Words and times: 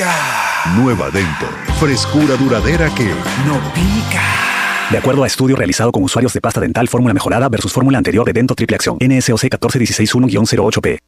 pica. 0.00 0.14
Nueva 0.76 1.10
Dento. 1.10 1.46
Frescura 1.78 2.36
duradera 2.36 2.88
que 2.94 3.08
no 3.46 3.58
pica. 3.74 4.22
De 4.90 4.98
acuerdo 4.98 5.24
a 5.24 5.26
estudio 5.26 5.56
realizado 5.56 5.92
con 5.92 6.02
usuarios 6.02 6.32
de 6.32 6.40
pasta 6.40 6.60
dental 6.60 6.88
fórmula 6.88 7.14
mejorada 7.14 7.48
versus 7.48 7.72
fórmula 7.72 7.98
anterior 7.98 8.26
de 8.26 8.32
Dento 8.32 8.54
Triple 8.54 8.76
Acción, 8.76 8.98
NSOC 9.00 9.44
14161-08P. 9.44 10.98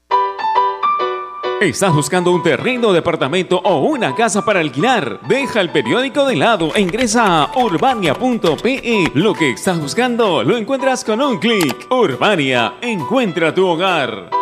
¿Estás 1.60 1.94
buscando 1.94 2.32
un 2.32 2.42
terreno, 2.42 2.92
departamento 2.92 3.58
o 3.58 3.86
una 3.86 4.16
casa 4.16 4.44
para 4.44 4.58
alquilar? 4.58 5.20
Deja 5.28 5.60
el 5.60 5.70
periódico 5.70 6.26
de 6.26 6.34
lado 6.34 6.72
e 6.74 6.80
ingresa 6.80 7.44
a 7.44 7.56
urbania.pe. 7.56 9.10
Lo 9.14 9.32
que 9.32 9.50
estás 9.50 9.80
buscando 9.80 10.42
lo 10.42 10.56
encuentras 10.56 11.04
con 11.04 11.20
un 11.20 11.38
clic. 11.38 11.86
Urbania, 11.88 12.74
encuentra 12.80 13.54
tu 13.54 13.64
hogar. 13.64 14.41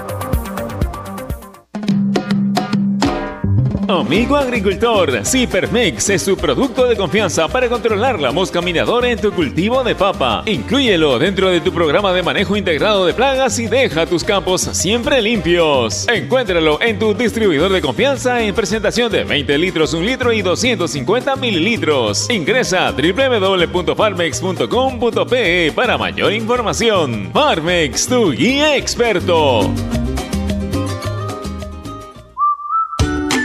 Amigo 3.99 4.37
agricultor, 4.37 5.25
Cipermex 5.25 6.11
es 6.11 6.21
su 6.21 6.37
producto 6.37 6.87
de 6.87 6.95
confianza 6.95 7.49
para 7.49 7.67
controlar 7.67 8.21
la 8.21 8.31
mosca 8.31 8.61
minadora 8.61 9.11
en 9.11 9.19
tu 9.19 9.33
cultivo 9.33 9.83
de 9.83 9.95
papa. 9.95 10.43
Inclúyelo 10.45 11.19
dentro 11.19 11.49
de 11.49 11.59
tu 11.59 11.73
programa 11.73 12.13
de 12.13 12.23
manejo 12.23 12.55
integrado 12.55 13.05
de 13.05 13.13
plagas 13.13 13.59
y 13.59 13.67
deja 13.67 14.05
tus 14.05 14.23
campos 14.23 14.61
siempre 14.61 15.21
limpios. 15.21 16.07
Encuéntralo 16.07 16.81
en 16.81 16.99
tu 16.99 17.13
distribuidor 17.13 17.73
de 17.73 17.81
confianza 17.81 18.41
en 18.41 18.55
presentación 18.55 19.11
de 19.11 19.25
20 19.25 19.57
litros, 19.57 19.93
1 19.93 20.05
litro 20.05 20.31
y 20.31 20.41
250 20.41 21.35
mililitros. 21.35 22.29
Ingresa 22.29 22.87
a 22.87 22.93
www.farmex.com.pe 22.93 25.73
para 25.75 25.97
mayor 25.97 26.31
información. 26.31 27.29
Farmex, 27.33 28.07
tu 28.07 28.31
guía 28.31 28.77
experto. 28.77 29.69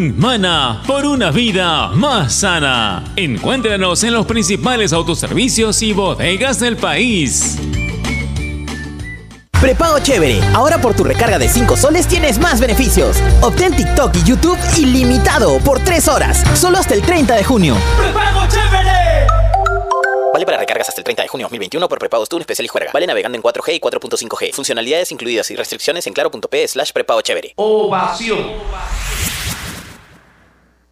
Mana 0.00 0.82
por 0.86 1.04
una 1.04 1.30
vida 1.30 1.88
más 1.88 2.32
sana. 2.32 3.04
Encuéntranos 3.16 4.02
en 4.02 4.14
los 4.14 4.24
principales 4.24 4.94
autoservicios 4.94 5.82
y 5.82 5.92
bodegas 5.92 6.58
del 6.58 6.78
país. 6.78 7.58
Prepago 9.60 9.98
chévere. 9.98 10.40
Ahora 10.54 10.80
por 10.80 10.94
tu 10.94 11.04
recarga 11.04 11.38
de 11.38 11.50
5 11.50 11.76
soles 11.76 12.06
tienes 12.08 12.38
más 12.38 12.60
beneficios. 12.60 13.18
Obtén 13.42 13.76
TikTok 13.76 14.16
y 14.16 14.24
YouTube 14.24 14.58
ilimitado 14.78 15.58
por 15.58 15.80
3 15.80 16.08
horas. 16.08 16.44
Solo 16.58 16.78
hasta 16.78 16.94
el 16.94 17.02
30 17.02 17.36
de 17.36 17.44
junio. 17.44 17.76
¡Prepago 17.98 18.46
chévere! 18.48 18.80
para 20.46 20.58
recargas 20.58 20.88
hasta 20.88 21.00
el 21.00 21.04
30 21.04 21.22
de 21.22 21.28
junio 21.28 21.44
2021 21.44 21.88
por 21.88 21.98
prepago 21.98 22.26
tú, 22.26 22.38
especial 22.38 22.64
y 22.64 22.68
juega. 22.68 22.90
Vale 22.92 23.06
navegando 23.06 23.36
en 23.36 23.42
4G 23.42 23.74
y 23.74 23.80
4.5G. 23.80 24.52
Funcionalidades 24.52 25.12
incluidas 25.12 25.50
y 25.50 25.56
restricciones 25.56 26.06
en 26.06 26.12
claro.p 26.12 26.68
slash 26.68 26.92
prepago 26.92 27.20
chévere. 27.20 27.52
Ovación. 27.56 28.38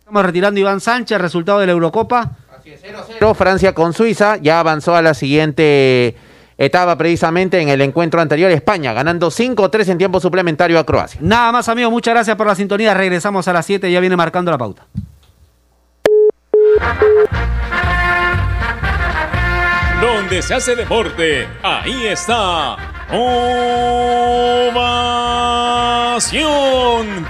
Estamos 0.08 0.24
retirando 0.24 0.58
Iván 0.58 0.80
Sánchez, 0.80 1.20
resultado 1.20 1.58
de 1.58 1.66
la 1.66 1.72
Eurocopa. 1.72 2.30
Francia 3.34 3.74
con 3.74 3.92
Suiza, 3.92 4.38
ya 4.38 4.58
avanzó 4.58 4.96
a 4.96 5.02
la 5.02 5.12
siguiente 5.12 6.16
etapa 6.56 6.96
precisamente 6.96 7.60
en 7.60 7.68
el 7.68 7.82
encuentro 7.82 8.18
anterior, 8.18 8.50
España, 8.50 8.94
ganando 8.94 9.30
5-3 9.30 9.90
en 9.90 9.98
tiempo 9.98 10.18
suplementario 10.18 10.78
a 10.78 10.86
Croacia. 10.86 11.20
Nada 11.22 11.52
más, 11.52 11.68
amigos, 11.68 11.92
muchas 11.92 12.14
gracias 12.14 12.36
por 12.38 12.46
la 12.46 12.54
sintonía. 12.54 12.94
Regresamos 12.94 13.48
a 13.48 13.52
las 13.52 13.66
7, 13.66 13.92
ya 13.92 14.00
viene 14.00 14.16
marcando 14.16 14.50
la 14.50 14.56
pauta. 14.56 14.86
Donde 20.00 20.40
se 20.40 20.54
hace 20.54 20.74
deporte, 20.74 21.46
ahí 21.62 22.06
está. 22.06 22.78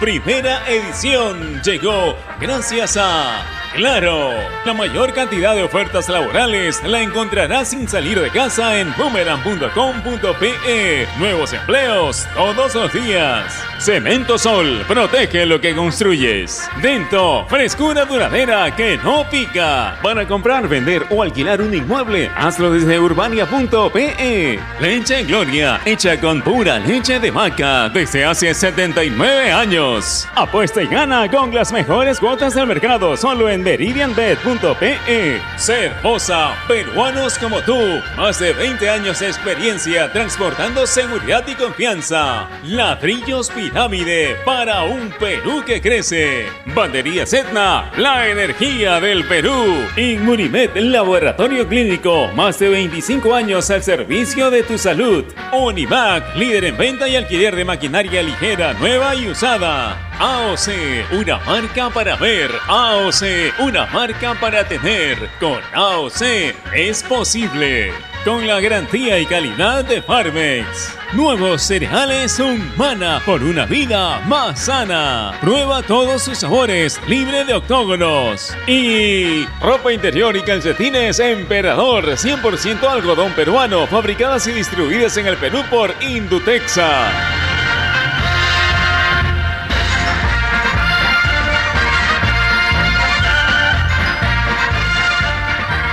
Primera 0.00 0.66
edición 0.66 1.60
llegó 1.62 2.16
gracias 2.40 2.96
a 2.96 3.44
Claro, 3.74 4.30
la 4.64 4.72
mayor 4.72 5.12
cantidad 5.12 5.54
de 5.54 5.62
ofertas 5.62 6.08
laborales 6.08 6.82
la 6.84 7.02
encontrarás 7.02 7.68
sin 7.68 7.86
salir 7.86 8.18
de 8.18 8.30
casa 8.30 8.78
en 8.78 8.94
boomerang.com.pe. 8.96 11.06
Nuevos 11.18 11.52
empleos 11.52 12.26
todos 12.34 12.74
los 12.74 12.90
días. 12.92 13.62
Cemento 13.78 14.38
Sol, 14.38 14.84
protege 14.88 15.46
lo 15.46 15.60
que 15.60 15.76
construyes. 15.76 16.68
Dento, 16.82 17.46
frescura 17.46 18.06
duradera 18.06 18.74
que 18.74 18.98
no 18.98 19.24
pica. 19.30 19.96
Para 20.02 20.26
comprar, 20.26 20.66
vender 20.66 21.06
o 21.10 21.22
alquilar 21.22 21.60
un 21.60 21.72
inmueble, 21.72 22.28
hazlo 22.36 22.72
desde 22.72 22.98
urbania.pe. 22.98 24.58
Leche 24.80 25.22
Gloria, 25.24 25.80
hecha 25.84 26.20
con 26.20 26.42
pura 26.42 26.80
leche 26.80 27.20
de 27.20 27.30
vaca 27.30 27.88
desde 27.90 28.24
hace 28.24 28.52
79 28.78 29.50
años. 29.50 30.28
Apuesta 30.36 30.80
y 30.80 30.86
gana 30.86 31.28
con 31.28 31.52
las 31.52 31.72
mejores 31.72 32.20
cuotas 32.20 32.54
del 32.54 32.68
mercado 32.68 33.16
solo 33.16 33.50
en 33.50 33.64
meridianbet.pe. 33.64 35.40
Cervosa, 35.56 36.54
peruanos 36.68 37.40
como 37.40 37.60
tú. 37.62 37.76
Más 38.16 38.38
de 38.38 38.52
20 38.52 38.88
años 38.88 39.18
de 39.18 39.26
experiencia 39.26 40.12
transportando 40.12 40.86
seguridad 40.86 41.42
y 41.48 41.56
confianza. 41.56 42.48
Ladrillos 42.62 43.50
pirámide 43.50 44.36
para 44.44 44.84
un 44.84 45.10
Perú 45.18 45.64
que 45.66 45.80
crece. 45.80 46.46
Bandería 46.66 47.24
Etna, 47.24 47.90
la 47.96 48.28
energía 48.28 49.00
del 49.00 49.24
Perú. 49.26 49.88
Inmunimed, 49.96 50.76
laboratorio 50.76 51.66
clínico. 51.66 52.28
Más 52.28 52.60
de 52.60 52.68
25 52.68 53.34
años 53.34 53.70
al 53.70 53.82
servicio 53.82 54.52
de 54.52 54.62
tu 54.62 54.78
salud. 54.78 55.24
Univac, 55.52 56.36
líder 56.36 56.66
en 56.66 56.76
venta 56.76 57.08
y 57.08 57.16
alquiler 57.16 57.56
de 57.56 57.64
maquinaria 57.64 58.22
ligera, 58.22 58.67
nueva 58.74 59.14
y 59.14 59.28
usada. 59.28 59.96
AOC, 60.18 61.12
una 61.12 61.38
marca 61.38 61.90
para 61.90 62.16
ver. 62.16 62.50
AOC, 62.66 63.60
una 63.60 63.86
marca 63.86 64.34
para 64.34 64.66
tener. 64.66 65.30
Con 65.40 65.60
AOC 65.72 66.22
es 66.74 67.02
posible. 67.02 67.92
Con 68.24 68.46
la 68.46 68.60
garantía 68.60 69.18
y 69.18 69.26
calidad 69.26 69.84
de 69.84 70.02
Farmex. 70.02 70.96
Nuevos 71.12 71.62
cereales 71.62 72.38
Humana 72.38 73.22
por 73.24 73.42
una 73.42 73.64
vida 73.64 74.20
más 74.26 74.64
sana. 74.64 75.38
Prueba 75.40 75.82
todos 75.82 76.22
sus 76.22 76.38
sabores, 76.38 77.00
libre 77.06 77.44
de 77.44 77.54
octógonos. 77.54 78.54
Y 78.66 79.46
ropa 79.62 79.92
interior 79.92 80.36
y 80.36 80.42
calcetines 80.42 81.18
Emperador, 81.20 82.04
100% 82.04 82.82
algodón 82.82 83.32
peruano, 83.32 83.86
fabricadas 83.86 84.46
y 84.48 84.52
distribuidas 84.52 85.16
en 85.16 85.26
el 85.26 85.36
Perú 85.36 85.62
por 85.70 85.94
Indutexa. 86.02 87.57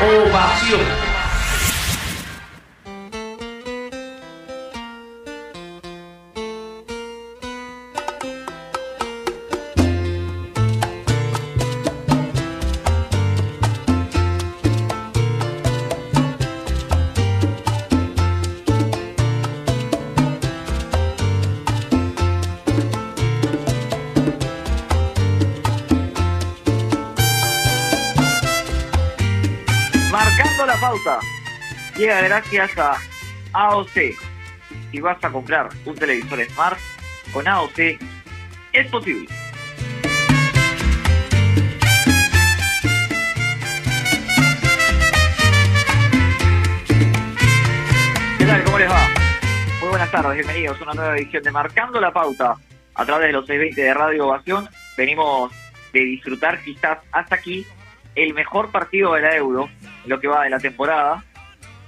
Ovación. 0.05 0.81
Marcando 0.81 1.04
la 30.75 30.81
pauta. 30.81 31.19
Llega 31.95 32.21
gracias 32.21 32.77
a 32.77 32.97
AOC. 33.53 33.93
Si 34.91 34.99
vas 34.99 35.23
a 35.23 35.31
comprar 35.31 35.69
un 35.85 35.95
televisor 35.95 36.43
Smart 36.45 36.77
con 37.31 37.47
AOC, 37.47 37.79
es 38.73 38.87
posible. 38.91 39.27
¿Qué 48.37 48.45
tal? 48.45 48.63
¿Cómo 48.63 48.79
les 48.79 48.89
va? 48.89 49.07
Muy 49.79 49.89
buenas 49.89 50.11
tardes, 50.11 50.33
bienvenidos 50.33 50.79
a 50.79 50.83
una 50.83 50.93
nueva 50.93 51.17
edición 51.17 51.43
de 51.43 51.51
Marcando 51.51 52.01
la 52.01 52.11
Pauta. 52.11 52.55
A 52.95 53.05
través 53.05 53.27
de 53.27 53.33
los 53.33 53.45
620 53.45 53.81
de 53.81 53.93
Radio 53.93 54.27
Ovación 54.27 54.69
venimos 54.97 55.51
de 55.93 56.01
disfrutar 56.01 56.61
quizás 56.63 56.99
hasta 57.11 57.35
aquí 57.35 57.65
el 58.15 58.33
mejor 58.33 58.71
partido 58.71 59.13
de 59.13 59.21
la 59.21 59.35
Euro, 59.35 59.69
lo 60.05 60.19
que 60.19 60.27
va 60.27 60.43
de 60.43 60.49
la 60.49 60.59
temporada, 60.59 61.23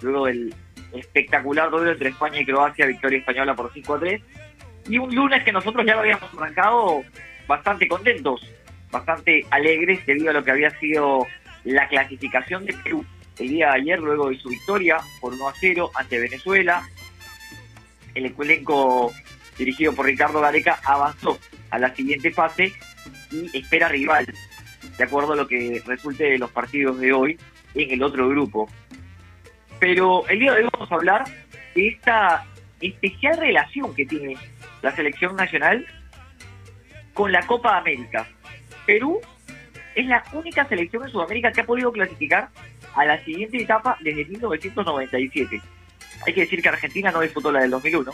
luego 0.01 0.25
del 0.25 0.53
espectacular 0.93 1.69
duelo 1.69 1.91
entre 1.91 2.09
España 2.09 2.39
y 2.39 2.45
Croacia, 2.45 2.85
victoria 2.85 3.19
española 3.19 3.55
por 3.55 3.71
5 3.73 3.95
a 3.95 3.99
3, 3.99 4.21
y 4.89 4.97
un 4.97 5.13
lunes 5.13 5.43
que 5.43 5.51
nosotros 5.51 5.85
ya 5.85 5.95
lo 5.95 6.01
habíamos 6.01 6.33
arrancado 6.33 7.03
bastante 7.47 7.87
contentos, 7.87 8.41
bastante 8.91 9.45
alegres 9.51 10.05
debido 10.05 10.29
a 10.29 10.33
lo 10.33 10.43
que 10.43 10.51
había 10.51 10.69
sido 10.79 11.25
la 11.63 11.87
clasificación 11.87 12.65
de 12.65 12.73
Perú 12.73 13.05
el 13.39 13.49
día 13.49 13.67
de 13.67 13.81
ayer, 13.81 13.99
luego 13.99 14.29
de 14.29 14.37
su 14.37 14.49
victoria 14.49 14.97
por 15.21 15.33
1 15.33 15.47
a 15.47 15.53
0 15.59 15.91
ante 15.95 16.19
Venezuela. 16.19 16.87
El 18.15 18.33
elenco 18.39 19.11
dirigido 19.57 19.93
por 19.93 20.05
Ricardo 20.05 20.41
Gareca 20.41 20.79
avanzó 20.83 21.37
a 21.69 21.77
la 21.77 21.93
siguiente 21.95 22.31
fase 22.31 22.73
y 23.31 23.57
espera 23.57 23.89
rival, 23.89 24.25
de 24.97 25.03
acuerdo 25.03 25.33
a 25.33 25.35
lo 25.35 25.47
que 25.47 25.81
resulte 25.85 26.25
de 26.25 26.37
los 26.37 26.51
partidos 26.51 26.99
de 26.99 27.13
hoy 27.13 27.39
en 27.75 27.91
el 27.91 28.03
otro 28.03 28.27
grupo. 28.29 28.69
Pero 29.79 30.27
el 30.27 30.39
día 30.39 30.53
de 30.53 30.63
hoy 30.63 30.69
vamos 30.73 30.91
a 30.91 30.95
hablar 30.95 31.23
de 31.75 31.87
esta 31.87 32.45
especial 32.81 33.37
relación 33.37 33.93
que 33.93 34.05
tiene 34.05 34.35
la 34.81 34.95
selección 34.95 35.35
nacional 35.35 35.85
con 37.13 37.31
la 37.31 37.45
Copa 37.45 37.77
América. 37.77 38.27
Perú 38.85 39.19
es 39.95 40.05
la 40.05 40.23
única 40.33 40.67
selección 40.67 41.03
en 41.03 41.09
Sudamérica 41.09 41.51
que 41.51 41.61
ha 41.61 41.65
podido 41.65 41.91
clasificar 41.91 42.49
a 42.95 43.05
la 43.05 43.23
siguiente 43.23 43.61
etapa 43.61 43.97
desde 44.01 44.25
1997. 44.25 45.61
Hay 46.25 46.33
que 46.33 46.41
decir 46.41 46.61
que 46.61 46.69
Argentina 46.69 47.11
no 47.11 47.21
disputó 47.21 47.51
la 47.51 47.61
del 47.61 47.71
2001. 47.71 48.11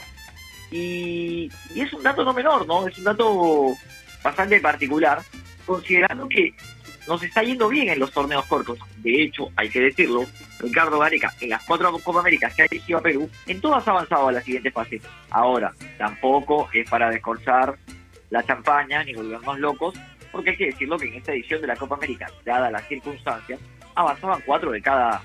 Y, 0.71 1.51
y 1.75 1.81
es 1.81 1.93
un 1.93 2.03
dato 2.03 2.23
no 2.23 2.33
menor, 2.33 2.65
¿no? 2.65 2.87
Es 2.87 2.97
un 2.97 3.03
dato 3.03 3.75
bastante 4.23 4.59
particular, 4.59 5.21
considerando 5.65 6.27
que 6.27 6.53
nos 7.07 7.21
está 7.23 7.43
yendo 7.43 7.67
bien 7.67 7.89
en 7.89 7.99
los 7.99 8.11
torneos 8.11 8.45
cortos. 8.45 8.79
De 8.97 9.23
hecho, 9.23 9.49
hay 9.55 9.69
que 9.69 9.81
decirlo, 9.81 10.25
Ricardo 10.59 10.99
Gareca, 10.99 11.33
en 11.41 11.49
las 11.49 11.63
cuatro 11.65 11.91
Copa 11.99 12.19
Américas 12.19 12.53
que 12.55 12.63
ha 12.63 12.67
dirigido 12.67 12.99
a 12.99 13.01
Perú, 13.01 13.29
en 13.47 13.61
todas 13.61 13.87
ha 13.87 13.91
avanzado 13.91 14.27
a 14.27 14.31
la 14.31 14.41
siguiente 14.41 14.71
fase. 14.71 15.01
Ahora, 15.29 15.73
tampoco 15.97 16.69
es 16.73 16.89
para 16.89 17.09
descorchar 17.09 17.75
la 18.29 18.43
champaña 18.43 19.03
ni 19.03 19.13
volvernos 19.13 19.59
locos, 19.59 19.95
porque 20.31 20.51
hay 20.51 20.57
que 20.57 20.65
decirlo 20.67 20.97
que 20.97 21.07
en 21.07 21.15
esta 21.15 21.33
edición 21.33 21.61
de 21.61 21.67
la 21.67 21.75
Copa 21.75 21.95
América, 21.95 22.31
dada 22.43 22.71
las 22.71 22.87
circunstancias, 22.87 23.59
avanzaban 23.95 24.41
cuatro 24.45 24.71
de 24.71 24.81
cada 24.81 25.21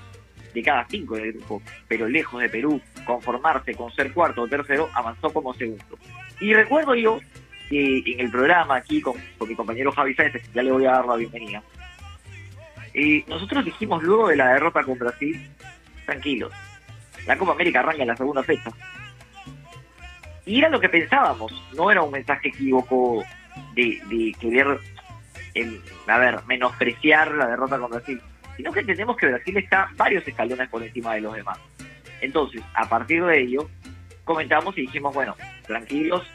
de 0.54 0.62
cada 0.62 0.86
cinco 0.88 1.14
del 1.14 1.32
grupo, 1.34 1.62
pero 1.86 2.08
lejos 2.08 2.40
de 2.40 2.48
Perú 2.48 2.80
conformarse 3.04 3.74
con 3.74 3.92
ser 3.92 4.12
cuarto 4.12 4.42
o 4.42 4.48
tercero, 4.48 4.88
avanzó 4.94 5.30
como 5.30 5.54
segundo. 5.54 5.98
Y 6.40 6.54
recuerdo 6.54 6.94
yo 6.94 7.20
que 7.68 8.02
en 8.06 8.20
el 8.20 8.30
programa 8.30 8.76
aquí 8.76 9.00
con, 9.00 9.14
con 9.36 9.48
mi 9.48 9.54
compañero 9.54 9.92
Javi 9.92 10.14
Sáenz, 10.14 10.52
ya 10.52 10.62
le 10.62 10.72
voy 10.72 10.86
a 10.86 10.92
dar 10.92 11.06
la 11.06 11.16
bienvenida, 11.16 11.62
eh, 12.94 13.24
nosotros 13.28 13.64
dijimos 13.64 14.02
luego 14.02 14.28
de 14.28 14.36
la 14.36 14.54
derrota 14.54 14.82
con 14.82 14.98
Brasil, 14.98 15.48
tranquilos, 16.06 16.52
la 17.26 17.36
Copa 17.36 17.52
América 17.52 17.80
arranca 17.80 18.02
en 18.02 18.08
la 18.08 18.16
segunda 18.16 18.42
fecha. 18.42 18.70
Y 20.46 20.58
era 20.58 20.70
lo 20.70 20.80
que 20.80 20.88
pensábamos, 20.88 21.52
no 21.76 21.90
era 21.90 22.02
un 22.02 22.10
mensaje 22.10 22.48
equívoco 22.48 23.22
de, 23.74 24.00
de 24.08 24.34
querer, 24.40 24.80
em, 25.54 25.78
a 26.06 26.18
ver, 26.18 26.40
menospreciar 26.46 27.32
la 27.32 27.48
derrota 27.48 27.78
con 27.78 27.90
Brasil. 27.90 28.20
sino 28.56 28.72
que 28.72 28.80
entendemos 28.80 29.16
que 29.16 29.26
Brasil 29.26 29.56
está 29.56 29.88
varios 29.96 30.26
escalones 30.26 30.68
por 30.68 30.82
encima 30.82 31.14
de 31.14 31.20
los 31.20 31.32
demás. 31.32 31.58
Entonces, 32.20 32.60
a 32.74 32.88
partir 32.88 33.24
de 33.24 33.40
ello, 33.40 33.70
comentamos 34.24 34.76
y 34.76 34.80
dijimos, 34.80 35.14
bueno, 35.14 35.36
tranquilos, 35.64 36.26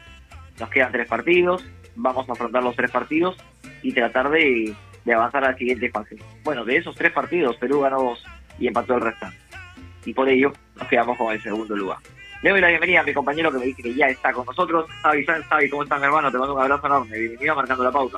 nos 0.60 0.70
quedan 0.70 0.92
tres 0.92 1.08
partidos, 1.08 1.66
vamos 1.96 2.28
a 2.30 2.34
afrontar 2.34 2.64
los 2.64 2.76
tres 2.76 2.92
partidos 2.92 3.38
y 3.82 3.94
tratar 3.94 4.30
de, 4.30 4.76
avanzar 5.14 5.44
a 5.44 5.52
la 5.52 5.58
siguiente 5.58 5.90
fase. 5.90 6.18
Bueno, 6.44 6.66
de 6.66 6.78
esos 6.78 6.96
tres 6.96 7.12
partidos, 7.12 7.58
Perú 7.58 7.82
ganó 7.82 8.02
dos 8.02 8.26
y 8.60 8.68
empató 8.68 8.96
el 8.96 9.02
restante. 9.02 9.38
Y 10.06 10.14
por 10.14 10.28
ello 10.28 10.52
nos 10.76 10.88
quedamos 10.88 11.18
con 11.18 11.34
el 11.34 11.42
segundo 11.42 11.76
lugar. 11.76 11.98
Le 12.42 12.50
doy 12.50 12.60
la 12.60 12.68
bienvenida 12.68 13.00
a 13.00 13.04
mi 13.04 13.14
compañero 13.14 13.52
que 13.52 13.58
me 13.58 13.66
dice 13.66 13.84
que 13.84 13.94
ya 13.94 14.08
está 14.08 14.34
con 14.34 14.46
nosotros. 14.46 14.86
Sanz, 15.02 15.46
Xavi, 15.48 15.70
¿cómo 15.70 15.84
estás, 15.84 16.04
hermano? 16.04 16.30
Te 16.30 16.38
mando 16.38 16.56
un 16.56 16.62
abrazo 16.62 16.88
enorme. 16.88 17.18
Bienvenido 17.18 17.56
Marcando 17.56 17.84
la 17.86 17.92
Pauta. 17.92 18.18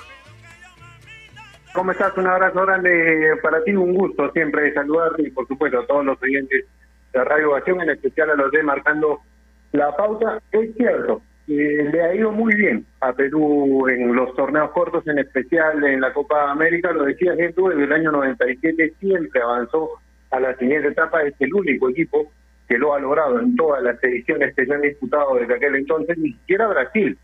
¿Cómo 1.74 1.92
estás? 1.92 2.18
Un 2.18 2.25
abrazo 2.25 2.65
grande 2.65 3.38
para 3.44 3.63
ti, 3.63 3.75
un 3.75 3.94
gusto 3.94 4.32
siempre 4.32 4.74
saludarte 4.74 5.24
y 5.24 5.30
por 5.30 5.48
supuesto 5.48 5.80
a 5.80 5.86
todos 5.86 6.06
los 6.06 6.18
oyentes 6.24 6.65
de 7.13 7.24
Radio 7.24 7.51
Ovación, 7.51 7.82
en 7.82 7.89
especial 7.92 8.32
a 8.32 8.36
los 8.36 8.50
de 8.51 8.63
Marcando 8.63 9.20
la 9.74 9.96
Pauta. 9.96 10.42
Es 10.51 10.74
cierto, 10.75 11.22
eh, 11.48 11.90
le 11.92 12.02
ha 12.02 12.16
ido 12.16 12.32
muy 12.32 12.56
bien 12.56 12.86
a 13.02 13.14
Perú 13.14 13.88
en 13.88 14.16
los 14.16 14.36
torneos 14.36 14.72
cortos, 14.72 15.08
en 15.08 15.20
especial 15.20 15.84
en 15.84 16.02
la 16.02 16.14
Copa 16.14 16.52
América, 16.52 16.92
lo 16.92 17.06
decía 17.06 17.34
tú, 17.56 17.70
desde 17.70 17.84
el 17.84 17.94
año 17.94 18.12
97 18.12 18.94
siempre 19.00 19.42
avanzó 19.42 19.92
a 20.32 20.40
la 20.40 20.56
siguiente 20.58 20.88
etapa, 20.90 21.24
es 21.24 21.34
el 21.40 21.54
único 21.54 21.90
equipo 21.90 22.32
que 22.68 22.78
lo 22.78 22.94
ha 22.94 23.00
logrado 23.00 23.40
en 23.40 23.56
todas 23.56 23.84
las 23.84 24.04
ediciones 24.04 24.56
que 24.56 24.66
se 24.66 24.74
han 24.74 24.82
disputado 24.82 25.36
desde 25.36 25.56
aquel 25.56 25.75
entonces, 25.75 26.18
ni 26.18 26.34
siquiera 26.34 26.68
Brasil 26.68 27.18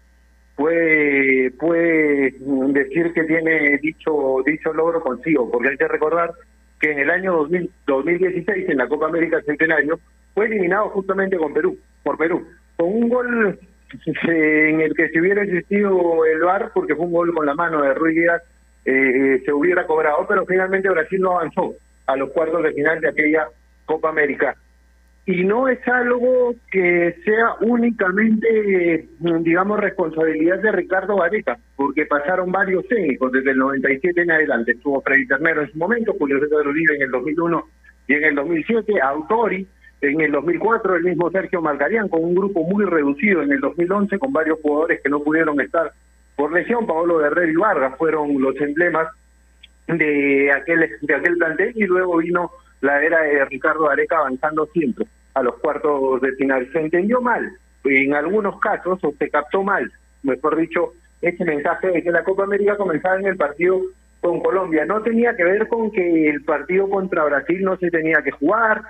puede, 0.56 1.52
puede 1.52 2.36
decir 2.74 3.14
que 3.14 3.24
tiene 3.24 3.80
dicho, 3.82 4.44
dicho 4.46 4.74
logro 4.74 5.02
consigo, 5.02 5.50
porque 5.50 5.70
hay 5.70 5.78
que 5.78 5.88
recordar 5.88 6.32
que 6.80 6.92
en 6.92 7.00
el 7.00 7.10
año 7.10 7.34
2000, 7.34 7.72
2016, 7.88 8.70
en 8.70 8.78
la 8.78 8.88
Copa 8.88 9.08
América 9.08 9.42
Centenario, 9.46 10.00
fue 10.34 10.46
eliminado 10.46 10.90
justamente 10.90 11.38
con 11.38 11.54
Perú, 11.54 11.78
por 12.04 12.18
Perú, 12.18 12.48
con 12.78 12.90
un 12.90 13.10
gol 13.10 13.60
en 14.28 14.82
el 14.82 14.94
que 14.94 15.10
si 15.10 15.20
hubiera 15.20 15.44
existido 15.44 16.26
el 16.26 16.40
VAR, 16.40 16.72
porque 16.74 16.96
fue 16.96 17.06
un 17.06 17.14
gol 17.14 17.34
con 17.34 17.46
la 17.46 17.54
mano 17.54 17.82
de 17.82 17.94
Ruiz 17.94 18.16
Díaz, 18.16 18.42
eh, 18.86 19.42
se 19.46 19.54
hubiera 19.54 19.86
cobrado, 19.86 20.26
pero 20.28 20.46
finalmente 20.46 20.90
Brasil 20.90 21.22
no 21.22 21.38
avanzó 21.38 21.76
a 22.08 22.16
los 22.16 22.32
cuartos 22.32 22.64
de 22.64 22.74
final 22.74 23.00
de 23.00 23.10
aquella 23.10 23.48
Copa 23.86 24.10
América. 24.10 24.56
Y 25.26 25.44
no 25.44 25.68
es 25.68 25.88
algo 25.88 26.56
que 26.72 27.16
sea 27.24 27.54
únicamente, 27.62 29.08
digamos, 29.20 29.80
responsabilidad 29.80 30.60
de 30.60 30.72
Ricardo 30.72 31.18
Vareca, 31.18 31.60
porque 31.76 32.08
pasaron 32.08 32.52
varios 32.52 32.88
técnicos 32.88 33.32
desde 33.32 33.52
el 33.52 33.58
97 33.60 34.20
en 34.20 34.32
adelante. 34.32 34.72
Estuvo 34.72 35.00
Freddy 35.02 35.28
Ternero 35.28 35.62
en 35.62 35.72
su 35.72 35.78
momento, 35.78 36.16
Julio 36.18 36.40
César 36.40 36.68
Uribe 36.68 36.96
en 36.96 37.04
el 37.04 37.12
2001 37.12 37.66
y 38.08 38.14
en 38.16 38.24
el 38.24 38.36
2007, 38.36 39.00
Autori 39.00 39.68
en 40.02 40.20
el 40.20 40.32
2004 40.32 40.96
el 40.96 41.04
mismo 41.04 41.30
Sergio 41.30 41.62
Margarián 41.62 42.10
con 42.10 42.24
un 42.24 42.34
grupo 42.34 42.64
muy 42.64 42.86
reducido 42.86 43.44
en 43.44 43.52
el 43.52 43.62
2011 43.62 44.18
con 44.18 44.34
varios 44.34 44.60
jugadores 44.62 45.00
que 45.02 45.10
no 45.10 45.22
pudieron 45.22 45.62
estar 45.62 45.92
por 46.36 46.52
lesión. 46.52 46.88
Paolo 46.88 47.20
Guerrero 47.20 47.52
y 47.52 47.56
Vargas 47.56 47.98
fueron 47.98 48.42
los 48.42 48.56
emblemas 48.60 49.08
de 49.88 50.52
aquel 50.52 50.90
de 51.02 51.16
aquel 51.16 51.38
plantel 51.38 51.74
y 51.76 51.86
luego 51.86 52.18
vino 52.18 52.52
la 52.82 53.04
era 53.04 53.22
de 53.22 53.46
Ricardo 53.46 53.90
Areca 53.90 54.18
avanzando 54.18 54.66
siempre 54.68 55.06
a 55.36 55.44
los 55.44 55.60
cuartos 55.60 56.20
de 56.22 56.32
final. 56.34 56.68
Se 56.74 56.80
entendió 56.80 57.22
mal 57.22 57.52
en 57.84 58.14
algunos 58.16 58.60
casos 58.60 59.00
o 59.04 59.14
se 59.18 59.30
captó 59.30 59.64
mal, 59.64 59.92
mejor 60.24 60.56
dicho, 60.56 60.94
ese 61.22 61.46
mensaje 61.46 61.88
de 61.88 62.04
que 62.04 62.12
la 62.12 62.24
Copa 62.24 62.44
América 62.44 62.76
comenzaba 62.76 63.20
en 63.20 63.28
el 63.28 63.38
partido 63.38 63.80
con 64.20 64.40
Colombia. 64.40 64.86
No 64.86 65.02
tenía 65.02 65.36
que 65.36 65.44
ver 65.44 65.68
con 65.68 65.92
que 65.92 66.30
el 66.30 66.44
partido 66.44 66.90
contra 66.90 67.26
Brasil 67.26 67.64
no 67.64 67.78
se 67.78 67.92
tenía 67.92 68.22
que 68.24 68.32
jugar 68.32 68.82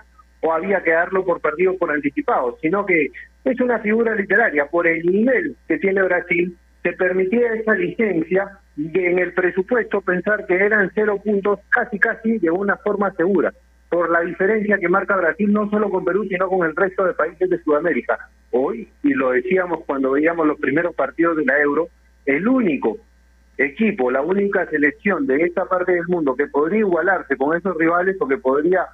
o 0.42 0.52
había 0.52 0.84
que 0.84 0.92
darlo 0.92 1.24
por 1.24 1.40
perdido 1.40 1.78
por 1.78 1.92
anticipado, 1.92 2.58
sino 2.62 2.86
que 2.86 3.12
es 3.46 3.62
una 3.62 3.80
figura 3.80 4.16
literaria. 4.16 4.66
Por 4.66 4.88
el 4.88 5.06
nivel 5.06 5.56
que 5.68 5.78
tiene 5.78 6.02
Brasil, 6.04 6.58
se 6.84 6.94
permitía 6.94 7.54
esa 7.54 7.76
licencia 7.76 8.60
de 8.76 9.12
en 9.12 9.20
el 9.20 9.34
presupuesto 9.34 10.02
pensar 10.02 10.46
que 10.48 10.56
eran 10.56 10.92
cero 10.96 11.22
puntos 11.24 11.60
casi 11.70 12.00
casi 12.00 12.40
de 12.40 12.50
una 12.50 12.78
forma 12.78 13.12
segura, 13.14 13.54
por 13.90 14.10
la 14.10 14.22
diferencia 14.22 14.78
que 14.78 14.90
marca 14.90 15.16
Brasil 15.18 15.52
no 15.52 15.70
solo 15.70 15.90
con 15.90 16.06
Perú, 16.06 16.26
sino 16.28 16.48
con 16.48 16.68
el 16.68 16.76
resto 16.76 17.06
de 17.06 17.14
países 17.14 17.50
de 17.50 17.62
Sudamérica. 17.62 18.30
Hoy, 18.52 18.88
y 19.04 19.14
lo 19.14 19.32
decíamos 19.32 19.84
cuando 19.86 20.12
veíamos 20.12 20.48
los 20.48 20.60
primeros 20.60 20.96
partidos 20.96 21.38
de 21.38 21.46
la 21.46 21.60
Euro, 21.60 21.90
el 22.26 22.48
único 22.48 22.98
equipo, 23.58 24.10
la 24.10 24.22
única 24.22 24.66
selección 24.68 25.28
de 25.28 25.44
esta 25.44 25.66
parte 25.66 25.92
del 25.92 26.08
mundo 26.08 26.36
que 26.36 26.48
podría 26.48 26.80
igualarse 26.80 27.36
con 27.38 27.56
esos 27.56 27.78
rivales 27.78 28.16
o 28.20 28.28
que 28.28 28.38
podría 28.38 28.88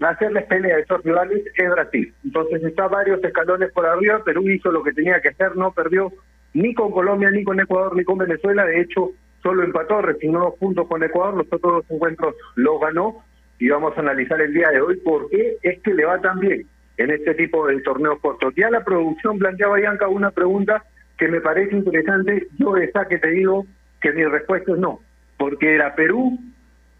hacerles 0.00 0.44
pelea 0.46 0.76
a 0.76 0.80
esos 0.80 1.02
rivales 1.02 1.44
es 1.56 1.70
Brasil. 1.70 2.12
Entonces 2.24 2.62
está 2.64 2.88
varios 2.88 3.22
escalones 3.22 3.72
por 3.72 3.86
arriba, 3.86 4.22
Perú 4.24 4.48
hizo 4.48 4.70
lo 4.72 4.82
que 4.82 4.92
tenía 4.92 5.20
que 5.20 5.28
hacer, 5.28 5.56
no 5.56 5.72
perdió 5.72 6.12
ni 6.54 6.74
con 6.74 6.90
Colombia, 6.90 7.30
ni 7.30 7.44
con 7.44 7.60
Ecuador, 7.60 7.96
ni 7.96 8.04
con 8.04 8.18
Venezuela, 8.18 8.64
de 8.64 8.80
hecho 8.80 9.10
solo 9.42 9.64
empató, 9.64 10.02
resignó 10.02 10.40
dos 10.40 10.54
puntos 10.58 10.86
con 10.86 11.02
Ecuador, 11.02 11.34
los 11.34 11.46
otros 11.46 11.74
dos 11.74 11.84
encuentros 11.90 12.34
los 12.54 12.80
ganó 12.80 13.24
y 13.58 13.68
vamos 13.68 13.96
a 13.96 14.00
analizar 14.00 14.40
el 14.40 14.52
día 14.52 14.70
de 14.70 14.80
hoy 14.80 14.96
por 14.96 15.28
qué 15.30 15.56
es 15.62 15.80
que 15.82 15.94
le 15.94 16.04
va 16.04 16.20
tan 16.20 16.38
bien 16.40 16.66
en 16.96 17.10
este 17.10 17.34
tipo 17.34 17.66
de 17.66 17.80
torneos 17.80 18.20
cortos. 18.20 18.54
Ya 18.56 18.70
la 18.70 18.84
producción 18.84 19.38
planteaba 19.38 19.76
Bianca 19.76 20.08
una 20.08 20.30
pregunta 20.30 20.84
que 21.16 21.28
me 21.28 21.40
parece 21.40 21.76
interesante, 21.76 22.48
yo 22.58 22.76
esa 22.76 23.06
que 23.06 23.18
te 23.18 23.30
digo 23.30 23.66
que 24.00 24.12
mi 24.12 24.24
respuesta 24.24 24.72
es 24.72 24.78
no, 24.78 25.00
porque 25.38 25.74
era 25.74 25.94
Perú 25.94 26.38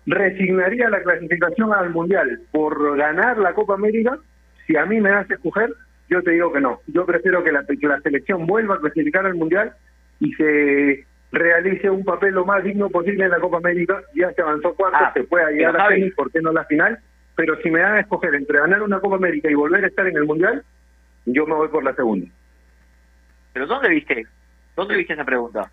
resignaría 0.06 0.88
la 0.88 1.02
clasificación 1.02 1.72
al 1.72 1.90
Mundial 1.90 2.40
por 2.50 2.96
ganar 2.96 3.38
la 3.38 3.54
Copa 3.54 3.74
América, 3.74 4.18
si 4.66 4.76
a 4.76 4.84
mí 4.86 5.00
me 5.00 5.10
hace 5.10 5.34
escoger, 5.34 5.70
yo 6.08 6.22
te 6.22 6.32
digo 6.32 6.52
que 6.52 6.60
no. 6.60 6.80
Yo 6.88 7.06
prefiero 7.06 7.42
que 7.42 7.52
la, 7.52 7.64
la 7.68 8.00
selección 8.00 8.46
vuelva 8.46 8.76
a 8.76 8.80
clasificar 8.80 9.26
al 9.26 9.34
Mundial 9.34 9.72
y 10.20 10.32
se 10.34 11.06
realice 11.30 11.88
un 11.88 12.04
papel 12.04 12.34
lo 12.34 12.44
más 12.44 12.62
digno 12.62 12.90
posible 12.90 13.24
en 13.24 13.30
la 13.30 13.40
Copa 13.40 13.58
América. 13.58 14.02
Ya 14.14 14.32
se 14.32 14.42
avanzó 14.42 14.74
cuarto, 14.74 14.98
ah, 15.00 15.12
se 15.14 15.24
puede 15.24 15.52
llegar 15.54 15.80
a 15.80 15.90
la 15.90 16.10
¿por 16.14 16.30
qué 16.30 16.40
no 16.40 16.52
la 16.52 16.64
final? 16.64 16.98
Pero 17.34 17.56
si 17.62 17.70
me 17.70 17.80
dan 17.80 17.94
a 17.94 18.00
escoger 18.00 18.34
entre 18.34 18.58
ganar 18.58 18.82
una 18.82 19.00
Copa 19.00 19.16
América 19.16 19.50
y 19.50 19.54
volver 19.54 19.84
a 19.84 19.88
estar 19.88 20.06
en 20.06 20.16
el 20.16 20.24
Mundial, 20.24 20.62
yo 21.24 21.46
me 21.46 21.54
voy 21.54 21.68
por 21.68 21.84
la 21.84 21.94
segunda. 21.94 22.26
¿Pero 23.52 23.66
dónde 23.66 23.88
viste? 23.88 24.26
¿Dónde 24.76 24.96
viste 24.96 25.14
esa 25.14 25.24
pregunta? 25.24 25.70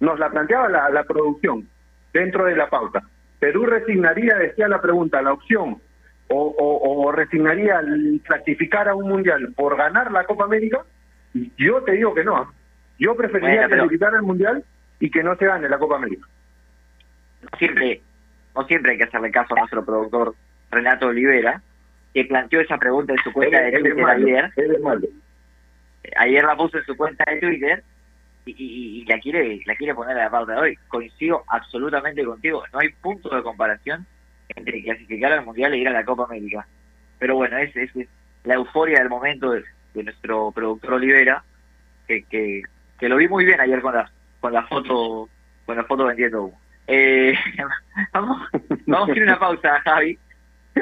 Nos 0.00 0.18
la 0.18 0.30
planteaba 0.30 0.68
la, 0.68 0.90
la 0.90 1.04
producción 1.04 1.68
dentro 2.12 2.44
de 2.44 2.56
la 2.56 2.68
pauta. 2.68 3.02
Perú 3.38 3.66
resignaría, 3.66 4.36
decía 4.36 4.68
la 4.68 4.80
pregunta, 4.80 5.22
la 5.22 5.32
opción 5.32 5.80
o, 6.28 6.54
o, 7.04 7.12
resignaría 7.12 7.80
clasificar 8.24 8.88
a 8.88 8.94
un 8.94 9.08
mundial 9.08 9.52
por 9.54 9.76
ganar 9.76 10.10
la 10.12 10.24
Copa 10.24 10.44
América. 10.44 10.80
Yo 11.58 11.82
te 11.82 11.92
digo 11.92 12.14
que 12.14 12.24
no. 12.24 12.52
Yo 12.98 13.16
preferiría 13.16 13.68
clasificar 13.68 14.14
al 14.14 14.22
mundial 14.22 14.64
y 15.00 15.10
que 15.10 15.22
no 15.22 15.36
se 15.36 15.46
gane 15.46 15.68
la 15.68 15.78
Copa 15.78 15.96
América. 15.96 16.26
Siempre, 17.58 18.00
no 18.54 18.64
siempre 18.66 18.92
hay 18.92 18.98
que 18.98 19.04
hacerle 19.04 19.30
caso 19.30 19.54
a 19.54 19.58
nuestro 19.58 19.84
productor 19.84 20.34
Renato 20.70 21.08
Olivera, 21.08 21.60
que 22.14 22.24
planteó 22.24 22.60
esa 22.60 22.78
pregunta 22.78 23.12
en 23.12 23.18
su 23.18 23.32
cuenta 23.32 23.60
de 23.60 23.72
Twitter 23.72 24.06
ayer. 24.06 24.52
Ayer 26.16 26.44
la 26.44 26.56
puso 26.56 26.78
en 26.78 26.84
su 26.84 26.96
cuenta 26.96 27.24
de 27.30 27.40
Twitter 27.40 27.82
y, 28.44 29.04
la 29.06 29.18
quiere 29.18 29.60
la 29.66 29.74
quiere 29.76 29.94
poner 29.94 30.18
a 30.18 30.24
la 30.24 30.30
pauta 30.30 30.54
de 30.54 30.60
hoy. 30.60 30.78
Coincido 30.88 31.44
absolutamente 31.48 32.24
contigo. 32.24 32.64
No 32.72 32.78
hay 32.78 32.90
punto 32.90 33.34
de 33.34 33.42
comparación 33.42 34.06
entre 34.48 34.82
clasificar 34.82 35.32
al 35.32 35.44
Mundial 35.44 35.72
e 35.72 35.78
ir 35.78 35.88
a 35.88 35.92
la 35.92 36.04
Copa 36.04 36.24
América. 36.24 36.66
Pero 37.18 37.36
bueno, 37.36 37.56
es, 37.58 37.74
es 37.76 37.90
la 38.44 38.54
euforia 38.54 38.98
del 38.98 39.08
momento 39.08 39.52
de, 39.52 39.64
nuestro 40.02 40.50
productor 40.52 40.94
Olivera, 40.94 41.44
que, 42.06 42.24
que, 42.24 42.62
lo 43.08 43.16
vi 43.16 43.28
muy 43.28 43.44
bien 43.44 43.60
ayer 43.60 43.80
con 43.80 43.94
la, 43.94 44.10
con 44.40 44.52
la 44.52 44.62
foto 44.66 45.28
con 45.66 45.76
la 45.76 45.84
foto 45.84 46.06
vendiendo 46.06 46.52
Eh, 46.86 47.34
vamos, 48.12 48.48
vamos 48.86 49.08
a 49.08 49.12
ir 49.12 49.22
una 49.22 49.38
pausa, 49.38 49.80
Javi, 49.80 50.18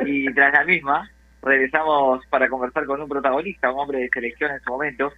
y 0.07 0.33
tras 0.33 0.53
la 0.53 0.65
misma 0.65 1.11
regresamos 1.43 2.25
para 2.27 2.49
conversar 2.49 2.85
con 2.87 3.01
un 3.01 3.09
protagonista, 3.09 3.73
un 3.73 3.81
hombre 3.81 3.99
de 3.99 4.11
selección 4.11 4.53
en 4.53 4.61
su 4.61 4.71
momento, 4.71 5.13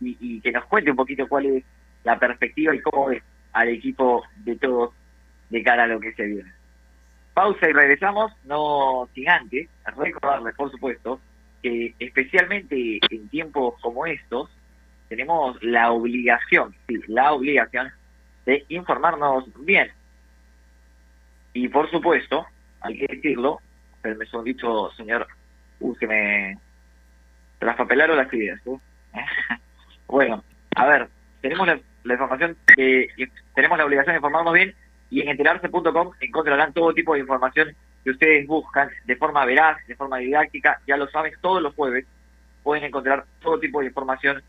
y, 0.00 0.16
y 0.20 0.40
que 0.40 0.52
nos 0.52 0.64
cuente 0.66 0.90
un 0.90 0.96
poquito 0.96 1.26
cuál 1.26 1.46
es 1.46 1.64
la 2.04 2.18
perspectiva 2.18 2.74
y 2.74 2.80
cómo 2.80 3.06
ve 3.06 3.22
al 3.52 3.68
equipo 3.68 4.24
de 4.36 4.56
todos 4.56 4.94
de 5.50 5.62
cara 5.62 5.84
a 5.84 5.86
lo 5.86 6.00
que 6.00 6.12
se 6.14 6.24
viene. 6.24 6.52
Pausa 7.34 7.68
y 7.68 7.72
regresamos, 7.72 8.32
no 8.44 9.08
sin 9.14 9.28
antes 9.28 9.68
recordarles, 9.96 10.54
por 10.54 10.70
supuesto, 10.70 11.20
que 11.62 11.94
especialmente 11.98 12.98
en 13.10 13.28
tiempos 13.28 13.74
como 13.80 14.06
estos, 14.06 14.50
tenemos 15.08 15.62
la 15.62 15.92
obligación, 15.92 16.74
sí, 16.88 16.98
la 17.06 17.32
obligación 17.32 17.92
de 18.46 18.64
informarnos 18.68 19.44
bien. 19.64 19.90
Y 21.54 21.68
por 21.68 21.90
supuesto, 21.90 22.46
hay 22.80 22.98
que 22.98 23.14
decirlo, 23.14 23.60
pero 24.00 24.16
me 24.16 24.26
son 24.26 24.44
dicho, 24.44 24.90
señor, 24.96 25.26
uh, 25.80 25.94
que 25.96 26.06
me 26.06 26.58
traspapelaron 27.58 28.16
las 28.16 28.32
ideas. 28.32 28.60
¿eh? 28.66 28.78
bueno, 30.06 30.42
a 30.74 30.86
ver, 30.86 31.08
tenemos 31.40 31.66
la 31.66 31.78
la 32.04 32.14
información, 32.14 32.56
que 32.76 33.08
tenemos 33.54 33.78
la 33.78 33.84
obligación 33.84 34.14
de 34.14 34.18
informarnos 34.18 34.54
bien 34.54 34.74
y 35.10 35.20
en 35.20 35.28
enterarse.com 35.28 36.12
encontrarán 36.20 36.72
todo 36.72 36.94
tipo 36.94 37.14
de 37.14 37.20
información 37.20 37.74
que 38.02 38.10
ustedes 38.10 38.46
buscan 38.46 38.90
de 39.04 39.16
forma 39.16 39.44
veraz, 39.44 39.78
de 39.86 39.94
forma 39.94 40.18
didáctica, 40.18 40.80
ya 40.86 40.96
lo 40.96 41.08
saben, 41.08 41.32
todos 41.40 41.62
los 41.62 41.74
jueves 41.74 42.06
pueden 42.62 42.84
encontrar 42.84 43.24
todo 43.40 43.58
tipo 43.58 43.80
de 43.80 43.86
información 43.86 44.42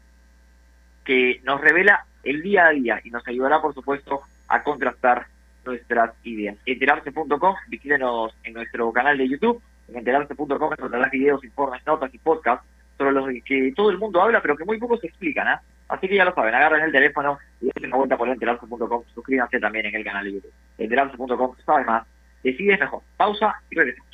que 1.04 1.42
nos 1.44 1.60
revela 1.62 2.06
el 2.24 2.42
día 2.42 2.68
a 2.68 2.72
día 2.72 3.02
y 3.04 3.10
nos 3.10 3.28
ayudará, 3.28 3.62
por 3.62 3.74
supuesto, 3.74 4.22
a 4.48 4.64
contrastar 4.64 5.28
nuestras 5.66 6.14
ideas. 6.24 6.58
Enterarse.com, 6.66 7.56
visítenos 7.68 8.36
en 8.44 8.54
nuestro 8.54 8.92
canal 8.92 9.18
de 9.18 9.28
YouTube, 9.28 9.62
en 9.90 9.98
enterarse.com 9.98 10.50
encontrarás 10.50 11.12
videos, 11.12 11.44
informes, 11.44 11.86
notas 11.86 12.14
y 12.14 12.18
podcasts 12.18 12.66
sobre 12.98 13.12
los 13.12 13.28
que 13.44 13.74
todo 13.76 13.90
el 13.90 13.98
mundo 13.98 14.22
habla, 14.22 14.42
pero 14.42 14.56
que 14.56 14.66
muy 14.66 14.78
pocos 14.78 15.00
se 15.00 15.08
explican, 15.08 15.48
¿ah? 15.48 15.62
Así 15.90 16.08
que 16.08 16.16
ya 16.16 16.26
lo 16.26 16.34
saben, 16.34 16.56
agarren 16.56 16.84
el 16.84 16.92
teléfono 16.92 17.38
y 17.62 17.70
den 17.76 17.88
una 17.88 17.98
vuelta 17.98 18.18
por 18.18 18.30
enterarse.com, 18.30 19.04
suscríbanse 19.14 19.60
también 19.60 19.86
en 19.86 19.96
el 19.96 20.04
canal 20.04 20.24
de 20.26 20.34
YouTube. 20.34 20.54
Enterarse.com, 20.78 21.56
sabes 21.66 21.86
más, 21.86 22.08
decides 22.44 22.80
mejor. 22.80 23.02
Pausa 23.18 23.54
y 23.70 23.76
regresamos. 23.76 24.14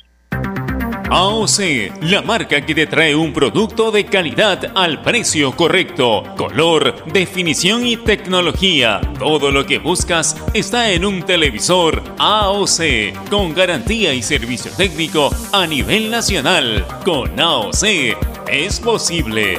AOC, 1.12 2.02
la 2.02 2.22
marca 2.22 2.64
que 2.64 2.72
te 2.72 2.86
trae 2.86 3.16
un 3.16 3.32
producto 3.32 3.90
de 3.90 4.04
calidad 4.04 4.70
al 4.76 5.02
precio 5.02 5.50
correcto, 5.56 6.22
color, 6.36 7.04
definición 7.06 7.84
y 7.84 7.96
tecnología. 7.96 9.00
Todo 9.18 9.50
lo 9.50 9.66
que 9.66 9.78
buscas 9.78 10.36
está 10.54 10.92
en 10.92 11.04
un 11.04 11.24
televisor 11.24 12.00
AOC, 12.16 13.28
con 13.28 13.54
garantía 13.54 14.14
y 14.14 14.22
servicio 14.22 14.70
técnico 14.76 15.30
a 15.52 15.66
nivel 15.66 16.12
nacional. 16.12 16.86
Con 17.04 17.40
AOC 17.40 17.84
es 18.48 18.78
posible. 18.78 19.58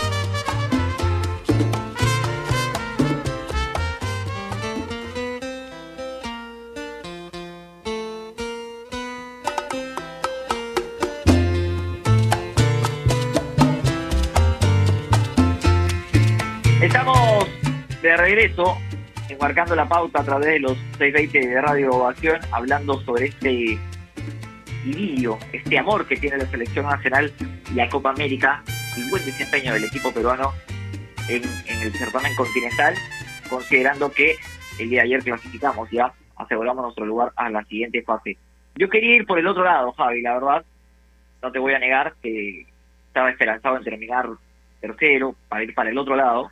De 18.11 18.17
regreso, 18.17 18.77
enmarcando 19.29 19.73
la 19.73 19.87
pauta 19.87 20.19
a 20.19 20.23
través 20.23 20.47
de 20.47 20.59
los 20.59 20.77
620 20.97 21.47
de 21.47 21.61
Radio 21.61 21.91
Ovación, 21.91 22.39
hablando 22.51 22.99
sobre 23.01 23.27
este 23.27 23.77
idilio, 24.85 25.37
este 25.53 25.77
amor 25.79 26.05
que 26.05 26.17
tiene 26.17 26.37
la 26.37 26.45
selección 26.47 26.85
nacional 26.85 27.31
y 27.71 27.75
la 27.75 27.87
Copa 27.89 28.09
América, 28.09 28.63
el 28.97 29.09
buen 29.09 29.23
desempeño 29.23 29.73
del 29.73 29.85
equipo 29.85 30.11
peruano 30.11 30.51
en, 31.29 31.43
en 31.67 31.81
el 31.81 31.93
certamen 31.93 32.35
continental, 32.35 32.95
considerando 33.49 34.11
que 34.11 34.35
el 34.77 34.89
día 34.89 35.03
de 35.03 35.07
ayer 35.07 35.23
clasificamos 35.23 35.89
ya, 35.89 36.11
aseguramos 36.35 36.83
nuestro 36.83 37.05
lugar 37.05 37.31
a 37.37 37.49
la 37.49 37.63
siguiente 37.63 38.01
fase. 38.01 38.37
Yo 38.75 38.89
quería 38.89 39.15
ir 39.15 39.25
por 39.25 39.39
el 39.39 39.47
otro 39.47 39.63
lado, 39.63 39.93
Javi, 39.93 40.21
la 40.21 40.33
verdad, 40.33 40.65
no 41.41 41.51
te 41.51 41.59
voy 41.59 41.73
a 41.73 41.79
negar 41.79 42.15
que 42.21 42.65
estaba 43.07 43.29
esperanzado 43.29 43.77
en 43.77 43.83
terminar 43.83 44.27
tercero 44.81 45.33
para 45.47 45.63
ir 45.63 45.73
para 45.73 45.91
el 45.91 45.97
otro 45.97 46.17
lado 46.17 46.51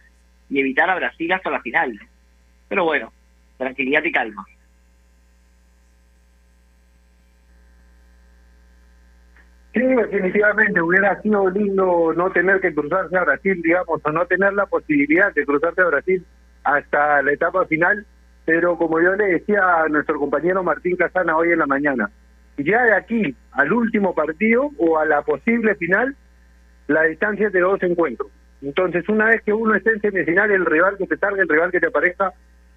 y 0.49 0.59
evitar 0.59 0.89
a 0.89 0.95
Brasil 0.95 1.31
hasta 1.31 1.49
la 1.49 1.61
final. 1.61 1.99
Pero 2.67 2.85
bueno, 2.85 3.11
tranquilidad 3.57 4.03
y 4.03 4.11
calma. 4.11 4.45
Sí, 9.73 9.81
definitivamente 9.81 10.81
hubiera 10.81 11.21
sido 11.21 11.49
lindo 11.51 12.11
no 12.15 12.31
tener 12.31 12.59
que 12.59 12.73
cruzarse 12.73 13.15
a 13.17 13.23
Brasil, 13.23 13.61
digamos, 13.61 14.01
o 14.03 14.11
no 14.11 14.25
tener 14.25 14.53
la 14.53 14.65
posibilidad 14.65 15.33
de 15.33 15.45
cruzarse 15.45 15.81
a 15.81 15.85
Brasil 15.85 16.25
hasta 16.63 17.21
la 17.21 17.31
etapa 17.31 17.65
final, 17.65 18.05
pero 18.45 18.77
como 18.77 18.99
yo 18.99 19.13
le 19.15 19.25
decía 19.25 19.83
a 19.83 19.87
nuestro 19.87 20.17
compañero 20.19 20.63
Martín 20.63 20.95
Casana 20.95 21.37
hoy 21.37 21.51
en 21.51 21.59
la 21.59 21.67
mañana, 21.67 22.09
ya 22.57 22.83
de 22.83 22.93
aquí 22.93 23.35
al 23.51 23.71
último 23.71 24.15
partido 24.15 24.71
o 24.79 24.97
a 24.97 25.05
la 25.05 25.21
posible 25.21 25.75
final, 25.75 26.15
la 26.87 27.03
distancia 27.03 27.47
es 27.47 27.53
de 27.53 27.59
dos 27.59 27.81
encuentros. 27.83 28.29
Entonces, 28.61 29.07
una 29.07 29.25
vez 29.27 29.41
que 29.41 29.53
uno 29.53 29.75
esté 29.75 29.91
en 29.91 30.01
semifinal, 30.01 30.51
el 30.51 30.65
rival 30.65 30.97
que 30.97 31.07
te 31.07 31.17
tarde, 31.17 31.41
el 31.41 31.49
rival 31.49 31.71
que 31.71 31.79
te 31.79 31.87
aparezca, 31.87 32.33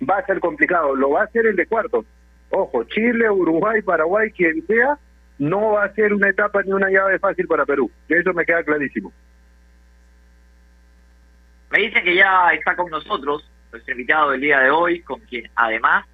va 0.09 0.19
a 0.19 0.27
ser 0.27 0.41
complicado. 0.41 0.95
Lo 0.95 1.11
va 1.11 1.25
a 1.25 1.31
ser 1.31 1.47
el 1.47 1.57
de 1.57 1.67
cuartos. 1.67 2.07
Ojo, 2.51 2.85
Chile, 2.85 3.31
Uruguay, 3.31 3.83
Paraguay, 3.83 4.31
quien 4.31 4.65
sea, 4.67 4.99
no 5.39 5.73
va 5.73 5.85
a 5.85 5.95
ser 5.95 6.13
una 6.13 6.29
etapa 6.29 6.63
ni 6.63 6.73
una 6.73 6.91
llave 6.91 7.19
fácil 7.19 7.47
para 7.47 7.65
Perú. 7.65 7.91
Eso 8.09 8.33
me 8.33 8.45
queda 8.45 8.63
clarísimo. 8.63 9.13
Me 11.71 11.79
dicen 11.79 12.05
que 12.05 12.15
ya 12.15 12.51
está 12.53 12.77
con 12.77 12.91
nosotros 12.91 13.51
nuestro 13.73 13.93
invitado 13.93 14.31
del 14.31 14.43
día 14.43 14.61
de 14.61 14.71
hoy, 14.71 15.01
con 15.01 15.21
quien 15.21 15.51
además 15.57 16.07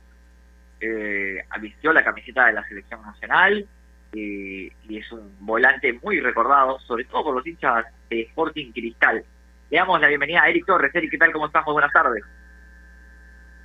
eh, 0.80 1.42
avistió 1.50 1.92
la 1.92 2.04
camiseta 2.04 2.46
de 2.46 2.52
la 2.52 2.66
selección 2.68 3.02
nacional 3.02 3.66
eh, 4.12 4.72
y 4.88 4.96
es 4.96 5.10
un 5.10 5.34
volante 5.40 5.92
muy 5.94 6.20
recordado, 6.20 6.78
sobre 6.80 7.04
todo 7.04 7.24
por 7.24 7.34
los 7.34 7.46
hinchas 7.46 7.86
de 8.08 8.22
Sporting 8.22 8.72
Cristal. 8.72 9.24
Le 9.70 9.76
damos 9.76 10.00
la 10.00 10.08
bienvenida 10.08 10.42
a 10.42 10.48
Eric 10.48 10.64
Torres. 10.64 10.94
Eric, 10.94 11.10
¿qué 11.10 11.18
tal? 11.18 11.30
¿Cómo 11.32 11.46
estás? 11.46 11.64
Muy 11.66 11.74
buenas 11.74 11.92
tardes. 11.92 12.24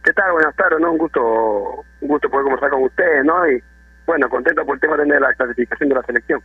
¿Qué 0.03 0.11
tal? 0.11 0.33
Buenas 0.33 0.53
tardes, 0.55 0.79
¿no? 0.81 0.91
Un 0.91 0.97
gusto, 0.97 1.85
un 2.01 2.07
gusto 2.09 2.29
poder 2.29 2.43
conversar 2.43 2.71
con 2.71 2.83
ustedes, 2.83 3.23
¿no? 3.23 3.49
Y 3.49 3.63
bueno, 4.05 4.27
contento 4.27 4.65
por 4.65 4.75
el 4.75 4.81
tema 4.81 4.97
de 4.97 5.19
la 5.19 5.33
clasificación 5.33 5.87
de 5.87 5.95
la 5.95 6.03
selección. 6.03 6.41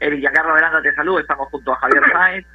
Eric 0.00 0.18
Giancarlo 0.18 0.54
Veranda 0.54 0.82
te 0.82 0.92
saludo, 0.96 1.20
estamos 1.20 1.48
junto 1.48 1.72
a 1.72 1.76
Javier 1.76 2.02
Sáenz. 2.12 2.46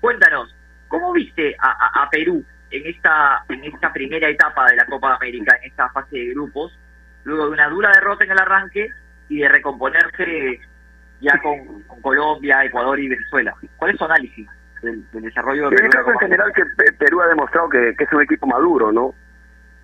Cuéntanos, 0.00 0.56
¿cómo 0.88 1.12
viste 1.12 1.54
a, 1.60 1.70
a, 1.70 2.02
a, 2.02 2.10
Perú 2.10 2.44
en 2.70 2.86
esta, 2.86 3.44
en 3.48 3.62
esta 3.64 3.92
primera 3.92 4.28
etapa 4.28 4.68
de 4.70 4.76
la 4.76 4.86
Copa 4.86 5.14
América, 5.14 5.56
en 5.62 5.70
esta 5.70 5.88
fase 5.90 6.16
de 6.16 6.30
grupos, 6.30 6.76
luego 7.22 7.44
de 7.44 7.50
una 7.52 7.68
dura 7.68 7.92
derrota 7.92 8.24
en 8.24 8.32
el 8.32 8.40
arranque 8.40 8.90
y 9.28 9.38
de 9.38 9.48
recomponerse 9.48 10.60
ya 11.20 11.38
con, 11.40 11.82
con 11.82 12.02
Colombia, 12.02 12.64
Ecuador 12.64 12.98
y 12.98 13.08
Venezuela? 13.08 13.54
¿Cuál 13.76 13.92
es 13.92 13.98
su 13.98 14.04
análisis? 14.04 14.48
Del, 14.82 15.10
del, 15.10 15.22
desarrollo 15.22 15.70
de 15.70 15.76
Perú. 15.76 15.84
Yo 15.84 15.90
creo 15.90 16.04
que 16.04 16.12
en 16.12 16.18
general 16.18 16.52
que 16.52 16.92
Perú 16.92 17.20
ha 17.20 17.26
demostrado 17.26 17.68
que, 17.68 17.94
que, 17.96 18.04
es 18.04 18.12
un 18.12 18.22
equipo 18.22 18.46
maduro, 18.46 18.92
¿no? 18.92 19.14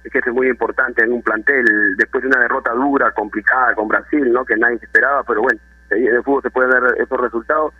Que 0.04 0.18
es 0.18 0.26
muy 0.32 0.48
importante 0.48 1.02
en 1.02 1.12
un 1.12 1.22
plantel 1.22 1.64
después 1.96 2.22
de 2.22 2.28
una 2.28 2.40
derrota 2.40 2.72
dura, 2.72 3.10
complicada 3.12 3.74
con 3.74 3.88
Brasil, 3.88 4.30
¿no? 4.32 4.44
Que 4.44 4.56
nadie 4.56 4.78
se 4.78 4.86
esperaba, 4.86 5.24
pero 5.24 5.42
bueno, 5.42 5.58
en 5.90 6.06
el 6.06 6.22
fútbol 6.22 6.42
se 6.42 6.50
pueden 6.50 6.70
ver 6.70 7.00
esos 7.00 7.20
resultados 7.20 7.72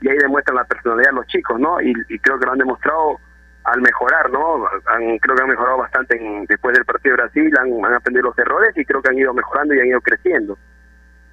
y 0.00 0.08
ahí 0.08 0.18
demuestran 0.18 0.56
la 0.56 0.64
personalidad 0.64 1.10
de 1.10 1.16
los 1.16 1.26
chicos, 1.26 1.58
¿no? 1.58 1.80
Y, 1.80 1.92
y 2.08 2.18
creo 2.18 2.38
que 2.38 2.46
lo 2.46 2.52
han 2.52 2.58
demostrado 2.58 3.18
al 3.64 3.80
mejorar, 3.80 4.30
¿no? 4.30 4.66
Han, 4.86 5.18
creo 5.18 5.34
que 5.34 5.42
han 5.42 5.48
mejorado 5.48 5.78
bastante 5.78 6.16
en, 6.16 6.44
después 6.46 6.74
del 6.74 6.84
partido 6.84 7.16
de 7.16 7.22
Brasil, 7.22 7.52
han, 7.58 7.84
han 7.84 7.94
aprendido 7.94 8.28
los 8.28 8.38
errores 8.38 8.76
y 8.76 8.84
creo 8.84 9.00
que 9.02 9.10
han 9.10 9.18
ido 9.18 9.32
mejorando 9.32 9.74
y 9.74 9.80
han 9.80 9.86
ido 9.86 10.00
creciendo. 10.00 10.58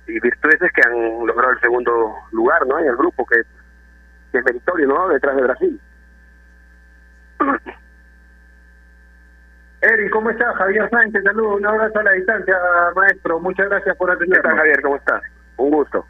y 0.08 0.20
virtudes 0.20 0.72
que 0.74 0.82
han 0.82 1.26
logrado 1.26 1.52
el 1.52 1.60
segundo 1.60 2.16
lugar, 2.32 2.66
¿no? 2.68 2.80
En 2.80 2.88
el 2.88 2.96
grupo, 2.96 3.26
que, 3.26 3.42
que 4.32 4.38
es 4.40 4.46
meritorio, 4.46 4.88
¿no? 4.88 5.10
Detrás 5.10 5.36
de 5.36 5.42
Brasil. 5.42 5.80
Eric, 9.82 10.12
¿cómo 10.12 10.30
estás? 10.30 10.56
Javier 10.58 10.88
Sánchez, 10.92 11.24
saludos, 11.24 11.60
un 11.60 11.66
abrazo 11.66 12.00
a 12.00 12.04
la 12.04 12.12
distancia, 12.12 12.56
maestro. 12.96 13.40
Muchas 13.40 13.68
gracias 13.68 13.98
por 13.98 14.12
atendernos. 14.12 14.44
¿Qué 14.44 14.50
tal, 14.50 14.58
Javier? 14.58 14.82
¿Cómo 14.82 14.96
estás? 14.98 15.22
Un 15.58 15.72
gusto. 15.72 16.06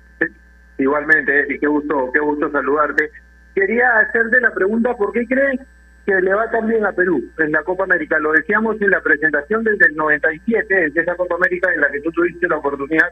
Igualmente, 0.77 1.39
Eric, 1.39 1.61
qué 1.61 1.67
gusto, 1.67 2.09
qué 2.11 2.19
gusto 2.19 2.51
saludarte. 2.51 3.11
Quería 3.55 3.99
hacerte 3.99 4.41
la 4.41 4.51
pregunta, 4.51 4.93
¿por 4.95 5.13
qué 5.13 5.25
crees 5.27 5.59
que 6.05 6.19
le 6.19 6.33
va 6.33 6.49
tan 6.49 6.67
bien 6.67 6.85
a 6.85 6.91
Perú 6.91 7.23
en 7.37 7.51
la 7.51 7.63
Copa 7.63 7.83
América? 7.83 8.19
Lo 8.19 8.31
decíamos 8.33 8.81
en 8.81 8.89
la 8.89 9.01
presentación 9.01 9.63
desde 9.63 9.85
el 9.87 9.95
97, 9.95 10.85
en 10.85 10.97
esa 10.97 11.15
Copa 11.15 11.35
América 11.35 11.71
en 11.73 11.81
la 11.81 11.91
que 11.91 12.01
tú 12.01 12.11
tuviste 12.11 12.47
la 12.47 12.57
oportunidad 12.57 13.09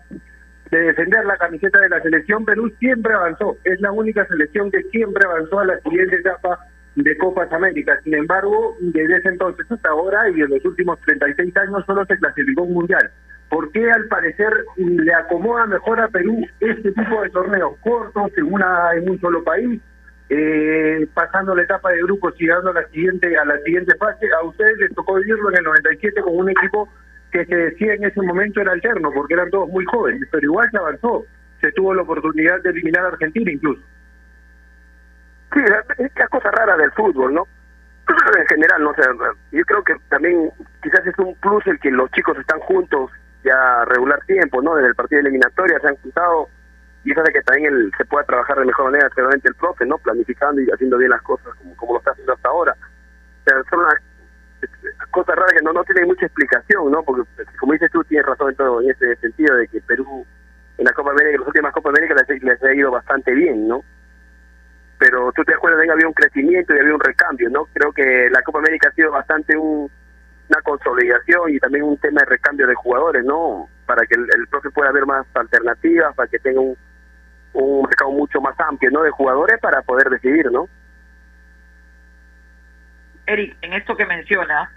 de 0.72 0.80
defender 0.80 1.26
la 1.26 1.38
camiseta 1.38 1.80
de 1.80 1.90
la 1.90 2.02
selección, 2.02 2.46
Perú 2.46 2.72
siempre 2.80 3.14
avanzó. 3.14 3.58
Es 3.64 3.80
la 3.82 3.92
única 3.92 4.26
selección 4.28 4.70
que 4.72 4.84
siempre 4.84 5.26
avanzó 5.26 5.60
a 5.60 5.66
la 5.66 5.80
siguiente 5.80 6.18
etapa 6.18 6.60
de 6.96 7.18
Copas 7.18 7.52
Américas. 7.52 8.00
Sin 8.04 8.14
embargo, 8.16 8.76
desde 8.80 9.18
ese 9.18 9.30
entonces 9.30 9.66
hasta 9.70 9.90
ahora 9.90 10.30
y 10.30 10.42
en 10.42 10.50
los 10.50 10.64
últimos 10.66 11.00
36 11.02 11.56
años 11.58 11.84
solo 11.86 12.06
se 12.06 12.18
clasificó 12.18 12.64
un 12.64 12.74
mundial. 12.74 13.10
¿Por 13.50 13.72
qué 13.72 13.90
al 13.90 14.08
parecer 14.08 14.54
le 14.78 15.14
acomoda 15.14 15.66
mejor 15.66 16.00
a 16.00 16.08
Perú 16.08 16.46
este 16.60 16.92
tipo 16.92 17.22
de 17.22 17.30
torneos 17.32 17.78
cortos 17.80 18.32
en 18.38 18.54
una 18.54 18.94
en 18.96 19.10
un 19.10 19.20
solo 19.20 19.44
país? 19.44 19.82
Eh, 20.30 21.08
pasando 21.16 21.56
la 21.56 21.64
etapa 21.64 21.90
de 21.90 22.04
grupos 22.04 22.36
y 22.38 22.44
llegando 22.44 22.70
a 22.70 22.74
la 22.74 22.88
siguiente 22.90 23.36
a 23.36 23.46
la 23.46 23.58
siguiente 23.62 23.96
fase, 23.96 24.28
a 24.32 24.46
ustedes 24.46 24.78
les 24.78 24.94
tocó 24.94 25.16
vivirlo 25.16 25.50
en 25.50 25.58
el 25.58 25.64
97 25.64 26.22
con 26.22 26.38
un 26.38 26.50
equipo 26.52 26.88
que 27.32 27.46
se 27.46 27.56
decía 27.56 27.94
en 27.94 28.06
ese 28.06 28.22
momento 28.22 28.62
era 28.62 28.72
alterno, 28.72 29.12
porque 29.12 29.34
eran 29.34 29.50
todos 29.50 29.70
muy 29.70 29.86
jóvenes, 29.86 30.28
pero 30.32 30.44
igual 30.44 30.70
se 30.72 30.78
avanzó, 30.78 31.26
se 31.62 31.72
tuvo 31.74 31.94
la 31.94 32.02
oportunidad 32.02 32.62
de 32.62 32.72
eliminar 32.72 33.06
a 33.06 33.10
Argentina 33.10 33.52
incluso. 33.52 33.82
Sí, 35.54 35.60
es 35.98 36.12
la 36.16 36.28
cosa 36.28 36.52
rara 36.52 36.78
del 36.78 36.92
fútbol, 36.92 37.34
¿no? 37.34 37.48
en 38.40 38.48
general, 38.48 38.84
no 38.84 38.94
sé, 38.94 39.02
yo 39.52 39.64
creo 39.66 39.84
que 39.84 39.96
también 40.10 40.52
quizás 40.82 41.06
es 41.06 41.18
un 41.20 41.36
plus 41.36 41.66
el 41.68 41.80
que 41.80 41.92
los 41.92 42.10
chicos 42.12 42.38
están 42.38 42.60
juntos 42.60 43.12
ya 43.44 43.86
regular 43.86 44.20
tiempo, 44.26 44.62
¿no? 44.62 44.76
Desde 44.76 44.90
el 44.90 44.96
partido 44.96 45.22
de 45.22 45.30
eliminatoria 45.30 45.80
se 45.80 45.88
han 45.88 45.96
juntado 45.98 46.50
y 47.04 47.12
eso 47.12 47.22
hace 47.22 47.32
que 47.32 47.42
también 47.42 47.74
el, 47.74 47.92
se 47.98 48.06
pueda 48.06 48.26
trabajar 48.26 48.60
de 48.60 48.66
mejor 48.66 48.92
manera, 48.92 49.10
seguramente 49.16 49.48
el 49.48 49.56
profe, 49.56 49.86
¿no? 49.86 49.98
Planificando 49.98 50.62
y 50.62 50.70
haciendo 50.70 50.98
bien 50.98 51.12
las 51.12 51.22
cosas 51.22 51.54
como, 51.56 51.76
como 51.76 51.94
lo 51.94 52.00
está 52.00 52.12
haciendo 52.12 52.34
hasta 52.34 52.50
ahora. 52.50 52.76
O 52.82 53.50
sea, 53.50 53.64
son 53.70 53.80
unas 53.80 53.96
cosas 55.12 55.36
raras 55.36 55.54
que 55.54 55.62
no, 55.62 55.74
no 55.74 55.84
tienen 55.84 56.08
mucha 56.08 56.26
explicación, 56.26 56.92
¿no? 56.92 57.04
Porque, 57.04 57.24
como 57.60 57.74
dices 57.74 57.92
tú, 57.92 58.04
tienes 58.04 58.26
razón 58.26 58.50
en 58.50 58.56
todo 58.56 58.82
en 58.82 58.92
ese 58.92 59.16
sentido 59.18 59.56
de 59.56 59.68
que 59.68 59.82
Perú 59.82 60.26
en 60.78 60.86
la 60.86 60.94
Copa 60.94 61.12
América, 61.12 61.36
en 61.36 61.40
las 61.40 61.48
últimas 61.48 61.74
Copa 61.74 61.90
América 61.90 62.16
les, 62.42 62.64
ha 62.64 62.74
ido 62.74 62.92
bastante 62.92 63.34
bien, 63.34 63.68
¿no? 63.68 63.84
pero 64.98 65.32
tú 65.32 65.44
te 65.46 65.54
acuerdas 65.54 65.86
que 65.86 65.92
había 65.92 66.08
un 66.08 66.14
crecimiento 66.14 66.76
y 66.76 66.80
había 66.80 66.94
un 66.94 67.00
recambio, 67.00 67.50
¿no? 67.50 67.66
Creo 67.74 67.94
que 67.94 68.30
la 68.30 68.42
Copa 68.42 68.60
América 68.60 68.90
ha 68.90 68.94
sido 68.94 69.12
bastante 69.12 69.56
un, 69.56 69.90
una 70.50 70.62
consolidación 70.62 71.52
y 71.52 71.60
también 71.60 71.86
un 71.86 71.98
tema 71.98 72.20
de 72.20 72.26
recambio 72.26 72.68
de 72.68 72.76
jugadores, 72.76 73.24
¿no? 73.24 73.70
Para 73.86 74.06
que 74.06 74.16
el, 74.16 74.28
el 74.38 74.48
profe 74.48 74.70
pueda 74.72 74.92
ver 74.92 75.06
más 75.06 75.26
alternativas, 75.36 76.14
para 76.16 76.28
que 76.28 76.40
tenga 76.40 76.60
un, 76.60 76.78
un 77.54 77.84
mercado 77.84 78.12
mucho 78.12 78.42
más 78.42 78.60
amplio, 78.60 78.92
¿no? 78.92 79.04
De 79.04 79.12
jugadores 79.12 79.58
para 79.60 79.82
poder 79.84 80.10
decidir, 80.10 80.52
¿no? 80.52 80.68
Eric, 83.26 83.56
en 83.62 83.74
esto 83.74 83.96
que 83.96 84.06
mencionas, 84.06 84.70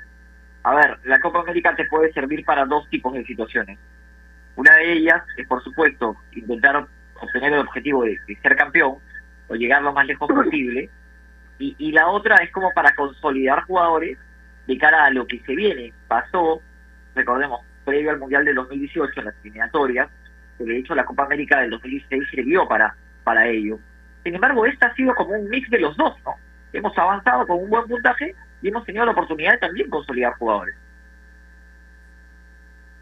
a 0.64 0.74
ver, 0.74 0.98
la 1.04 1.20
Copa 1.20 1.40
América 1.40 1.74
te 1.74 1.86
puede 1.86 2.12
servir 2.12 2.44
para 2.44 2.64
dos 2.64 2.88
tipos 2.88 3.12
de 3.14 3.24
situaciones. 3.24 3.78
Una 4.56 4.76
de 4.76 4.92
ellas 4.92 5.22
es, 5.36 5.46
por 5.46 5.62
supuesto, 5.64 6.16
intentar 6.32 6.86
obtener 7.20 7.52
el 7.52 7.60
objetivo 7.60 8.04
de, 8.04 8.18
ser 8.42 8.56
campeón, 8.56 8.96
o 9.48 9.54
llegar 9.54 9.82
lo 9.82 9.92
más 9.92 10.06
lejos 10.06 10.28
posible. 10.28 10.88
Y, 11.58 11.74
y 11.78 11.92
la 11.92 12.08
otra 12.08 12.36
es 12.36 12.50
como 12.52 12.70
para 12.72 12.94
consolidar 12.94 13.64
jugadores 13.64 14.18
de 14.66 14.78
cara 14.78 15.06
a 15.06 15.10
lo 15.10 15.26
que 15.26 15.40
se 15.40 15.54
viene. 15.54 15.92
Pasó, 16.06 16.62
recordemos, 17.14 17.60
previo 17.84 18.10
al 18.10 18.18
Mundial 18.18 18.44
del 18.44 18.54
2018, 18.54 19.20
en 19.20 19.26
las 19.26 19.34
eliminatorias, 19.42 20.08
que 20.58 20.64
de 20.64 20.78
hecho 20.78 20.94
la 20.94 21.04
Copa 21.04 21.24
América 21.24 21.60
del 21.60 21.70
2016 21.70 22.22
sirvió 22.30 22.68
para, 22.68 22.94
para 23.24 23.48
ello. 23.48 23.78
Sin 24.22 24.34
embargo, 24.34 24.64
esta 24.66 24.86
ha 24.86 24.94
sido 24.94 25.14
como 25.14 25.30
un 25.30 25.48
mix 25.48 25.68
de 25.70 25.80
los 25.80 25.96
dos, 25.96 26.14
¿no? 26.24 26.34
Hemos 26.72 26.96
avanzado 26.96 27.46
con 27.46 27.58
un 27.58 27.70
buen 27.70 27.86
puntaje 27.88 28.34
y 28.62 28.68
hemos 28.68 28.84
tenido 28.84 29.04
la 29.04 29.12
oportunidad 29.12 29.52
de 29.52 29.58
también 29.58 29.90
consolidar 29.90 30.34
jugadores. 30.34 30.74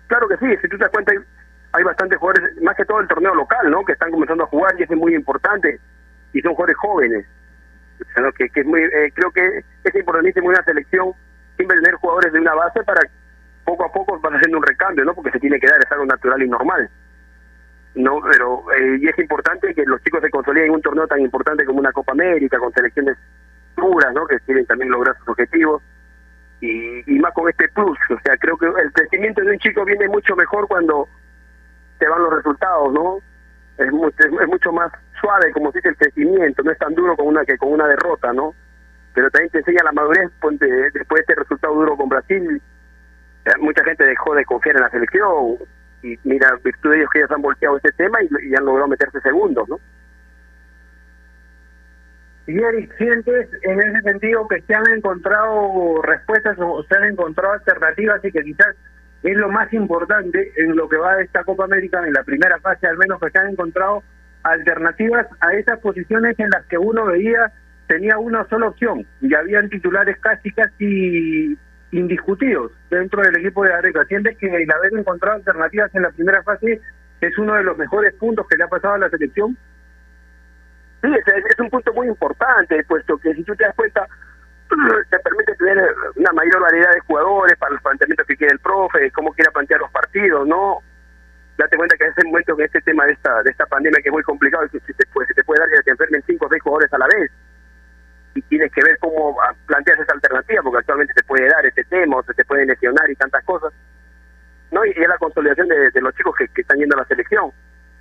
Claro 0.09 0.27
que 0.29 0.37
sí, 0.39 0.47
si 0.61 0.69
tú 0.69 0.77
te 0.77 0.85
das 0.85 0.91
cuenta, 0.91 1.13
hay, 1.73 1.85
bastantes 1.85 2.19
jugadores, 2.19 2.61
más 2.63 2.77
que 2.77 2.85
todo 2.85 3.01
el 3.01 3.09
torneo 3.09 3.35
local, 3.35 3.71
¿no? 3.71 3.85
Que 3.85 3.93
están 3.93 4.11
comenzando 4.11 4.45
a 4.45 4.49
jugar 4.49 4.75
y 4.79 4.83
eso 4.83 4.95
es 4.95 4.99
muy 4.99 5.15
importante 5.15 5.79
y 6.33 6.41
son 6.41 6.55
jugadores 6.55 6.77
jóvenes. 6.79 7.27
O 8.01 8.13
sea, 8.13 8.23
¿no? 8.25 8.33
que, 8.33 8.51
es 8.53 8.67
muy, 8.67 8.81
eh, 8.81 9.13
creo 9.15 9.31
que 9.31 9.63
es 9.85 9.95
importantísimo 9.95 10.49
una 10.49 10.65
selección 10.65 11.13
siempre 11.57 11.79
tener 11.81 11.95
jugadores 11.97 12.33
de 12.33 12.41
una 12.41 12.55
base 12.55 12.83
para 12.83 13.03
poco 13.65 13.85
a 13.85 13.93
poco 13.93 14.19
van 14.21 14.35
haciendo 14.35 14.59
un 14.59 14.65
recambio, 14.65 15.05
¿no? 15.05 15.15
Porque 15.15 15.31
se 15.31 15.41
tiene 15.41 15.61
que 15.61 15.67
dar, 15.67 15.79
es 15.79 15.93
algo 15.93 16.07
natural 16.07 16.43
y 16.43 16.49
normal. 16.49 16.89
No, 17.95 18.21
pero 18.23 18.65
eh, 18.73 18.99
y 19.01 19.09
es 19.09 19.19
importante 19.19 19.75
que 19.75 19.85
los 19.85 20.03
chicos 20.03 20.23
se 20.23 20.31
consoliden 20.31 20.67
en 20.67 20.75
un 20.75 20.83
torneo 20.83 21.07
tan 21.07 21.21
importante 21.21 21.65
como 21.65 21.81
una 21.81 21.93
Copa 21.93 22.13
América, 22.13 22.59
con 22.59 22.73
selecciones 22.73 23.17
duras, 23.81 24.13
¿no? 24.15 24.27
Que 24.27 24.39
quieren 24.41 24.67
también 24.67 24.91
lograr 24.91 25.17
sus 25.19 25.29
objetivos. 25.29 25.83
Y, 26.61 27.03
y 27.11 27.19
más 27.19 27.33
con 27.33 27.49
este 27.49 27.69
plus, 27.69 27.99
o 28.11 28.21
sea, 28.23 28.37
creo 28.37 28.57
que 28.59 28.67
el 28.67 28.93
crecimiento 28.93 29.41
de 29.41 29.53
un 29.53 29.59
chico 29.59 29.85
viene 29.85 30.09
mucho 30.09 30.37
mejor 30.37 30.69
cuando 30.69 31.09
te 31.99 32.09
van 32.09 32.23
los 32.23 32.35
resultados, 32.35 32.93
¿no? 32.93 33.19
Es, 33.79 33.91
mucho, 33.91 34.17
es 34.19 34.49
mucho 34.49 34.73
más 34.73 34.93
suave, 35.21 35.53
como 35.53 35.73
se 35.73 35.79
dice, 35.79 35.89
el 35.91 35.97
crecimiento, 35.97 36.63
no 36.63 36.71
es 36.71 36.79
tan 36.79 36.95
duro 36.95 37.17
como 37.17 37.31
una 37.31 37.45
que 37.45 37.57
con 37.57 37.73
una 37.73 37.87
derrota, 37.87 38.33
¿no? 38.33 38.55
Pero 39.15 39.31
también 39.31 39.51
te 39.51 39.59
enseña 39.59 39.85
la 39.85 39.93
madurez 39.93 40.31
ponte, 40.41 40.67
después 40.67 41.21
de 41.27 41.33
este 41.33 41.35
resultado 41.35 41.75
duro 41.75 41.97
con 41.97 42.09
Brasil. 42.09 42.61
Mucha 43.61 43.83
gente 43.85 44.05
dejó 44.05 44.35
de 44.35 44.45
confiar 44.45 44.77
en 44.77 44.83
la 44.83 44.91
selección 44.91 45.57
y 46.03 46.19
mira, 46.25 46.55
virtud 46.63 46.91
de 46.91 46.99
ellos 46.99 47.11
que 47.11 47.19
ellos 47.21 47.31
han 47.31 47.43
volteado 47.43 47.77
este 47.79 47.93
tema 47.93 48.23
y, 48.23 48.29
y 48.51 48.55
han 48.55 48.65
logrado 48.65 48.89
meterse 48.89 49.21
segundos, 49.21 49.69
¿no? 49.69 49.79
Y 52.47 52.59
Eric, 52.59 52.97
¿sientes 52.97 53.49
en 53.63 53.81
ese 53.81 54.01
sentido 54.03 54.49
que 54.49 54.61
se 54.63 54.75
han 54.75 54.89
encontrado 54.95 56.03
respuestas 56.03 56.57
o 56.59 56.83
se 56.85 56.97
han 56.97 57.05
encontrado 57.05 57.55
alternativas 57.55 58.25
y 58.25 58.33
que 58.33 58.43
quizás 58.43 58.75
es 59.23 59.37
lo 59.37 59.51
más 59.51 59.73
importante 59.73 60.53
en 60.57 60.75
lo 60.77 60.89
que 60.89 60.97
va 60.97 61.17
de 61.17 61.25
esta 61.25 61.45
Copa 61.45 61.65
América, 61.65 62.03
en 62.07 62.13
la 62.13 62.25
primera 62.25 62.59
fase 62.61 62.87
al 62.87 62.97
menos, 62.97 63.21
que 63.21 63.31
se 63.31 63.39
han 63.39 63.51
encontrado 63.51 64.03
alternativas 64.43 65.27
a 65.41 65.53
esas 65.53 65.79
posiciones 65.81 66.39
en 66.39 66.49
las 66.51 66.65
que 66.67 66.79
uno 66.79 67.05
veía 67.07 67.53
tenía 67.87 68.19
una 68.19 68.47
sola 68.49 68.69
opción 68.69 69.05
y 69.21 69.35
habían 69.35 69.69
titulares 69.69 70.17
casi 70.21 70.51
casi 70.53 71.59
indiscutidos 71.91 72.71
dentro 72.89 73.21
del 73.21 73.37
equipo 73.39 73.65
de 73.65 73.73
Areca. 73.75 74.05
¿Sientes 74.05 74.39
que 74.39 74.47
el 74.47 74.71
haber 74.71 74.93
encontrado 74.97 75.37
alternativas 75.37 75.93
en 75.95 76.03
la 76.03 76.11
primera 76.11 76.43
fase 76.45 76.81
es 77.21 77.39
uno 77.39 77.55
de 77.55 77.65
los 77.65 77.77
mejores 77.77 78.15
puntos 78.15 78.47
que 78.49 78.57
le 78.57 78.65
ha 78.65 78.69
pasado 78.69 78.95
a 78.95 78.99
la 78.99 79.11
selección? 79.11 79.57
Sí, 81.03 81.09
es, 81.15 81.45
es 81.47 81.59
un 81.59 81.71
punto 81.71 81.93
muy 81.95 82.09
importante, 82.09 82.85
puesto 82.85 83.17
que 83.19 83.35
si 83.35 83.43
tú 83.43 83.57
te 83.57 83.65
das 83.65 83.75
cuenta, 83.75 84.07
te 85.11 85.19
permite 85.19 85.55
tener 85.55 85.79
una 86.17 86.33
mayor 86.33 86.61
variedad 86.61 86.93
de 86.93 87.01
jugadores 87.01 87.57
para 87.59 87.73
los 87.73 87.83
planteamientos 87.83 88.27
que 88.27 88.37
quiere 88.37 88.53
el 88.53 88.61
profe, 88.61 89.11
cómo 89.13 89.33
quiera 89.33 89.51
plantear 89.51 89.81
los 89.81 89.91
partidos, 89.91 90.47
¿no? 90.47 90.83
Date 91.57 91.77
cuenta 91.77 91.97
que 91.97 92.05
en 92.05 92.11
ese 92.11 92.25
momento, 92.27 92.57
que 92.57 92.65
este 92.65 92.81
tema 92.83 93.07
de 93.07 93.13
esta 93.13 93.43
de 93.43 93.51
esta 93.51 93.67
pandemia 93.67 94.01
que 94.03 94.09
es 94.09 94.13
muy 94.13 94.23
complicado, 94.23 94.67
se 94.69 94.81
te 94.81 95.07
puede, 95.07 95.29
se 95.29 95.35
te 95.35 95.45
puede 95.45 95.61
dar 95.61 95.71
que 95.71 95.83
te 95.83 95.91
enfermen 95.91 96.23
cinco 96.27 96.47
o 96.47 96.49
seis 96.49 96.63
jugadores 96.63 96.93
a 96.93 96.99
la 96.99 97.07
vez. 97.07 97.31
Y 98.35 98.43
tienes 98.43 98.71
que 98.73 98.83
ver 98.85 98.97
cómo 98.99 99.37
planteas 99.67 100.01
esa 100.01 100.13
alternativa, 100.13 100.63
porque 100.63 100.79
actualmente 100.79 101.15
se 101.15 101.25
puede 101.25 101.49
dar 101.49 101.67
este 101.67 101.85
tema, 101.85 102.19
o 102.19 102.23
se 102.23 102.35
te 102.35 102.45
puede 102.45 102.65
lesionar 102.65 103.11
y 103.11 103.17
tantas 103.17 103.45
cosas. 103.45 103.73
¿no? 104.71 104.85
Y 104.85 104.91
es 104.91 105.09
la 105.09 105.19
consolidación 105.19 105.67
de, 105.67 106.01
los 106.01 106.15
chicos 106.15 106.37
que 106.55 106.61
están 106.61 106.79
yendo 106.79 106.95
a 106.97 107.01
la 107.01 107.07
selección 107.07 107.53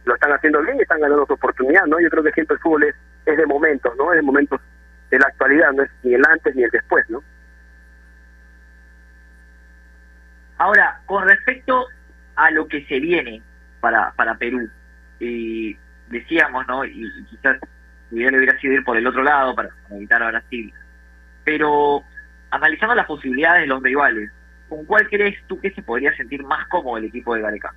lo 0.10 0.16
están 0.16 0.34
haciendo 0.34 0.62
bien 0.62 0.78
y 0.78 0.82
están 0.82 1.00
ganando 1.00 1.26
su 1.26 1.34
oportunidad, 1.34 1.86
¿no? 1.86 2.00
Yo 2.00 2.10
creo 2.10 2.24
que 2.24 2.32
siempre 2.32 2.56
el 2.56 2.62
fútbol 2.62 2.84
es, 2.84 2.96
de 3.26 3.46
momentos, 3.46 3.96
¿no? 3.96 4.12
Es 4.12 4.18
de 4.18 4.24
momentos 4.24 4.60
de 5.12 5.20
la 5.20 5.28
actualidad, 5.28 5.72
no 5.72 5.84
es 5.84 5.92
ni 6.04 6.16
el 6.16 6.26
antes 6.26 6.56
ni 6.56 6.64
el 6.64 6.72
después, 6.72 7.08
¿no? 7.10 7.24
Ahora, 10.58 11.00
con 11.06 11.28
respecto 11.28 11.86
a 12.36 12.50
lo 12.52 12.68
que 12.68 12.84
se 12.86 13.00
viene 13.00 13.42
para, 13.80 14.12
para 14.14 14.36
Perú, 14.36 14.68
eh, 15.20 15.78
decíamos, 16.08 16.68
¿no? 16.68 16.84
Y, 16.84 17.06
quizás 17.30 17.58
le 18.10 18.36
hubiera 18.36 18.60
sido 18.60 18.74
ir 18.74 18.84
por 18.84 18.98
el 18.98 19.06
otro 19.06 19.22
lado 19.22 19.54
para, 19.56 19.70
para 19.84 19.96
evitar 19.96 20.24
a 20.24 20.32
Brasil, 20.32 20.74
pero 21.44 22.04
analizando 22.50 22.96
las 22.96 23.06
posibilidades 23.06 23.62
de 23.62 23.68
los 23.68 23.84
rivales, 23.84 24.32
¿con 24.68 24.84
cuál 24.86 25.08
crees 25.08 25.38
tú 25.46 25.60
que 25.60 25.70
se 25.70 25.84
podría 25.84 26.16
sentir 26.18 26.44
más 26.44 26.68
cómodo 26.68 26.98
el 26.98 27.06
equipo 27.06 27.36
de 27.36 27.42
Gareca? 27.42 27.74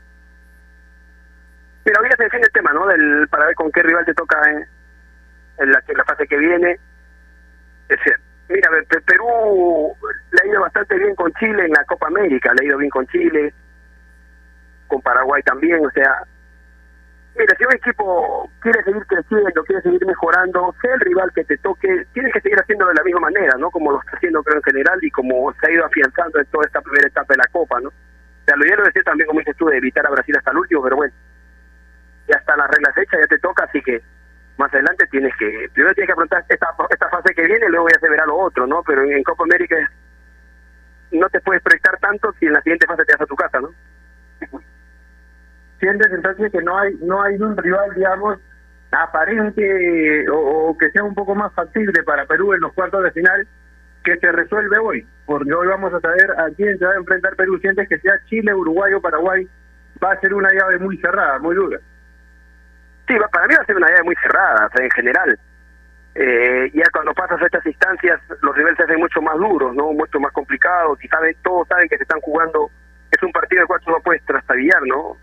Pero 1.84 1.98
ahorita 1.98 2.16
se 2.16 2.24
define 2.24 2.44
el 2.44 2.52
tema, 2.52 2.72
¿no? 2.72 2.86
Del, 2.86 3.28
para 3.28 3.46
ver 3.46 3.54
con 3.54 3.70
qué 3.72 3.82
rival 3.82 4.04
te 4.04 4.14
toca 4.14 4.38
en, 4.50 4.66
en, 5.58 5.72
la, 5.72 6.04
fase 6.04 6.26
que 6.26 6.36
viene. 6.36 6.78
Es, 7.88 7.98
mira, 8.48 8.70
Perú 9.04 9.94
le 10.30 10.42
ha 10.42 10.46
ido 10.46 10.60
bastante 10.60 10.96
bien 10.96 11.14
con 11.14 11.32
Chile 11.34 11.64
en 11.64 11.72
la 11.72 11.84
Copa 11.84 12.06
América, 12.06 12.52
le 12.54 12.64
ha 12.64 12.68
ido 12.68 12.78
bien 12.78 12.90
con 12.90 13.06
Chile, 13.08 13.52
con 14.86 15.02
Paraguay 15.02 15.42
también, 15.42 15.84
o 15.84 15.90
sea, 15.90 16.24
Mira, 17.34 17.54
si 17.56 17.64
un 17.64 17.72
equipo 17.72 18.50
quiere 18.60 18.82
seguir 18.84 19.06
creciendo, 19.06 19.64
quiere 19.64 19.80
seguir 19.80 20.04
mejorando, 20.04 20.74
sea 20.82 20.94
el 20.94 21.00
rival 21.00 21.32
que 21.34 21.44
te 21.44 21.56
toque, 21.58 22.06
tienes 22.12 22.32
que 22.32 22.42
seguir 22.42 22.58
haciéndolo 22.58 22.90
de 22.90 22.96
la 22.96 23.04
misma 23.04 23.20
manera, 23.20 23.56
¿no? 23.58 23.70
Como 23.70 23.90
lo 23.90 24.00
está 24.00 24.16
haciendo 24.16 24.42
creo 24.42 24.58
en 24.58 24.62
general 24.62 24.98
y 25.00 25.10
como 25.10 25.50
se 25.54 25.66
ha 25.66 25.72
ido 25.72 25.86
afianzando 25.86 26.38
en 26.38 26.46
toda 26.46 26.66
esta 26.66 26.82
primera 26.82 27.08
etapa 27.08 27.32
de 27.32 27.38
la 27.38 27.48
Copa, 27.50 27.80
¿no? 27.80 27.88
O 27.88 28.44
sea, 28.44 28.56
lo 28.56 28.66
ya 28.66 28.76
lo 28.76 28.84
decía 28.84 29.02
también, 29.02 29.28
como 29.28 29.38
dices 29.38 29.56
tú, 29.56 29.66
de 29.66 29.78
evitar 29.78 30.06
a 30.06 30.10
Brasil 30.10 30.36
hasta 30.36 30.50
el 30.50 30.58
último, 30.58 30.82
pero 30.82 30.96
bueno, 30.96 31.14
ya 32.32 32.38
están 32.38 32.58
las 32.58 32.70
reglas 32.70 32.96
hechas, 32.96 33.20
ya 33.20 33.26
te 33.26 33.38
toca, 33.38 33.64
así 33.64 33.80
que 33.82 34.02
más 34.56 34.72
adelante 34.72 35.06
tienes 35.10 35.34
que, 35.36 35.68
primero 35.72 35.94
tienes 35.94 36.08
que 36.08 36.12
afrontar 36.12 36.44
esta, 36.48 36.68
esta 36.90 37.08
fase 37.08 37.34
que 37.34 37.46
viene, 37.46 37.68
luego 37.68 37.88
ya 37.88 38.00
se 38.00 38.08
verá 38.08 38.26
lo 38.26 38.36
otro, 38.36 38.66
¿no? 38.66 38.82
Pero 38.82 39.02
en, 39.02 39.12
en 39.12 39.22
Copa 39.22 39.44
América 39.44 39.76
no 41.12 41.28
te 41.28 41.40
puedes 41.40 41.62
proyectar 41.62 41.98
tanto 41.98 42.32
si 42.38 42.46
en 42.46 42.54
la 42.54 42.62
siguiente 42.62 42.86
fase 42.86 43.04
te 43.04 43.12
vas 43.12 43.22
a 43.22 43.26
tu 43.26 43.36
casa, 43.36 43.60
¿no? 43.60 43.70
sientes 45.82 46.12
entonces 46.12 46.52
que 46.52 46.62
no 46.62 46.78
hay 46.78 46.94
no 47.02 47.20
hay 47.22 47.34
un 47.34 47.56
rival 47.56 47.92
digamos 47.96 48.38
aparente 48.92 50.30
o, 50.30 50.68
o, 50.68 50.78
que 50.78 50.90
sea 50.90 51.02
un 51.02 51.14
poco 51.14 51.34
más 51.34 51.52
factible 51.54 52.04
para 52.04 52.24
Perú 52.26 52.52
en 52.52 52.60
los 52.60 52.72
cuartos 52.72 53.02
de 53.02 53.10
final 53.10 53.48
que 54.04 54.16
se 54.18 54.30
resuelve 54.30 54.78
hoy 54.78 55.06
porque 55.26 55.52
hoy 55.52 55.66
vamos 55.66 55.92
a 55.92 56.00
saber 56.00 56.30
a 56.38 56.50
quién 56.56 56.78
se 56.78 56.84
va 56.84 56.92
a 56.92 56.98
enfrentar 56.98 57.34
Perú 57.34 57.58
sientes 57.58 57.88
que 57.88 57.98
sea 57.98 58.14
Chile 58.26 58.54
Uruguay 58.54 58.92
o 58.94 59.00
Paraguay 59.00 59.48
va 60.02 60.12
a 60.12 60.20
ser 60.20 60.34
una 60.34 60.50
llave 60.52 60.78
muy 60.78 60.96
cerrada 60.98 61.40
muy 61.40 61.56
dura 61.56 61.80
sí 63.06 63.14
para 63.30 63.46
mí 63.46 63.54
va 63.54 63.62
a 63.62 63.66
ser 63.66 63.76
una 63.76 63.88
llave 63.88 64.02
muy 64.04 64.16
cerrada 64.16 64.66
o 64.66 64.70
sea, 64.76 64.84
en 64.84 64.90
general 64.90 65.38
eh, 66.14 66.70
ya 66.74 66.84
cuando 66.92 67.14
pasas 67.14 67.40
a 67.40 67.46
estas 67.46 67.64
instancias 67.66 68.20
los 68.42 68.54
rivales 68.54 68.76
se 68.76 68.84
hacen 68.84 69.00
mucho 69.00 69.22
más 69.22 69.36
duros 69.36 69.74
no 69.74 69.92
mucho 69.92 70.20
más 70.20 70.32
complicados 70.32 71.02
y 71.02 71.08
saben 71.08 71.36
todos 71.42 71.68
saben 71.68 71.88
que 71.88 71.96
se 71.96 72.02
están 72.02 72.20
jugando 72.20 72.70
es 73.10 73.22
un 73.22 73.32
partido 73.32 73.62
de 73.62 73.66
cual 73.66 73.80
no 73.86 74.00
puedes 74.00 74.24
trastabillar 74.24 74.82
no 74.86 75.16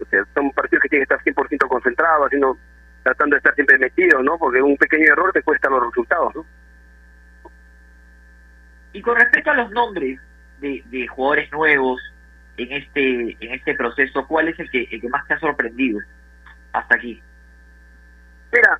o 0.00 0.04
sea, 0.06 0.24
son 0.34 0.50
partidos 0.52 0.82
que 0.82 0.88
tienen 0.88 1.06
que 1.06 1.14
estar 1.14 1.34
100% 1.34 1.68
concentrados, 1.68 2.26
haciendo, 2.26 2.58
tratando 3.02 3.34
de 3.34 3.38
estar 3.38 3.54
siempre 3.54 3.78
metidos, 3.78 4.22
¿no? 4.22 4.38
Porque 4.38 4.60
un 4.60 4.76
pequeño 4.76 5.04
error 5.12 5.32
te 5.32 5.42
cuesta 5.42 5.70
los 5.70 5.86
resultados, 5.86 6.34
¿no? 6.34 6.46
Y 8.92 9.02
con 9.02 9.16
respecto 9.16 9.50
a 9.50 9.54
los 9.54 9.70
nombres 9.72 10.20
de, 10.60 10.82
de 10.86 11.06
jugadores 11.06 11.50
nuevos 11.52 12.00
en 12.56 12.72
este 12.72 13.36
en 13.40 13.52
este 13.52 13.74
proceso, 13.74 14.26
¿cuál 14.26 14.48
es 14.48 14.58
el 14.58 14.70
que, 14.70 14.88
el 14.90 15.00
que 15.00 15.08
más 15.08 15.26
te 15.26 15.34
ha 15.34 15.38
sorprendido 15.38 16.00
hasta 16.72 16.94
aquí? 16.94 17.22
Mira, 18.52 18.78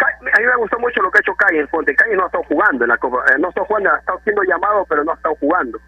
a 0.00 0.40
mí 0.40 0.46
me 0.46 0.56
gustó 0.56 0.78
mucho 0.78 1.00
lo 1.02 1.10
que 1.10 1.18
ha 1.18 1.20
hecho 1.20 1.34
Calle 1.34 1.60
en 1.60 1.68
Fonte. 1.68 1.94
Calle 1.94 2.16
no 2.16 2.24
ha 2.24 2.26
estado 2.26 2.44
jugando 2.44 2.84
en 2.84 2.88
la 2.88 2.98
Copa, 2.98 3.24
eh, 3.28 3.38
no 3.38 3.46
ha 3.46 3.50
estado 3.50 3.66
jugando, 3.66 3.92
ha 3.92 3.98
estado 3.98 4.20
siendo 4.24 4.42
llamado, 4.42 4.86
pero 4.88 5.04
no 5.04 5.12
ha 5.12 5.14
estado 5.14 5.34
jugando. 5.36 5.80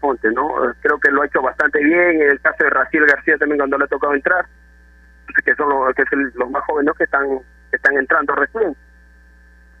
Fonte, 0.00 0.30
¿no? 0.32 0.54
Creo 0.80 0.98
que 0.98 1.10
lo 1.10 1.22
ha 1.22 1.26
hecho 1.26 1.42
bastante 1.42 1.82
bien. 1.82 2.22
En 2.22 2.30
el 2.30 2.40
caso 2.40 2.64
de 2.64 2.70
Raciel 2.70 3.06
García 3.06 3.38
también 3.38 3.58
cuando 3.58 3.78
le 3.78 3.84
ha 3.84 3.88
tocado 3.88 4.14
entrar, 4.14 4.46
que 5.44 5.54
son 5.54 5.68
los, 5.68 5.94
que 5.94 6.04
el, 6.12 6.32
los 6.34 6.50
más 6.50 6.62
jóvenes 6.64 6.94
que 6.96 7.04
están 7.04 7.40
están 7.72 7.96
entrando 7.96 8.34
recién. 8.34 8.76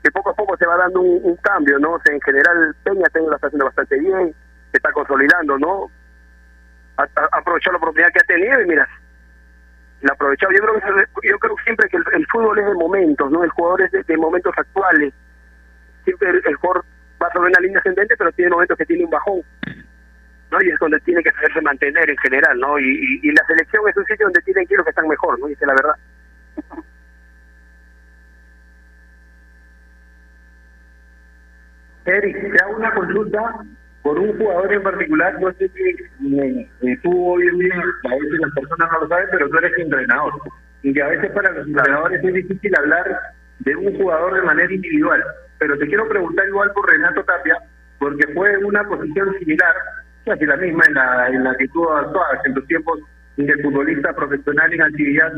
Que 0.02 0.10
poco 0.10 0.30
a 0.30 0.34
poco 0.34 0.56
se 0.56 0.66
va 0.66 0.76
dando 0.76 1.00
un, 1.00 1.36
cambio, 1.36 1.78
¿no? 1.78 1.98
En 2.10 2.20
general 2.20 2.74
Peña 2.82 3.06
lo 3.14 3.34
está 3.34 3.46
haciendo 3.46 3.64
bastante 3.66 3.98
bien, 3.98 4.34
se 4.70 4.76
está 4.76 4.92
consolidando, 4.92 5.58
¿no? 5.58 5.90
Ha, 6.96 7.02
ha 7.02 7.38
aprovechado 7.38 7.72
la 7.72 7.78
oportunidad 7.78 8.12
que 8.12 8.20
ha 8.20 8.26
tenido 8.26 8.60
y 8.60 8.66
mira, 8.66 8.88
la 10.02 10.10
ha 10.10 10.14
aprovechado. 10.14 10.52
Yo 10.52 10.60
creo 10.60 10.74
que 10.74 11.28
yo 11.28 11.38
creo 11.38 11.56
siempre 11.64 11.88
que 11.88 11.96
el, 11.96 12.26
fútbol 12.26 12.58
es 12.58 12.66
de 12.66 12.74
momentos, 12.74 13.30
¿no? 13.30 13.44
El 13.44 13.50
jugador 13.50 13.82
es 13.82 14.06
de, 14.06 14.16
momentos 14.16 14.52
actuales. 14.56 15.12
Siempre 16.04 16.30
el, 16.30 16.54
jugador 16.56 16.84
va 17.22 17.30
sobre 17.32 17.50
una 17.50 17.60
línea 17.60 17.78
ascendente, 17.78 18.16
pero 18.16 18.32
tiene 18.32 18.50
momentos 18.50 18.76
que 18.76 18.86
tiene 18.86 19.04
un 19.04 19.10
bajón. 19.10 19.42
¿no? 20.50 20.62
Y 20.62 20.68
es 20.68 20.78
donde 20.78 21.00
tiene 21.00 21.22
que 21.22 21.32
saberse 21.32 21.60
mantener 21.62 22.08
en 22.10 22.18
general, 22.18 22.58
¿no? 22.60 22.78
Y, 22.78 22.84
y, 22.84 23.28
y, 23.28 23.32
la 23.32 23.44
selección 23.46 23.88
es 23.88 23.96
un 23.96 24.04
sitio 24.04 24.26
donde 24.26 24.42
tienen 24.42 24.66
que 24.66 24.74
ir 24.74 24.78
los 24.78 24.84
que 24.84 24.90
están 24.90 25.08
mejor, 25.08 25.38
¿no? 25.40 25.46
Dice 25.46 25.66
la 25.66 25.74
verdad. 25.74 25.96
Eric, 32.04 32.52
te 32.52 32.62
hago 32.62 32.76
una 32.76 32.94
consulta 32.94 33.64
por 34.04 34.18
un 34.18 34.36
jugador 34.38 34.70
en 34.70 34.82
particular. 34.82 35.34
Yo 35.40 35.50
sé 35.52 35.70
que 35.70 36.96
tú 37.02 37.26
hoy 37.26 37.48
en 37.48 37.58
día, 37.58 37.74
a 37.74 38.14
veces 38.14 38.38
las 38.38 38.52
personas 38.52 38.88
no 38.92 39.00
lo 39.00 39.08
saben, 39.08 39.28
pero 39.32 39.48
tú 39.48 39.56
eres 39.56 39.78
entrenador. 39.78 40.32
Y 40.82 40.92
que 40.92 41.02
a 41.02 41.08
veces 41.08 41.32
para 41.32 41.50
los 41.52 41.66
entrenadores 41.66 42.22
es 42.22 42.34
difícil 42.34 42.76
hablar 42.76 43.04
de 43.60 43.74
un 43.74 43.96
jugador 43.96 44.34
de 44.34 44.42
manera 44.42 44.72
individual. 44.72 45.24
Pero 45.58 45.78
te 45.78 45.86
quiero 45.86 46.06
preguntar 46.06 46.46
igual 46.46 46.70
por 46.72 46.86
Renato 46.86 47.24
Tapia, 47.24 47.56
porque 47.98 48.30
fue 48.34 48.52
en 48.52 48.66
una 48.66 48.84
posición 48.84 49.34
similar 49.38 49.74
casi 50.26 50.44
la 50.44 50.56
misma 50.58 50.84
en 50.86 50.94
la, 50.94 51.28
en 51.28 51.44
la 51.44 51.56
que 51.56 51.68
tú 51.68 51.88
actuabas 51.88 52.44
en 52.44 52.52
tus 52.52 52.66
tiempos 52.66 53.00
de 53.36 53.62
futbolista 53.62 54.12
profesional 54.12 54.70
en 54.70 54.82
actividad. 54.82 55.32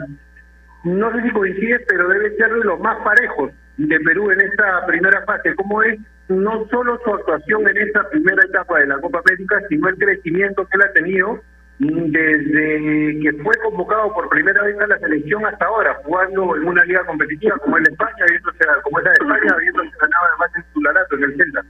No 0.82 1.12
sé 1.12 1.22
si 1.22 1.30
coincide, 1.30 1.78
pero 1.88 2.08
debe 2.08 2.34
ser 2.36 2.52
de 2.52 2.64
los 2.64 2.80
más 2.80 2.98
parejos 3.04 3.52
de 3.76 4.00
Perú 4.00 4.32
en 4.32 4.40
esta 4.40 4.84
primera 4.86 5.22
fase. 5.24 5.54
¿Cómo 5.54 5.84
es 5.84 6.00
no 6.28 6.66
solo 6.68 6.98
su 7.04 7.14
actuación 7.14 7.68
en 7.68 7.78
esta 7.78 8.08
primera 8.10 8.42
etapa 8.44 8.78
de 8.78 8.86
la 8.86 9.00
Copa 9.00 9.20
América, 9.20 9.60
sino 9.68 9.88
el 9.88 9.96
crecimiento 9.96 10.66
que 10.66 10.76
él 10.76 10.82
ha 10.82 10.92
tenido 10.92 11.40
desde 11.78 13.20
que 13.20 13.32
fue 13.42 13.54
convocado 13.62 14.12
por 14.14 14.28
primera 14.30 14.62
vez 14.62 14.80
a 14.80 14.86
la 14.86 14.98
selección 14.98 15.44
hasta 15.44 15.66
ahora, 15.66 15.94
jugando 16.04 16.56
en 16.56 16.66
una 16.66 16.84
liga 16.84 17.04
competitiva 17.04 17.58
como 17.58 17.76
es 17.76 17.84
la 17.84 17.92
España, 17.92 18.24
viéndose, 18.28 18.64
como 18.82 18.98
es 18.98 19.04
la 19.04 19.10
de 19.10 19.16
España, 19.20 19.54
habiéndose 19.54 19.90
ganado 20.00 20.24
además 20.30 20.50
en 20.56 20.62
titularato 20.62 21.16
en 21.16 21.24
el 21.24 21.36
Celta? 21.36 21.62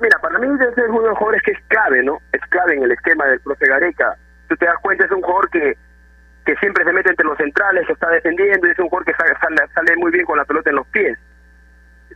Mira, 0.00 0.18
para 0.22 0.38
mí 0.38 0.46
es 0.46 0.88
uno 0.88 1.02
de 1.02 1.08
los 1.08 1.18
jugadores 1.18 1.42
que 1.42 1.50
es 1.50 1.58
clave, 1.66 2.02
¿no? 2.04 2.18
Es 2.32 2.40
clave 2.48 2.76
en 2.76 2.84
el 2.84 2.92
esquema 2.92 3.26
del 3.26 3.40
profe 3.40 3.66
Gareca. 3.66 4.14
Tú 4.48 4.56
te 4.56 4.64
das 4.64 4.78
cuenta, 4.80 5.04
es 5.04 5.10
un 5.10 5.20
jugador 5.20 5.50
que 5.50 5.76
que 6.44 6.56
siempre 6.56 6.84
se 6.84 6.92
mete 6.92 7.10
entre 7.10 7.26
los 7.26 7.36
centrales, 7.36 7.86
que 7.86 7.92
está 7.92 8.08
defendiendo, 8.08 8.66
y 8.66 8.70
es 8.70 8.78
un 8.78 8.88
jugador 8.88 9.06
que 9.06 9.14
sale, 9.14 9.34
sale 9.74 9.96
muy 9.96 10.10
bien 10.10 10.24
con 10.24 10.38
la 10.38 10.44
pelota 10.44 10.70
en 10.70 10.76
los 10.76 10.86
pies. 10.88 11.18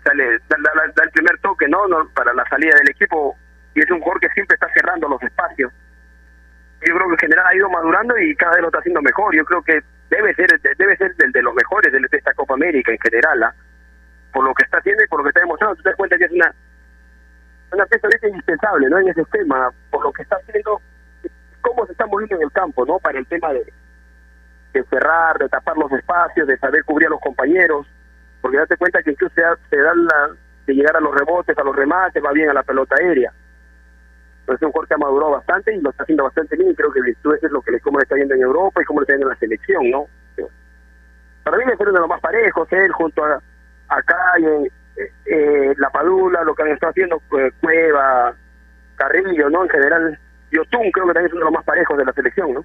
Sale, 0.05 0.39
da, 0.49 1.05
el 1.05 1.11
primer 1.11 1.39
toque, 1.39 1.67
¿no? 1.69 1.87
¿no? 1.89 2.09
Para 2.11 2.33
la 2.35 2.45
salida 2.49 2.77
del 2.77 2.91
equipo, 2.91 3.37
y 3.75 3.81
es 3.81 3.91
un 3.91 4.01
jugador 4.01 4.21
que 4.21 4.29
siempre 4.31 4.55
está 4.55 4.69
cerrando 4.75 5.09
los 5.09 5.23
espacios. 5.23 5.73
Yo 6.87 6.95
creo 6.95 7.09
que 7.09 7.15
en 7.15 7.19
general 7.19 7.47
ha 7.47 7.57
ido 7.57 7.71
madurando 7.71 8.19
y 8.19 8.37
cada 8.37 8.53
vez 8.53 8.61
lo 8.61 8.69
está 8.69 8.81
haciendo 8.81 9.01
mejor. 9.01 9.35
Yo 9.35 9.45
creo 9.45 9.63
que 9.63 9.81
debe 10.11 10.35
ser 10.35 10.61
debe 10.77 10.97
ser 10.97 11.15
del 11.17 11.33
de 11.33 11.43
los 11.43 11.55
mejores 11.55 11.91
de 11.91 11.99
esta 12.13 12.35
Copa 12.35 12.55
América 12.55 12.93
en 12.93 12.99
general, 12.99 13.43
¿ah? 13.43 13.55
por 14.33 14.45
lo 14.45 14.53
que 14.55 14.65
está 14.65 14.79
haciendo 14.79 15.03
y 15.03 15.07
por 15.09 15.21
lo 15.21 15.25
que 15.25 15.31
está 15.31 15.41
demostrando. 15.41 15.77
Tú 15.77 15.83
te 15.83 15.89
das 15.89 15.97
cuenta 15.97 16.19
que 16.19 16.25
es 16.25 16.33
una 16.33 16.55
una 17.73 17.87
pieza 17.87 18.09
indispensable 18.27 18.89
¿no? 18.89 18.99
en 18.99 19.09
ese 19.09 19.25
tema, 19.27 19.71
por 19.91 20.03
lo 20.05 20.13
que 20.13 20.23
está 20.23 20.37
haciendo, 20.37 20.81
cómo 21.61 21.87
se 21.87 21.93
está 21.93 22.07
moviendo 22.07 22.37
en 22.37 22.43
el 22.43 22.53
campo, 22.53 22.87
¿no? 22.87 22.99
Para 22.99 23.19
el 23.19 23.27
tema 23.27 23.53
de, 23.53 23.65
de 24.73 24.85
cerrar, 24.85 25.39
de 25.39 25.49
tapar 25.49 25.77
los 25.77 25.91
espacios, 25.93 26.47
de 26.47 26.57
saber 26.59 26.85
cubrir 26.85 27.09
a 27.09 27.11
los 27.11 27.21
compañeros, 27.21 27.87
porque 28.45 28.59
date 28.59 28.77
cuenta 28.77 29.03
que 29.03 29.13
incluso 29.13 29.35
se, 29.35 29.43
se 29.71 29.77
da 29.81 29.95
la, 29.95 30.37
de 30.67 30.75
llegar 30.75 30.95
a 30.95 31.01
los 31.01 31.15
rebotes, 31.15 31.57
a 31.57 31.65
los 31.65 31.75
remates, 31.75 32.23
va 32.23 32.31
bien 32.31 32.51
a 32.51 32.53
la 32.53 32.63
pelota 32.63 32.95
aérea. 33.01 33.33
Entonces 34.41 34.69
es 34.69 34.75
un 34.75 34.87
que 34.87 34.93
ha 34.93 34.99
madurado 34.99 35.33
bastante 35.33 35.75
y 35.75 35.81
lo 35.81 35.89
está 35.89 36.03
haciendo 36.03 36.25
bastante 36.25 36.55
bien 36.55 36.73
y 36.73 36.75
creo 36.75 36.93
que 36.93 37.01
virtud 37.01 37.37
es 37.41 37.51
lo 37.51 37.63
que 37.63 37.71
le, 37.71 37.81
cómo 37.81 37.99
le 37.99 38.03
está 38.03 38.17
yendo 38.17 38.35
en 38.35 38.43
Europa 38.43 38.83
y 38.83 38.85
cómo 38.85 39.01
le 39.01 39.05
está 39.05 39.15
yendo 39.15 39.29
en 39.29 39.31
la 39.31 39.39
selección, 39.39 39.91
¿no? 39.91 40.09
Para 41.43 41.57
mí 41.57 41.65
es 41.73 41.81
uno 41.81 41.93
de 41.93 42.01
los 42.01 42.09
más 42.09 42.21
parejos, 42.21 42.71
él 42.71 42.93
junto 42.93 43.25
a, 43.25 43.41
a 43.89 44.03
Calle, 44.03 44.71
eh, 45.25 45.75
la 45.79 45.89
Padula, 45.89 46.45
lo 46.45 46.55
que 46.55 46.65
han 46.65 46.69
estado 46.69 46.91
haciendo 46.91 47.23
eh, 47.39 47.51
Cueva, 47.63 48.35
Carrillo, 48.97 49.49
¿no? 49.49 49.63
En 49.63 49.71
general, 49.71 50.19
Yotun 50.51 50.91
creo 50.91 51.07
que 51.07 51.15
también 51.15 51.29
es 51.29 51.33
uno 51.33 51.47
de 51.47 51.51
los 51.51 51.55
más 51.55 51.65
parejos 51.65 51.97
de 51.97 52.05
la 52.05 52.13
selección, 52.13 52.53
¿no? 52.53 52.65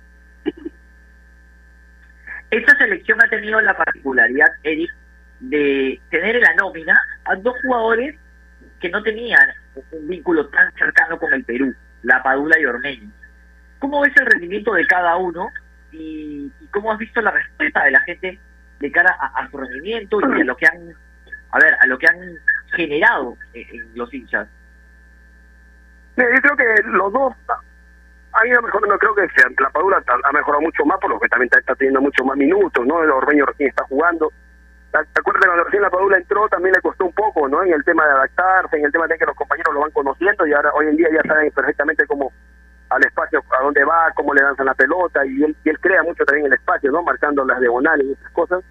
Esta 2.51 2.77
selección 2.77 3.17
ha 3.23 3.29
tenido 3.29 3.61
la 3.61 3.77
particularidad, 3.77 4.49
Eric, 4.63 4.91
de 5.39 5.99
tener 6.09 6.35
en 6.35 6.41
la 6.41 6.53
nómina 6.55 7.01
a 7.25 7.35
dos 7.35 7.55
jugadores 7.61 8.15
que 8.79 8.89
no 8.89 9.01
tenían 9.03 9.47
un 9.91 10.07
vínculo 10.07 10.47
tan 10.47 10.71
cercano 10.73 11.17
con 11.17 11.33
el 11.33 11.43
Perú, 11.43 11.73
la 12.03 12.21
Padula 12.23 12.59
y 12.59 12.65
Ormeño. 12.65 13.11
¿Cómo 13.79 14.01
ves 14.01 14.13
el 14.17 14.25
rendimiento 14.25 14.73
de 14.73 14.85
cada 14.87 15.15
uno 15.17 15.49
y, 15.91 16.51
cómo 16.71 16.91
has 16.91 16.97
visto 16.97 17.21
la 17.21 17.31
respuesta 17.31 17.83
de 17.83 17.91
la 17.91 18.01
gente 18.01 18.39
de 18.79 18.91
cara 18.91 19.15
a, 19.19 19.41
a 19.41 19.49
su 19.49 19.57
rendimiento 19.57 20.19
y 20.21 20.41
a 20.41 20.45
lo 20.45 20.55
que 20.55 20.67
han 20.67 20.93
a 21.51 21.59
ver, 21.59 21.75
a 21.81 21.87
lo 21.87 21.97
que 21.97 22.07
han 22.07 22.19
generado 22.73 23.37
en, 23.53 23.95
los 23.95 24.13
hinchas. 24.13 24.47
Yo 26.15 26.23
creo 26.41 26.57
que 26.57 26.83
los 26.83 27.13
dos 27.13 27.33
han 28.33 28.47
ido 28.47 28.61
mejorando, 28.61 28.99
creo 28.99 29.15
que 29.15 29.27
la 29.59 29.69
Padula 29.69 30.03
ha 30.05 30.31
mejorado 30.31 30.61
mucho 30.61 30.85
más, 30.85 30.99
por 30.99 31.09
lo 31.09 31.19
que 31.19 31.29
también 31.29 31.49
está, 31.51 31.75
teniendo 31.75 32.01
mucho 32.01 32.23
más 32.25 32.37
minutos, 32.37 32.85
¿no? 32.85 33.03
El 33.03 33.11
Orbeño 33.11 33.45
recién 33.45 33.69
está 33.69 33.83
jugando. 33.85 34.31
¿Te 34.91 34.97
acuerdas 34.97 35.45
cuando 35.45 35.63
recién 35.63 35.83
la 35.83 35.89
Padula 35.89 36.17
entró? 36.17 36.49
También 36.49 36.73
le 36.73 36.81
costó 36.81 37.05
un 37.05 37.13
poco, 37.13 37.47
¿no? 37.47 37.63
En 37.63 37.73
el 37.73 37.83
tema 37.83 38.05
de 38.05 38.11
adaptarse, 38.11 38.77
en 38.77 38.85
el 38.85 38.91
tema 38.91 39.07
de 39.07 39.17
que 39.17 39.25
los 39.25 39.35
compañeros 39.35 39.73
lo 39.73 39.81
van 39.81 39.91
conociendo 39.91 40.47
y 40.47 40.53
ahora 40.53 40.71
hoy 40.73 40.87
en 40.87 40.97
día 40.97 41.09
ya 41.13 41.21
saben 41.27 41.51
perfectamente 41.51 42.07
cómo 42.07 42.31
al 42.89 43.05
espacio, 43.05 43.43
a 43.59 43.63
dónde 43.63 43.83
va, 43.85 44.11
cómo 44.15 44.33
le 44.33 44.41
danzan 44.41 44.65
la 44.65 44.73
pelota 44.73 45.23
y 45.25 45.43
él, 45.43 45.55
y 45.63 45.69
él 45.69 45.79
crea 45.79 46.01
mucho 46.01 46.25
también 46.25 46.47
el 46.47 46.53
espacio, 46.53 46.91
¿no? 46.91 47.03
Marcando 47.03 47.45
las 47.45 47.59
diagonales 47.59 48.07
y 48.07 48.13
esas 48.13 48.31
cosas 48.31 48.63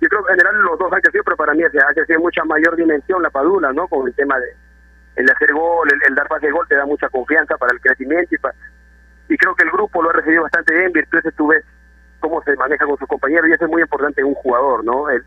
yo 0.00 0.08
creo 0.08 0.24
que 0.24 0.32
en 0.32 0.38
general 0.38 0.62
los 0.62 0.78
dos 0.78 0.92
han 0.92 1.00
crecido, 1.00 1.24
pero 1.24 1.36
para 1.36 1.54
mí 1.54 1.62
ha 1.64 1.94
crecido 1.94 2.20
mucha 2.20 2.44
mayor 2.44 2.76
dimensión 2.76 3.22
la 3.22 3.30
Padula, 3.30 3.72
¿no? 3.72 3.88
Con 3.88 4.06
el 4.06 4.14
tema 4.14 4.38
de 4.38 4.54
el 5.16 5.28
hacer 5.28 5.52
gol, 5.52 5.88
el, 5.92 6.00
el 6.08 6.14
dar 6.14 6.28
pase 6.28 6.46
de 6.46 6.52
gol 6.52 6.66
te 6.68 6.76
da 6.76 6.86
mucha 6.86 7.08
confianza 7.08 7.56
para 7.56 7.72
el 7.72 7.80
crecimiento 7.80 8.32
y, 8.32 8.38
pa, 8.38 8.54
y 9.28 9.36
creo 9.36 9.54
que 9.56 9.64
el 9.64 9.70
grupo 9.70 10.00
lo 10.00 10.10
ha 10.10 10.12
recibido 10.12 10.42
bastante 10.42 10.72
bien, 10.72 10.92
virtudes 10.92 11.34
tú 11.34 11.48
ves 11.48 11.64
eso 13.54 13.64
es 13.64 13.70
muy 13.70 13.82
importante 13.82 14.20
en 14.20 14.28
un 14.28 14.34
jugador, 14.34 14.84
¿no? 14.84 15.08
El, 15.10 15.22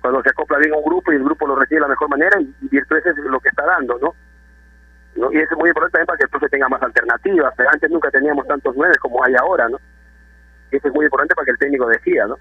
cuando 0.00 0.22
se 0.22 0.30
acopla 0.30 0.58
bien 0.58 0.72
a 0.72 0.78
un 0.78 0.84
grupo 0.84 1.12
y 1.12 1.16
el 1.16 1.24
grupo 1.24 1.46
lo 1.46 1.56
recibe 1.56 1.76
de 1.76 1.82
la 1.82 1.88
mejor 1.88 2.08
manera 2.08 2.40
y, 2.40 2.54
y 2.70 2.78
es 3.10 3.16
lo 3.16 3.40
que 3.40 3.50
está 3.50 3.64
dando, 3.66 3.98
¿no? 3.98 4.14
Y 5.32 5.38
eso 5.38 5.52
es 5.52 5.58
muy 5.58 5.68
importante 5.68 5.98
también 5.98 6.06
para 6.06 6.16
que 6.16 6.24
el 6.24 6.30
profe 6.30 6.48
tenga 6.48 6.68
más 6.68 6.82
alternativas. 6.82 7.52
Pero 7.56 7.70
antes 7.70 7.90
nunca 7.90 8.10
teníamos 8.10 8.46
tantos 8.46 8.74
nueve 8.76 8.94
como 9.00 9.22
hay 9.24 9.34
ahora, 9.34 9.68
¿no? 9.68 9.78
Y 10.70 10.76
eso 10.76 10.88
es 10.88 10.94
muy 10.94 11.04
importante 11.04 11.34
para 11.34 11.44
que 11.44 11.50
el 11.50 11.58
técnico 11.58 11.86
decida, 11.88 12.26
¿no? 12.26 12.38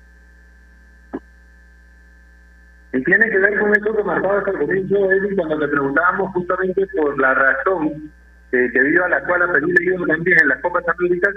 Y 2.94 3.04
tiene 3.04 3.30
que 3.30 3.38
ver 3.38 3.60
con 3.60 3.76
eso 3.76 3.96
que 3.96 4.04
marcabas 4.04 4.48
al 4.48 4.58
comienzo, 4.60 5.12
Eddie, 5.12 5.36
cuando 5.36 5.60
te 5.60 5.68
preguntábamos 5.68 6.32
justamente 6.34 6.88
por 6.96 7.20
la 7.20 7.34
razón 7.34 8.12
eh, 8.52 8.70
debido 8.74 9.06
a 9.06 9.10
la 9.10 9.24
cual 9.26 9.44
ha 9.44 9.52
Perú 9.52 9.68
ido 9.80 10.06
también 10.08 10.40
en 10.42 10.48
las 10.48 10.62
Copas 10.62 10.84
Américas 10.88 11.36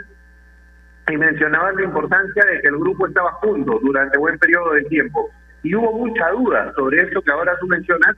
y 1.09 1.17
mencionabas 1.17 1.75
la 1.75 1.85
importancia 1.85 2.45
de 2.45 2.61
que 2.61 2.69
el 2.69 2.79
grupo 2.79 3.07
estaba 3.07 3.33
junto 3.33 3.79
durante 3.81 4.19
buen 4.19 4.39
periodo 4.39 4.73
de 4.75 4.83
tiempo. 4.85 5.31
Y 5.63 5.75
hubo 5.75 5.93
mucha 5.93 6.31
duda 6.31 6.73
sobre 6.77 7.03
eso 7.03 7.21
que 7.23 7.31
ahora 7.31 7.57
tú 7.61 7.67
mencionas, 7.67 8.17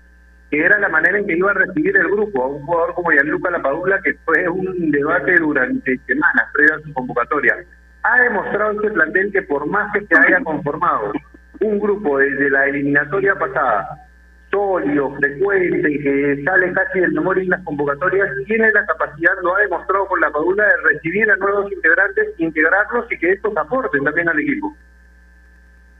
que 0.50 0.60
era 0.60 0.78
la 0.78 0.88
manera 0.88 1.18
en 1.18 1.26
que 1.26 1.36
iba 1.36 1.50
a 1.50 1.54
recibir 1.54 1.96
el 1.96 2.08
grupo 2.08 2.42
a 2.42 2.48
un 2.48 2.62
jugador 2.62 2.94
como 2.94 3.10
Gianluca 3.10 3.50
Lapadula, 3.50 4.00
que 4.02 4.14
fue 4.24 4.48
un 4.48 4.90
debate 4.90 5.38
durante 5.38 5.98
semanas 6.06 6.50
previo 6.52 6.74
a 6.74 6.80
su 6.80 6.92
convocatoria. 6.92 7.56
Ha 8.02 8.20
demostrado 8.20 8.72
este 8.72 8.90
plantel 8.90 9.32
que 9.32 9.42
por 9.42 9.66
más 9.66 9.92
que 9.92 10.06
se 10.06 10.14
haya 10.16 10.42
conformado 10.44 11.12
un 11.60 11.78
grupo 11.78 12.18
desde 12.18 12.50
la 12.50 12.66
eliminatoria 12.66 13.34
pasada, 13.34 14.06
sólido, 14.54 15.10
frecuente 15.16 15.90
y 15.90 15.98
que 15.98 16.42
sale 16.44 16.72
casi 16.72 17.00
del 17.00 17.12
memoria 17.12 17.42
en 17.42 17.50
las 17.50 17.64
convocatorias, 17.64 18.28
tiene 18.46 18.70
la 18.70 18.86
capacidad, 18.86 19.32
lo 19.42 19.56
ha 19.56 19.60
demostrado 19.60 20.06
con 20.06 20.20
la 20.20 20.30
Padula, 20.30 20.64
de 20.64 20.76
recibir 20.94 21.28
a 21.30 21.36
nuevos 21.36 21.72
integrantes, 21.72 22.28
integrarlos 22.38 23.10
y 23.10 23.18
que 23.18 23.32
estos 23.32 23.56
aporten 23.56 24.04
también 24.04 24.28
al 24.28 24.38
equipo. 24.38 24.76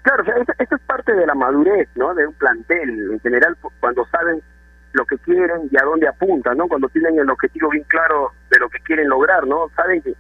Claro, 0.03 0.23
o 0.23 0.43
eso 0.63 0.75
es 0.77 0.83
parte 0.83 1.15
de 1.15 1.27
la 1.27 1.35
madurez, 1.35 1.89
¿no? 1.97 2.15
De 2.15 2.27
un 2.27 2.35
plantel, 2.35 3.11
en 3.13 3.21
general, 3.21 3.57
cu- 3.61 3.73
cuando 3.81 4.07
saben 4.07 4.41
lo 4.93 5.05
que 5.07 5.17
quieren 5.19 5.63
y 5.71 5.77
a 5.77 5.83
dónde 5.83 6.07
apuntan, 6.07 6.57
¿no? 6.59 6.69
Cuando 6.69 6.89
tienen 6.91 7.19
el 7.19 7.29
objetivo 7.31 7.71
bien 7.71 7.85
claro 7.89 8.33
de 8.51 8.59
lo 8.61 8.69
que 8.69 8.79
quieren 8.81 9.09
lograr, 9.09 9.47
¿no? 9.47 9.69
Saben 9.75 10.03
que 10.03 10.13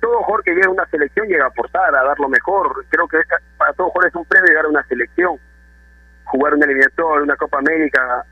todo 0.00 0.22
jugador 0.22 0.42
que 0.42 0.54
llega 0.54 0.66
a 0.66 0.70
una 0.70 0.86
selección 0.86 1.28
llega 1.28 1.44
a 1.44 1.48
aportar, 1.48 1.94
a 1.94 2.02
dar 2.02 2.18
lo 2.18 2.28
mejor. 2.28 2.84
Creo 2.88 3.06
que 3.06 3.18
esa- 3.18 3.36
para 3.58 3.72
todo 3.74 3.90
jugador 3.90 4.08
es 4.08 4.16
un 4.16 4.24
premio 4.24 4.48
llegar 4.48 4.64
a 4.64 4.68
una 4.68 4.82
selección, 4.88 5.36
jugar 6.26 6.54
una 6.54 6.66
eliminatoria, 6.66 7.22
una 7.22 7.36
Copa 7.36 7.58
América. 7.58 8.24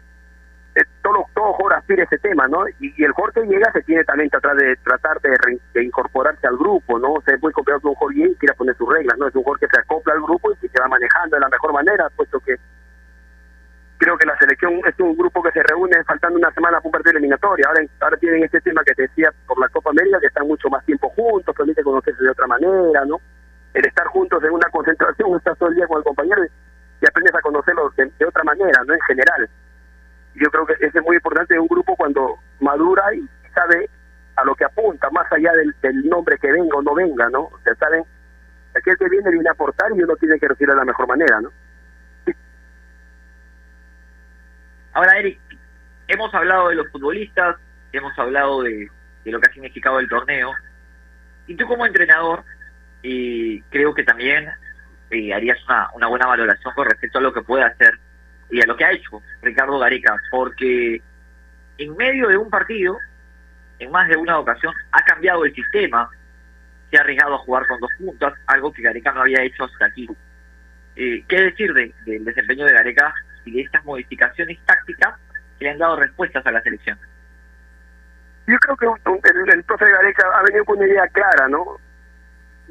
Eh, 0.74 0.84
todo, 1.02 1.24
todo 1.34 1.52
jugador 1.52 1.78
aspira 1.78 2.02
a 2.02 2.06
ese 2.06 2.18
tema, 2.18 2.48
¿no? 2.48 2.64
Y, 2.80 3.02
el 3.02 3.12
jugador 3.12 3.34
que 3.34 3.46
llega 3.46 3.70
se 3.72 3.82
tiene 3.82 4.04
también 4.04 4.28
que 4.28 4.38
tratar 4.38 4.56
de 4.56 4.76
tratar 4.76 5.20
de 5.20 5.84
incorporarse 5.84 6.46
al 6.46 6.56
grupo, 6.56 6.98
¿no? 6.98 7.14
O 7.14 7.22
sea, 7.22 7.34
es 7.34 7.42
muy 7.42 7.52
complicado 7.52 7.80
que 7.80 7.88
un 7.88 7.94
jugador 7.94 8.16
llegue 8.16 8.32
y 8.32 8.36
quiera 8.36 8.54
poner 8.54 8.76
sus 8.76 8.92
reglas, 8.92 9.16
¿no? 9.18 9.28
Es 9.28 9.34
un 9.34 9.42
jugador 9.42 9.60
que 9.60 9.68
se 9.72 9.80
acopla 9.80 10.14
al 10.14 10.22
grupo 10.22 10.52
y 10.52 10.56
que 10.56 10.68
se 10.68 10.80
va 10.80 10.88
manejando 10.88 11.36
de 11.36 11.40
la 11.40 11.48
mejor 11.48 11.72
manera, 11.72 12.10
puesto 12.16 12.40
que 12.40 12.56
creo 13.98 14.18
que 14.18 14.26
la 14.26 14.36
selección 14.36 14.80
es 14.86 14.98
un 14.98 15.16
grupo 15.16 15.42
que 15.42 15.52
se 15.52 15.62
reúne 15.62 16.02
faltando 16.04 16.38
una 16.38 16.50
semana 16.50 16.78
para 16.78 16.88
un 16.88 16.92
partido 16.92 17.12
eliminatorio. 17.12 17.68
Ahora, 17.68 17.80
ahora 18.00 18.16
tienen 18.16 18.42
este 18.42 18.60
tema 18.60 18.82
que 18.84 18.94
te 18.94 19.02
decía 19.02 19.32
por 19.46 19.58
la 19.60 19.68
Copa 19.68 19.90
América, 19.90 20.18
que 20.20 20.26
están 20.26 20.46
mucho 20.46 20.68
más 20.68 20.84
tiempo 20.84 21.08
juntos, 21.10 21.54
permite 21.56 21.82
conocerse 21.82 22.22
de 22.22 22.30
otra 22.30 22.46
manera, 22.46 23.04
¿no? 23.06 23.20
El 23.72 23.86
estar 23.86 24.06
juntos 24.08 24.42
en 24.42 24.50
una 24.50 24.68
concentración, 24.70 25.36
estás 25.36 25.56
todo 25.56 25.68
el 25.68 25.76
día 25.76 25.86
con 25.86 25.98
el 25.98 26.04
compañero 26.04 26.42
y 27.00 27.06
aprendes 27.06 27.34
a 27.34 27.40
conocerlo 27.40 27.90
de, 27.96 28.10
de 28.18 28.24
otra 28.24 28.44
manera, 28.44 28.82
¿no? 28.86 28.94
En 28.94 29.00
general. 29.02 29.48
Yo 30.34 30.50
creo 30.50 30.66
que 30.66 30.74
es 30.80 30.94
muy 31.02 31.16
importante 31.16 31.58
un 31.58 31.68
grupo 31.68 31.94
cuando 31.96 32.38
madura 32.60 33.14
y 33.14 33.28
sabe 33.54 33.88
a 34.36 34.44
lo 34.44 34.54
que 34.54 34.64
apunta, 34.64 35.08
más 35.10 35.30
allá 35.32 35.52
del, 35.82 36.08
nombre 36.08 36.38
que 36.38 36.50
venga 36.50 36.76
o 36.76 36.82
no 36.82 36.94
venga, 36.94 37.28
¿no? 37.30 37.42
O 37.42 37.60
sea, 37.62 37.74
saben, 37.76 38.04
aquel 38.76 38.96
que 38.96 39.08
viene 39.08 39.30
viene 39.30 39.48
a 39.48 39.52
aportar 39.52 39.90
y 39.94 40.02
uno 40.02 40.16
tiene 40.16 40.38
que 40.38 40.48
recibir 40.48 40.70
de 40.70 40.76
la 40.76 40.84
mejor 40.84 41.06
manera, 41.06 41.40
¿no? 41.40 41.50
Ahora, 44.92 45.18
Eric, 45.18 45.40
hemos 46.08 46.32
hablado 46.34 46.68
de 46.68 46.76
los 46.76 46.88
futbolistas, 46.90 47.56
hemos 47.92 48.16
hablado 48.18 48.62
de, 48.62 48.88
de 49.24 49.30
lo 49.30 49.40
que 49.40 49.50
ha 49.50 49.52
significado 49.52 49.98
el 49.98 50.08
torneo. 50.08 50.52
Y 51.46 51.56
tú 51.56 51.66
como 51.66 51.84
entrenador, 51.84 52.44
eh, 53.02 53.62
creo 53.70 53.92
que 53.94 54.04
también 54.04 54.48
eh, 55.10 55.32
harías 55.34 55.58
una, 55.66 55.88
una 55.94 56.06
buena 56.08 56.26
valoración 56.26 56.72
con 56.74 56.86
respecto 56.88 57.18
a 57.18 57.22
lo 57.22 57.32
que 57.32 57.42
puede 57.42 57.64
hacer 57.64 57.98
y 58.50 58.60
a 58.62 58.66
lo 58.66 58.76
que 58.76 58.84
ha 58.84 58.92
hecho 58.92 59.22
Ricardo 59.42 59.78
Gareca, 59.78 60.16
porque 60.30 61.00
en 61.78 61.96
medio 61.96 62.28
de 62.28 62.36
un 62.36 62.50
partido, 62.50 62.96
en 63.78 63.90
más 63.90 64.08
de 64.08 64.16
una 64.16 64.38
ocasión, 64.38 64.72
ha 64.92 65.02
cambiado 65.02 65.44
el 65.44 65.54
sistema, 65.54 66.08
se 66.90 66.96
ha 66.98 67.00
arriesgado 67.00 67.34
a 67.34 67.38
jugar 67.38 67.66
con 67.66 67.80
dos 67.80 67.90
puntas, 67.98 68.34
algo 68.46 68.72
que 68.72 68.82
Gareca 68.82 69.12
no 69.12 69.22
había 69.22 69.42
hecho 69.42 69.64
hasta 69.64 69.86
aquí. 69.86 70.08
Eh, 70.96 71.24
¿Qué 71.26 71.40
decir 71.40 71.72
de- 71.74 71.92
del 72.06 72.24
desempeño 72.24 72.66
de 72.66 72.72
Gareca 72.74 73.12
y 73.44 73.52
de 73.52 73.62
estas 73.62 73.84
modificaciones 73.84 74.58
tácticas 74.64 75.14
que 75.58 75.64
le 75.64 75.70
han 75.72 75.78
dado 75.78 75.96
respuestas 75.96 76.46
a 76.46 76.52
la 76.52 76.62
selección? 76.62 76.98
Yo 78.46 78.56
creo 78.58 78.76
que 78.76 78.86
el, 79.30 79.50
el 79.54 79.64
profe 79.64 79.90
Gareca 79.90 80.28
ha 80.38 80.42
venido 80.42 80.64
con 80.66 80.76
una 80.78 80.86
idea 80.86 81.08
clara, 81.08 81.48
¿no? 81.48 81.78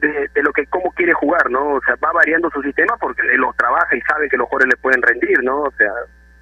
De, 0.04 0.28
de 0.34 0.44
lo 0.44 0.52
que 0.52 0.66
cómo 0.68 0.92
quiere 0.92 1.14
jugar, 1.14 1.50
¿no? 1.50 1.76
O 1.76 1.82
sea, 1.86 1.96
va 2.04 2.12
variando 2.12 2.50
su 2.52 2.62
sistema 2.62 2.98
porque 3.00 3.22
él 3.22 3.40
lo 3.40 3.54
trabaja 3.54 3.96
y 3.96 4.02
sabe 4.02 4.28
que 4.28 4.36
los 4.36 4.48
jugadores 4.50 4.76
le 4.76 4.82
pueden 4.82 5.02
rendir, 5.02 5.42
¿no? 5.44 5.62
O 5.62 5.72
sea, 5.78 5.92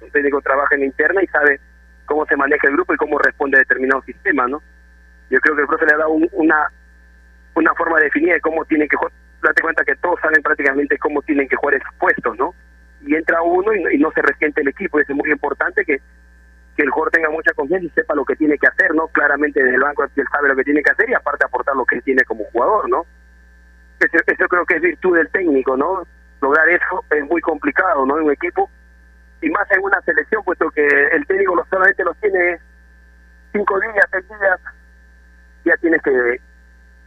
un 0.00 0.10
técnico 0.10 0.40
trabaja 0.40 0.74
en 0.74 0.80
la 0.80 0.86
interna 0.86 1.22
y 1.22 1.26
sabe 1.28 1.60
cómo 2.06 2.26
se 2.26 2.34
maneja 2.36 2.66
el 2.66 2.74
grupo 2.74 2.92
y 2.92 2.96
cómo 2.96 3.18
responde 3.20 3.58
a 3.58 3.60
determinado 3.60 4.02
sistema, 4.02 4.48
¿no? 4.48 4.60
Yo 5.30 5.38
creo 5.40 5.54
que 5.54 5.62
el 5.62 5.68
profe 5.68 5.86
le 5.86 5.94
ha 5.94 5.98
dado 5.98 6.10
un- 6.10 6.28
una 6.32 6.68
una 7.54 7.72
forma 7.74 8.00
definida 8.00 8.34
de 8.34 8.40
cómo 8.40 8.64
tienen 8.64 8.88
que 8.88 8.96
jugar. 8.96 9.12
Date 9.42 9.62
cuenta 9.62 9.84
que 9.84 9.94
todos 9.96 10.18
saben 10.20 10.42
prácticamente 10.42 10.98
cómo 10.98 11.22
tienen 11.22 11.46
que 11.48 11.56
jugar 11.56 11.74
esos 11.76 11.94
puestos, 12.00 12.36
¿no? 12.38 12.54
Y 13.06 13.14
entra 13.14 13.42
uno 13.42 13.74
y, 13.74 13.94
y 13.94 13.98
no 13.98 14.10
se 14.12 14.22
resiente 14.22 14.62
el 14.62 14.68
equipo. 14.68 14.98
Eso 14.98 15.12
es 15.12 15.18
muy 15.18 15.30
importante 15.30 15.84
que, 15.84 15.98
que 16.76 16.82
el 16.82 16.90
jugador 16.90 17.12
tenga 17.12 17.30
mucha 17.30 17.52
confianza 17.52 17.86
y 17.86 17.90
sepa 17.90 18.14
lo 18.14 18.24
que 18.24 18.36
tiene 18.36 18.56
que 18.58 18.66
hacer, 18.66 18.94
¿no? 18.94 19.06
Claramente 19.08 19.62
desde 19.62 19.76
el 19.76 19.82
banco 19.82 20.02
él 20.04 20.10
sabe 20.32 20.48
lo 20.48 20.56
que 20.56 20.64
tiene 20.64 20.82
que 20.82 20.90
hacer 20.90 21.08
y 21.10 21.14
aparte 21.14 21.44
aportar 21.44 21.76
lo 21.76 21.84
que 21.84 21.96
él 21.96 22.02
tiene 22.02 22.24
como 22.24 22.44
jugador, 22.44 22.88
¿no? 22.88 23.04
Eso, 24.04 24.48
creo 24.48 24.66
que 24.66 24.76
es 24.76 24.82
virtud 24.82 25.16
del 25.16 25.28
técnico, 25.30 25.76
¿no? 25.76 26.02
Lograr 26.40 26.68
eso 26.68 27.04
es 27.10 27.24
muy 27.26 27.40
complicado, 27.40 28.04
¿no? 28.06 28.18
En 28.18 28.24
un 28.24 28.32
equipo 28.32 28.68
y 29.40 29.50
más 29.50 29.70
en 29.70 29.82
una 29.82 30.00
selección, 30.02 30.42
puesto 30.44 30.70
que 30.70 30.86
el 30.86 31.26
técnico 31.26 31.64
solamente 31.70 32.04
los 32.04 32.16
tiene 32.18 32.58
cinco 33.52 33.78
días, 33.80 34.06
seis 34.10 34.24
días, 34.28 34.60
ya 35.64 35.76
tienes 35.78 36.00
que, 36.02 36.40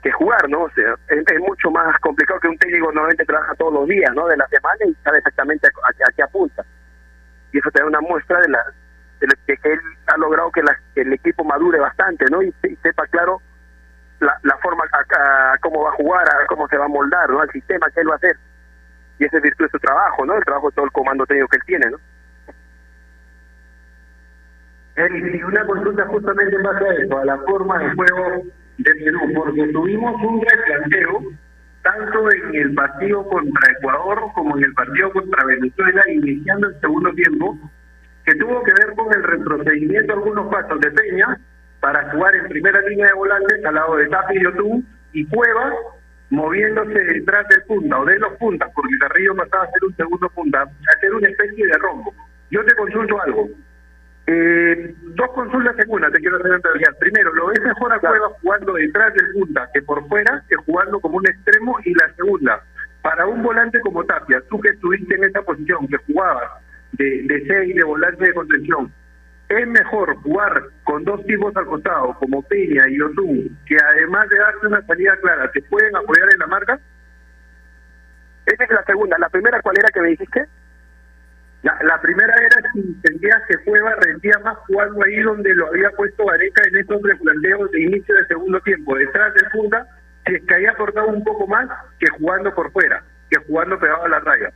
que 0.03 0.11
jugar, 0.11 0.49
¿no? 0.49 0.63
O 0.63 0.69
sea, 0.71 0.95
es, 1.07 1.39
mucho 1.39 1.71
más 1.71 1.97
complicado 1.99 2.39
que 2.39 2.47
un 2.49 2.57
técnico 2.57 2.87
normalmente 2.91 3.25
trabaja 3.25 3.55
todos 3.55 3.73
los 3.73 3.87
días, 3.87 4.13
¿no? 4.15 4.27
De 4.27 4.37
la 4.37 4.47
semana 4.47 4.77
y 4.85 4.93
sabe 5.03 5.17
exactamente 5.19 5.67
a, 5.67 5.69
a- 5.87 6.09
a 6.09 6.11
qué 6.13 6.23
apunta. 6.23 6.63
Y 7.51 7.59
eso 7.59 7.71
te 7.71 7.79
da 7.79 7.85
una 7.87 8.01
muestra 8.01 8.39
de 8.41 8.49
la 8.49 8.59
de 9.21 9.57
que, 9.57 9.71
él 9.71 9.79
ha 10.07 10.17
logrado 10.17 10.51
que, 10.51 10.61
la- 10.61 10.77
que 10.93 11.01
el 11.01 11.13
equipo 11.13 11.43
madure 11.43 11.79
bastante, 11.79 12.25
¿no? 12.29 12.41
Y, 12.43 12.53
y 12.63 12.75
sepa 12.77 13.07
claro 13.07 13.41
la, 14.25 14.39
la 14.43 14.57
forma 14.57 14.83
a, 14.91 15.53
a 15.53 15.57
cómo 15.59 15.83
va 15.83 15.89
a 15.89 15.93
jugar, 15.93 16.27
a 16.27 16.45
cómo 16.47 16.67
se 16.67 16.77
va 16.77 16.85
a 16.85 16.89
moldar, 16.89 17.29
¿no? 17.29 17.39
Al 17.39 17.51
sistema 17.51 17.89
que 17.91 18.01
él 18.01 18.09
va 18.09 18.13
a 18.13 18.17
hacer. 18.17 18.37
Y 19.19 19.25
ese 19.25 19.37
es 19.37 19.43
virtud 19.43 19.65
de 19.65 19.71
su 19.71 19.79
trabajo, 19.79 20.25
¿no? 20.25 20.35
El 20.35 20.43
trabajo 20.43 20.69
de 20.69 20.75
todo 20.75 20.85
el 20.85 20.91
comando 20.91 21.25
técnico 21.25 21.47
que 21.49 21.57
él 21.57 21.63
tiene, 21.65 21.89
¿no? 21.91 21.97
Y 24.97 25.43
una 25.43 25.65
consulta 25.65 26.05
justamente 26.07 26.55
en 26.55 26.63
base 26.63 26.87
a 26.87 26.93
eso, 26.93 27.17
a 27.19 27.25
la 27.25 27.37
forma 27.39 27.77
de 27.79 27.93
juego 27.95 28.43
de 28.77 28.95
Perú, 28.95 29.19
porque 29.35 29.67
tuvimos 29.67 30.21
un 30.21 30.41
replanteo 30.41 31.21
tanto 31.83 32.31
en 32.31 32.55
el 32.55 32.73
partido 32.73 33.27
contra 33.27 33.71
Ecuador 33.71 34.21
como 34.33 34.57
en 34.57 34.63
el 34.63 34.73
partido 34.73 35.11
contra 35.11 35.45
Venezuela, 35.45 36.01
iniciando 36.09 36.67
el 36.67 36.79
segundo 36.79 37.13
tiempo, 37.13 37.57
que 38.25 38.35
tuvo 38.35 38.63
que 38.63 38.71
ver 38.71 38.95
con 38.95 39.13
el 39.13 39.23
retrocedimiento 39.23 40.07
de 40.07 40.13
algunos 40.13 40.51
pasos 40.51 40.79
de 40.79 40.91
Peña 40.91 41.37
para 41.85 42.09
jugar 42.09 42.33
en 42.33 42.47
primera 42.47 42.81
línea 42.81 43.05
de 43.05 43.13
volantes 43.13 43.63
al 43.63 43.75
lado 43.75 43.97
de 43.97 44.07
Tapi 44.07 44.41
Yotú 44.41 44.83
y 45.13 45.23
Cuevas 45.27 45.71
moviéndose 46.31 46.97
detrás 46.97 47.47
del 47.49 47.61
punta 47.67 47.99
o 47.99 48.05
de 48.05 48.17
los 48.17 48.33
puntas, 48.37 48.71
porque 48.73 48.97
Carrillo 48.99 49.35
pasaba 49.35 49.65
a 49.65 49.69
ser 49.69 49.85
un 49.85 49.95
segundo 49.95 50.27
punta, 50.29 50.61
a 50.61 50.97
hacer 50.97 51.13
una 51.13 51.29
especie 51.29 51.67
de 51.67 51.77
rombo. 51.77 52.11
Yo 52.49 52.65
te 52.65 52.73
consulto 52.73 53.21
algo. 53.21 53.49
Eh, 54.25 54.95
dos 55.13 55.29
consultas 55.35 55.77
en 55.77 55.91
una, 55.91 56.09
te 56.09 56.17
quiero 56.17 56.37
hacer 56.37 56.59
realidad. 56.59 56.97
Primero, 56.99 57.31
¿lo 57.35 57.49
ves 57.49 57.61
mejor 57.61 57.93
a 57.93 57.99
Cuevas 57.99 58.31
jugando 58.41 58.73
detrás 58.73 59.13
del 59.13 59.33
punta 59.33 59.69
que 59.71 59.83
por 59.83 60.07
fuera, 60.07 60.43
que 60.49 60.55
jugando 60.55 60.99
como 60.99 61.17
un 61.17 61.27
extremo? 61.27 61.77
Y 61.85 61.93
la 61.93 62.11
segunda, 62.15 62.63
para 63.03 63.27
un 63.27 63.43
volante 63.43 63.79
como 63.81 64.03
Tapia, 64.05 64.41
tú 64.49 64.59
que 64.59 64.69
estuviste 64.69 65.13
en 65.13 65.25
esa 65.25 65.43
posición, 65.43 65.87
que 65.87 65.97
jugabas 66.07 66.49
de, 66.93 67.21
de 67.27 67.45
seis, 67.45 67.75
de 67.75 67.83
volante 67.83 68.25
de 68.25 68.33
contención, 68.33 68.91
¿es 69.49 69.67
mejor 69.67 70.15
jugar 70.17 70.63
con 70.83 71.03
dos 71.03 71.23
tipos 71.25 71.55
al 71.55 71.65
costado, 71.65 72.13
como 72.19 72.41
Peña 72.43 72.87
y 72.89 72.99
Otú, 73.01 73.49
que 73.65 73.77
además 73.77 74.29
de 74.29 74.37
darte 74.37 74.67
una 74.67 74.85
salida 74.85 75.17
clara, 75.21 75.51
te 75.51 75.61
pueden 75.63 75.95
apoyar 75.95 76.31
en 76.31 76.39
la 76.39 76.47
marca? 76.47 76.79
Esa 78.45 78.63
es 78.63 78.69
la 78.69 78.83
segunda. 78.83 79.17
¿La 79.19 79.29
primera 79.29 79.61
cuál 79.61 79.75
era 79.77 79.89
que 79.89 80.01
me 80.01 80.09
dijiste? 80.09 80.45
La, 81.63 81.77
la 81.83 81.99
primera 81.99 82.33
era 82.35 82.71
si 82.73 82.95
sentías 83.03 83.41
que 83.47 83.57
Cueva 83.63 83.95
rendía 83.95 84.37
más 84.43 84.57
jugando 84.67 85.03
ahí 85.03 85.19
donde 85.21 85.55
lo 85.55 85.67
había 85.67 85.89
puesto 85.91 86.25
Gareca 86.25 86.61
en 86.67 86.77
estos 86.77 87.01
replanteos 87.01 87.71
de 87.71 87.81
inicio 87.81 88.13
del 88.13 88.27
segundo 88.27 88.59
tiempo, 88.61 88.95
detrás 88.95 89.33
del 89.33 89.49
punta, 89.51 89.87
si 90.27 90.35
es 90.35 90.43
que 90.45 90.53
había 90.53 90.71
aportado 90.71 91.07
un 91.07 91.23
poco 91.23 91.47
más 91.47 91.67
que 91.99 92.07
jugando 92.19 92.53
por 92.53 92.71
fuera, 92.71 93.03
que 93.31 93.39
jugando 93.47 93.79
pegado 93.79 94.05
a 94.05 94.09
la 94.09 94.19
raya. 94.19 94.51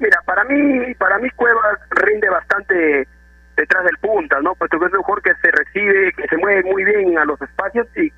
Mira, 0.00 0.20
para 0.24 0.44
mí, 0.44 0.94
para 0.94 1.18
mí 1.18 1.30
Cuevas 1.30 1.78
rinde 1.90 2.28
bastante 2.28 3.08
detrás 3.56 3.84
del 3.84 3.98
punta, 3.98 4.40
¿no? 4.40 4.54
Puesto 4.54 4.78
que 4.78 4.86
es 4.86 4.92
un 4.92 5.02
jugador 5.02 5.22
que 5.22 5.34
se 5.42 5.50
recibe, 5.50 6.12
que 6.12 6.28
se 6.28 6.36
mueve 6.36 6.62
muy 6.62 6.84
bien 6.84 7.18
a 7.18 7.24
los 7.24 7.40
espacios 7.42 7.86
y, 7.96 8.12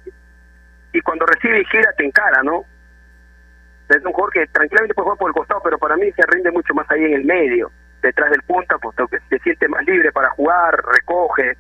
y 0.93 1.01
cuando 1.01 1.25
recibe 1.27 1.61
y 1.61 1.65
gira 1.67 1.93
te 1.97 2.05
encara, 2.05 2.43
¿no? 2.43 2.65
Es 3.89 4.05
un 4.05 4.13
jugador 4.13 4.33
que 4.33 4.47
tranquilamente 4.49 4.95
puede 4.95 5.05
jugar 5.05 5.19
por 5.19 5.31
el 5.31 5.35
costado, 5.35 5.63
pero 5.65 5.79
para 5.79 5.97
mí 5.97 6.13
se 6.13 6.23
rinde 6.27 6.51
mucho 6.51 6.75
más 6.75 6.89
ahí 6.91 7.05
en 7.05 7.15
el 7.15 7.25
medio, 7.25 7.73
detrás 8.03 8.31
del 8.31 8.43
punta, 8.43 8.79
puesto 8.79 9.09
que 9.09 9.19
se 9.29 9.39
siente 9.41 9.67
más 9.69 9.85
libre 9.85 10.13
para 10.13 10.31
jugar, 10.31 10.81
recoge, 10.93 11.57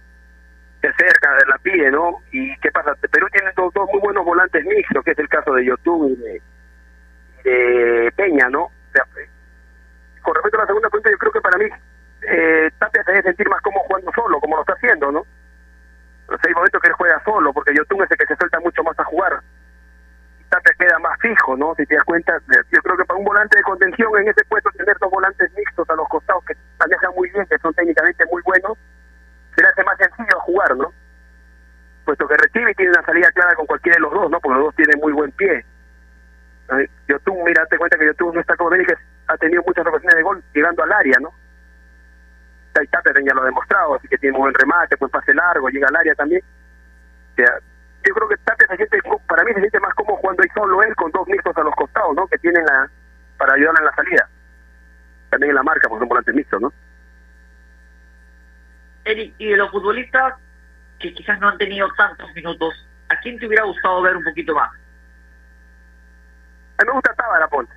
se 0.80 0.88
acerca, 0.88 1.30
la 1.48 1.58
pide, 1.58 1.90
¿no? 1.90 2.18
¿Y 2.32 2.56
qué 2.58 2.70
pasa? 2.70 2.94
Perú 3.10 3.26
tiene 3.32 3.50
dos, 3.56 3.72
dos 3.74 3.88
muy 3.90 4.00
buenos 4.00 4.24
volantes 4.24 4.64
mixtos, 4.64 5.04
que 5.04 5.12
es 5.12 5.18
el 5.18 5.28
caso 5.28 5.54
de 5.54 5.64
Yotun 5.64 6.12
y 6.12 6.16
de, 6.16 6.42
de 7.44 8.12
Peña, 8.12 8.48
¿no? 8.48 8.64
O 8.64 8.92
sea, 8.92 9.04
con 10.22 10.34
respecto 10.34 10.58
a 10.58 10.62
la 10.62 10.66
segunda 10.66 10.88
pregunta, 10.88 11.10
yo 11.10 11.18
creo 11.18 11.32
que 11.32 11.40
para 11.40 11.58
mí 11.58 11.66
eh, 12.22 12.70
Tapia 12.78 13.02
se 13.04 13.12
debe 13.12 13.22
sentir 13.22 13.48
más 13.48 13.60
como 13.62 13.80
jugando 13.80 14.12
solo, 14.14 14.40
como 14.40 14.56
lo 14.56 14.62
está 14.62 14.74
haciendo, 14.74 15.10
¿no? 15.10 15.20
O 15.20 16.38
sea, 16.38 16.48
hay 16.48 16.54
momentos 16.54 16.80
que 16.80 16.88
él 16.88 16.94
juega 16.94 17.22
solo, 17.24 17.52
porque 17.52 17.74
Yotun 17.74 18.02
es 18.04 18.10
el 18.10 18.18
que 18.18 18.26
se 18.26 18.36
suelta 18.36 18.60
mucho 18.60 18.82
más 18.82 18.98
a 18.98 19.04
jugar. 19.04 19.40
Tapia 20.48 20.74
queda 20.78 20.98
más 20.98 21.18
fijo, 21.20 21.56
¿no? 21.56 21.74
Si 21.76 21.86
te 21.86 21.94
das 21.94 22.04
cuenta, 22.04 22.38
yo 22.70 22.82
creo 22.82 22.96
que 22.96 23.04
para 23.04 23.18
un 23.18 23.24
volante 23.24 23.56
de 23.56 23.62
contención 23.62 24.10
en 24.18 24.28
ese 24.28 24.44
puesto 24.44 24.70
tener 24.72 24.96
dos 24.98 25.10
volantes 25.10 25.50
mixtos 25.56 25.88
a 25.88 25.94
los 25.94 26.08
costados 26.08 26.44
que 26.44 26.54
manejan 26.78 27.14
muy 27.14 27.30
bien, 27.30 27.46
que 27.46 27.58
son 27.58 27.72
técnicamente 27.74 28.24
muy 28.26 28.42
buenos, 28.42 28.76
se 29.54 29.62
le 29.62 29.68
hace 29.68 29.84
más 29.84 29.96
sencillo 29.96 30.40
jugar, 30.40 30.76
¿no? 30.76 30.92
Puesto 32.04 32.26
que 32.26 32.36
recibe 32.36 32.70
y 32.70 32.74
tiene 32.74 32.92
una 32.92 33.02
salida 33.04 33.30
clara 33.32 33.54
con 33.54 33.66
cualquiera 33.66 33.96
de 33.96 34.02
los 34.02 34.12
dos, 34.12 34.30
¿no? 34.30 34.40
Porque 34.40 34.58
los 34.58 34.66
dos 34.66 34.76
tienen 34.76 35.00
muy 35.00 35.12
buen 35.12 35.32
pie. 35.32 35.64
Yotun, 37.08 37.42
mira, 37.44 37.66
te 37.66 37.78
cuenta 37.78 37.98
que 37.98 38.06
Yotun 38.06 38.34
no 38.34 38.40
está 38.40 38.56
como 38.56 38.70
que 38.70 38.94
ha 39.26 39.36
tenido 39.36 39.62
muchas 39.66 39.86
ocasiones 39.86 40.16
de 40.16 40.22
gol 40.22 40.42
llegando 40.52 40.82
al 40.82 40.92
área, 40.92 41.18
¿no? 41.20 41.32
Tapia 42.72 43.12
ya 43.24 43.34
lo 43.34 43.42
ha 43.42 43.46
demostrado, 43.46 43.94
así 43.94 44.08
que 44.08 44.18
tiene 44.18 44.36
un 44.36 44.42
buen 44.42 44.54
remate, 44.54 44.96
buen 44.96 45.10
pase 45.10 45.34
largo, 45.34 45.68
llega 45.68 45.88
al 45.88 45.96
área 45.96 46.14
también. 46.14 46.42
O 47.32 47.34
sea, 47.36 47.58
yo 48.04 48.14
creo 48.14 48.28
que 48.28 48.36
Tapia 48.38 48.66
se 48.68 48.76
siente, 48.76 48.98
para 49.26 49.44
mí 49.44 49.52
se 49.54 49.60
siente 49.60 49.80
más 49.80 49.94
como 49.94 50.18
cuando 50.18 50.42
hay 50.42 50.48
solo 50.50 50.82
él 50.82 50.94
con 50.96 51.10
dos 51.10 51.26
mixtos 51.28 51.56
a 51.56 51.62
los 51.62 51.74
costados, 51.74 52.14
¿no? 52.14 52.26
Que 52.28 52.38
tienen 52.38 52.64
la, 52.64 52.88
para 53.36 53.54
ayudarle 53.54 53.80
en 53.80 53.86
la 53.86 53.94
salida. 53.94 54.28
También 55.30 55.50
en 55.50 55.56
la 55.56 55.62
marca, 55.62 55.88
porque 55.88 56.00
son 56.00 56.08
volantes 56.08 56.34
mixtos, 56.34 56.60
¿no? 56.60 56.72
Eric, 59.04 59.34
y 59.38 59.50
de 59.50 59.56
los 59.56 59.70
futbolistas 59.70 60.34
que 60.98 61.14
quizás 61.14 61.40
no 61.40 61.48
han 61.48 61.58
tenido 61.58 61.88
tantos 61.94 62.19
minutos, 62.34 62.86
¿a 63.08 63.16
quién 63.20 63.38
te 63.38 63.46
hubiera 63.46 63.64
gustado 63.64 64.02
ver 64.02 64.16
un 64.16 64.24
poquito 64.24 64.54
más? 64.54 64.70
A 66.78 66.82
mí 66.82 66.86
me 66.86 66.92
gusta 66.92 67.14
Tábara 67.14 67.48
Ponte, 67.48 67.74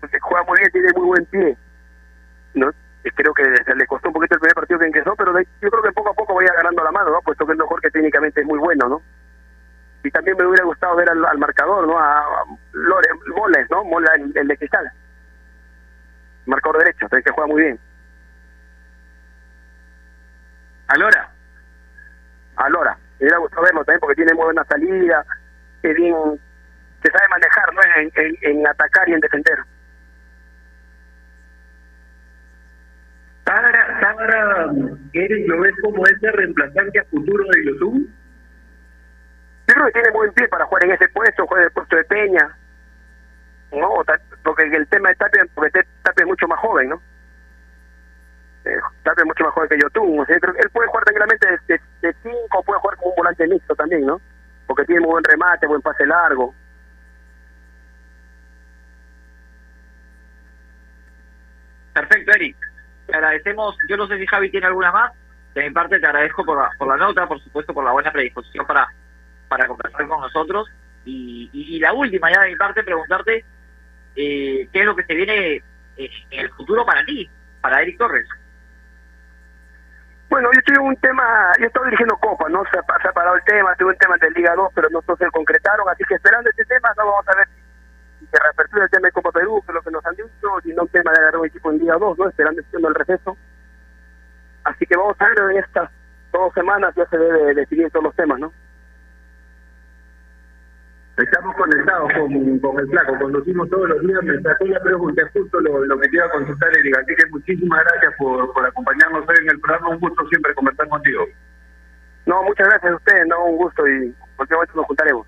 porque 0.00 0.18
juega 0.20 0.44
muy 0.44 0.58
bien, 0.58 0.70
tiene 0.72 0.92
muy 0.94 1.06
buen 1.06 1.26
pie, 1.26 1.56
¿no? 2.54 2.72
creo 3.14 3.32
que 3.34 3.42
le 3.74 3.86
costó 3.86 4.08
un 4.08 4.14
poquito 4.14 4.34
el 4.34 4.40
primer 4.40 4.54
partido 4.54 4.78
que 4.78 4.86
ingresó, 4.86 5.14
pero 5.16 5.38
yo 5.38 5.70
creo 5.70 5.82
que 5.82 5.92
poco 5.92 6.10
a 6.10 6.14
poco 6.14 6.34
vaya 6.34 6.52
ganando 6.54 6.82
la 6.82 6.90
mano, 6.90 7.10
¿no? 7.10 7.20
Puesto 7.22 7.46
que 7.46 7.52
es 7.52 7.58
mejor 7.58 7.80
que 7.80 7.90
técnicamente 7.90 8.40
es 8.40 8.46
muy 8.46 8.58
bueno, 8.58 8.88
¿no? 8.88 9.02
Y 10.02 10.10
también 10.10 10.36
me 10.36 10.46
hubiera 10.46 10.64
gustado 10.64 10.96
ver 10.96 11.08
al, 11.10 11.38
marcador, 11.38 11.86
¿no? 11.86 11.98
A, 11.98 12.44
Lore, 12.72 13.08
Moles, 13.34 13.66
¿no? 13.70 13.84
Mola, 13.84 14.12
el, 14.14 14.48
de 14.48 14.56
cristal. 14.56 14.90
Marcador 16.46 16.78
derecho, 16.78 17.08
que 17.08 17.30
juega 17.30 17.46
muy 17.46 17.62
bien. 17.62 17.80
Alora. 20.88 21.28
Alora. 22.56 22.96
Me 23.18 23.24
hubiera 23.24 23.38
gustado 23.38 23.62
verlo 23.62 23.84
también 23.84 24.00
porque 24.00 24.14
tiene 24.14 24.34
muy 24.34 24.44
buena 24.44 24.64
salida, 24.64 25.24
que 25.82 25.92
bien, 25.94 26.14
se 27.02 27.10
sabe 27.10 27.28
manejar, 27.28 27.74
¿no? 27.74 27.80
En, 27.96 28.36
en 28.42 28.66
atacar 28.66 29.08
y 29.08 29.14
en 29.14 29.20
defender. 29.20 29.58
Tábara, 33.46 34.00
Tábara, 34.00 34.72
¿eres, 35.12 35.46
lo 35.46 35.60
ves 35.60 35.74
como 35.80 36.04
ese 36.04 36.32
reemplazante 36.32 36.98
a 36.98 37.04
futuro 37.04 37.44
de 37.52 37.64
YouTube? 37.64 38.10
Yo 39.68 39.74
creo 39.74 39.86
que 39.86 39.92
tiene 39.92 40.10
buen 40.10 40.32
pie 40.32 40.48
para 40.48 40.64
jugar 40.66 40.84
en 40.84 40.90
ese 40.90 41.08
puesto, 41.10 41.46
juega 41.46 41.62
en 41.62 41.66
el 41.68 41.72
puesto 41.72 41.94
de 41.94 42.04
Peña. 42.04 42.56
No, 43.70 44.02
porque 44.42 44.64
el 44.64 44.88
tema 44.88 45.10
de 45.10 45.14
Tapia, 45.14 45.46
porque 45.54 45.84
Tapia 46.02 46.22
es 46.22 46.26
mucho 46.26 46.48
más 46.48 46.58
joven, 46.58 46.88
¿no? 46.88 47.02
Eh, 48.64 48.80
Tapia 49.04 49.22
es 49.22 49.26
mucho 49.26 49.44
más 49.44 49.54
joven 49.54 49.68
que 49.68 49.78
YouTube. 49.78 50.18
O 50.18 50.26
sea, 50.26 50.40
creo 50.40 50.52
que 50.52 50.62
él 50.62 50.70
puede 50.70 50.88
jugar 50.88 51.04
tranquilamente 51.04 51.46
de, 51.68 51.80
de, 52.02 52.16
cinco, 52.24 52.64
puede 52.64 52.80
jugar 52.80 52.96
como 52.96 53.10
un 53.10 53.16
volante 53.16 53.46
mixto 53.46 53.75
también, 53.88 54.06
¿no? 54.06 54.20
Porque 54.66 54.84
tiene 54.84 55.00
muy 55.00 55.12
buen 55.12 55.24
remate, 55.24 55.66
buen 55.66 55.82
pase 55.82 56.06
largo. 56.06 56.54
Perfecto, 61.94 62.32
Eric 62.32 62.56
te 63.06 63.14
agradecemos. 63.14 63.76
Yo 63.88 63.96
no 63.96 64.06
sé 64.06 64.18
si 64.18 64.26
Javi 64.26 64.50
tiene 64.50 64.66
alguna 64.66 64.92
más. 64.92 65.12
De 65.54 65.62
mi 65.62 65.70
parte, 65.70 65.98
te 65.98 66.06
agradezco 66.06 66.44
por 66.44 66.58
la, 66.58 66.70
por 66.76 66.88
la 66.88 66.96
nota, 66.96 67.26
por 67.26 67.40
supuesto, 67.40 67.72
por 67.72 67.84
la 67.84 67.92
buena 67.92 68.12
predisposición 68.12 68.66
para, 68.66 68.88
para 69.48 69.66
conversar 69.66 70.06
con 70.06 70.20
nosotros. 70.20 70.68
Y, 71.04 71.48
y, 71.52 71.78
la 71.78 71.92
última, 71.92 72.30
ya 72.30 72.42
de 72.42 72.50
mi 72.50 72.56
parte, 72.56 72.82
preguntarte 72.82 73.44
eh, 74.16 74.68
qué 74.72 74.80
es 74.80 74.84
lo 74.84 74.96
que 74.96 75.04
se 75.04 75.14
viene 75.14 75.62
eh, 75.96 76.10
en 76.30 76.40
el 76.40 76.50
futuro 76.50 76.84
para 76.84 77.04
ti, 77.04 77.30
para 77.60 77.80
Eric 77.80 77.96
Torres. 77.96 78.26
Bueno, 80.36 80.50
yo 80.52 80.60
tuve 80.66 80.78
un 80.80 80.96
tema, 80.96 81.24
yo 81.58 81.66
estaba 81.66 81.86
dirigiendo 81.86 82.14
Copa, 82.18 82.46
¿no? 82.50 82.62
Se 82.70 82.78
ha, 82.78 83.12
parado 83.12 83.36
el 83.36 83.44
tema, 83.44 83.74
tuve 83.76 83.92
un 83.92 83.96
tema 83.96 84.18
de 84.18 84.30
Liga 84.32 84.54
2, 84.54 84.70
pero 84.74 84.90
no 84.90 85.00
se 85.00 85.30
concretaron, 85.30 85.88
así 85.88 86.04
que 86.04 86.16
esperando 86.16 86.50
este 86.50 86.62
tema, 86.66 86.92
no 86.98 87.06
vamos 87.06 87.26
a 87.26 87.36
ver 87.36 87.48
que 88.30 88.38
reapertura 88.38 88.84
el 88.84 88.90
tema 88.90 89.08
de 89.08 89.12
Copa 89.12 89.32
Perú, 89.32 89.62
que 89.64 89.72
es 89.72 89.74
lo 89.76 89.80
que 89.80 89.90
nos 89.92 90.04
han 90.04 90.14
dicho, 90.14 90.60
y 90.64 90.74
no 90.74 90.82
un 90.82 90.88
tema 90.88 91.10
de 91.12 91.20
agarrar 91.20 91.40
un 91.40 91.46
equipo 91.46 91.70
en 91.70 91.78
día 91.78 91.94
2, 91.94 92.18
¿no? 92.18 92.28
esperando 92.28 92.60
el 92.60 92.94
receso. 92.94 93.34
Así 94.64 94.84
que 94.84 94.94
vamos 94.94 95.16
a 95.18 95.24
ver 95.24 95.38
en 95.38 95.56
estas 95.56 95.90
dos 96.30 96.52
semanas 96.52 96.94
ya 96.94 97.06
se 97.06 97.16
debe 97.16 97.54
decidir 97.54 97.90
todos 97.90 98.04
los 98.04 98.14
temas, 98.14 98.38
¿no? 98.38 98.52
Estamos 101.16 101.56
conectados 101.56 102.12
con, 102.12 102.58
con 102.58 102.78
el 102.78 102.88
flaco, 102.88 103.18
conducimos 103.18 103.70
todos 103.70 103.88
los 103.88 104.02
días, 104.02 104.22
me 104.22 104.40
sacó 104.42 104.66
la 104.66 104.80
pregunta, 104.80 105.22
justo 105.32 105.60
lo, 105.60 105.84
lo 105.86 105.98
que 105.98 106.08
te 106.08 106.16
iba 106.16 106.26
a 106.26 106.30
consultar, 106.30 106.76
Erika, 106.76 107.00
así 107.00 107.14
que 107.14 107.26
muchísimas 107.30 107.84
gracias 107.84 108.14
por, 108.18 108.52
por 108.52 108.66
acompañarnos 108.66 109.26
hoy 109.26 109.36
en 109.40 109.50
el 109.50 109.60
programa, 109.60 109.88
un 109.88 110.00
gusto 110.00 110.26
siempre 110.28 110.54
conversar 110.54 110.88
contigo. 110.88 111.24
No, 112.26 112.42
muchas 112.42 112.68
gracias 112.68 112.92
a 112.92 112.96
ustedes, 112.96 113.26
no, 113.28 113.44
un 113.46 113.56
gusto 113.56 113.88
y 113.88 114.14
cualquier 114.36 114.56
momento 114.56 114.76
nos 114.76 114.86
juntaremos. 114.86 115.26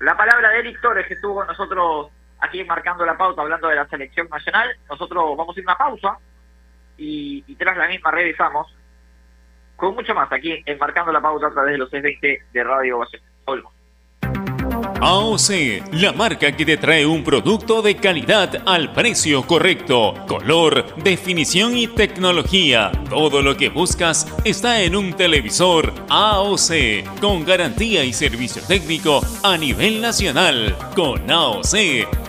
La 0.00 0.14
palabra 0.16 0.50
de 0.50 0.58
Eric 0.58 0.80
Torres, 0.82 1.06
que 1.06 1.14
estuvo 1.14 1.36
con 1.36 1.46
nosotros 1.46 2.10
aquí 2.40 2.62
marcando 2.64 3.06
la 3.06 3.16
pauta, 3.16 3.42
hablando 3.42 3.68
de 3.68 3.76
la 3.76 3.88
selección 3.88 4.28
nacional. 4.28 4.76
Nosotros 4.90 5.36
vamos 5.36 5.56
a 5.56 5.60
ir 5.60 5.66
a 5.66 5.72
una 5.72 5.78
pausa 5.78 6.18
y, 6.98 7.54
tras 7.56 7.76
la 7.76 7.88
misma 7.88 8.10
regresamos 8.10 8.75
con 9.76 9.94
mucho 9.94 10.14
más 10.14 10.32
aquí 10.32 10.62
en 10.64 10.78
Marcando 10.78 11.12
la 11.12 11.20
Pauta 11.20 11.48
a 11.48 11.50
través 11.50 11.72
de 11.72 11.78
los 11.78 11.90
620 11.90 12.44
de 12.52 12.64
Radio 12.64 13.00
Olmo. 13.44 13.72
AOC, 15.00 15.92
la 15.92 16.12
marca 16.12 16.52
que 16.52 16.64
te 16.64 16.76
trae 16.78 17.04
un 17.04 17.22
producto 17.22 17.82
de 17.82 17.96
calidad 17.96 18.62
al 18.66 18.92
precio 18.92 19.46
correcto, 19.46 20.14
color, 20.26 20.96
definición 20.96 21.76
y 21.76 21.86
tecnología. 21.86 22.90
Todo 23.10 23.42
lo 23.42 23.56
que 23.56 23.68
buscas 23.68 24.26
está 24.44 24.80
en 24.82 24.96
un 24.96 25.12
televisor 25.12 25.92
AOC, 26.08 27.20
con 27.20 27.44
garantía 27.44 28.04
y 28.04 28.12
servicio 28.12 28.62
técnico 28.66 29.20
a 29.42 29.56
nivel 29.58 30.00
nacional. 30.00 30.74
Con 30.94 31.30
AOC 31.30 31.74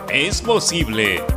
es 0.09 0.41
posible. 0.41 1.36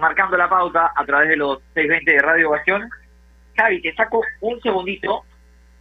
Enmarcando 0.00 0.38
la 0.38 0.48
pauta 0.48 0.92
a 0.96 1.04
través 1.04 1.28
de 1.28 1.36
los 1.36 1.58
620 1.74 2.10
de 2.10 2.22
Radio 2.22 2.48
Ovación. 2.48 2.88
Javi, 3.54 3.82
te 3.82 3.94
saco 3.94 4.22
un 4.40 4.58
segundito 4.62 5.24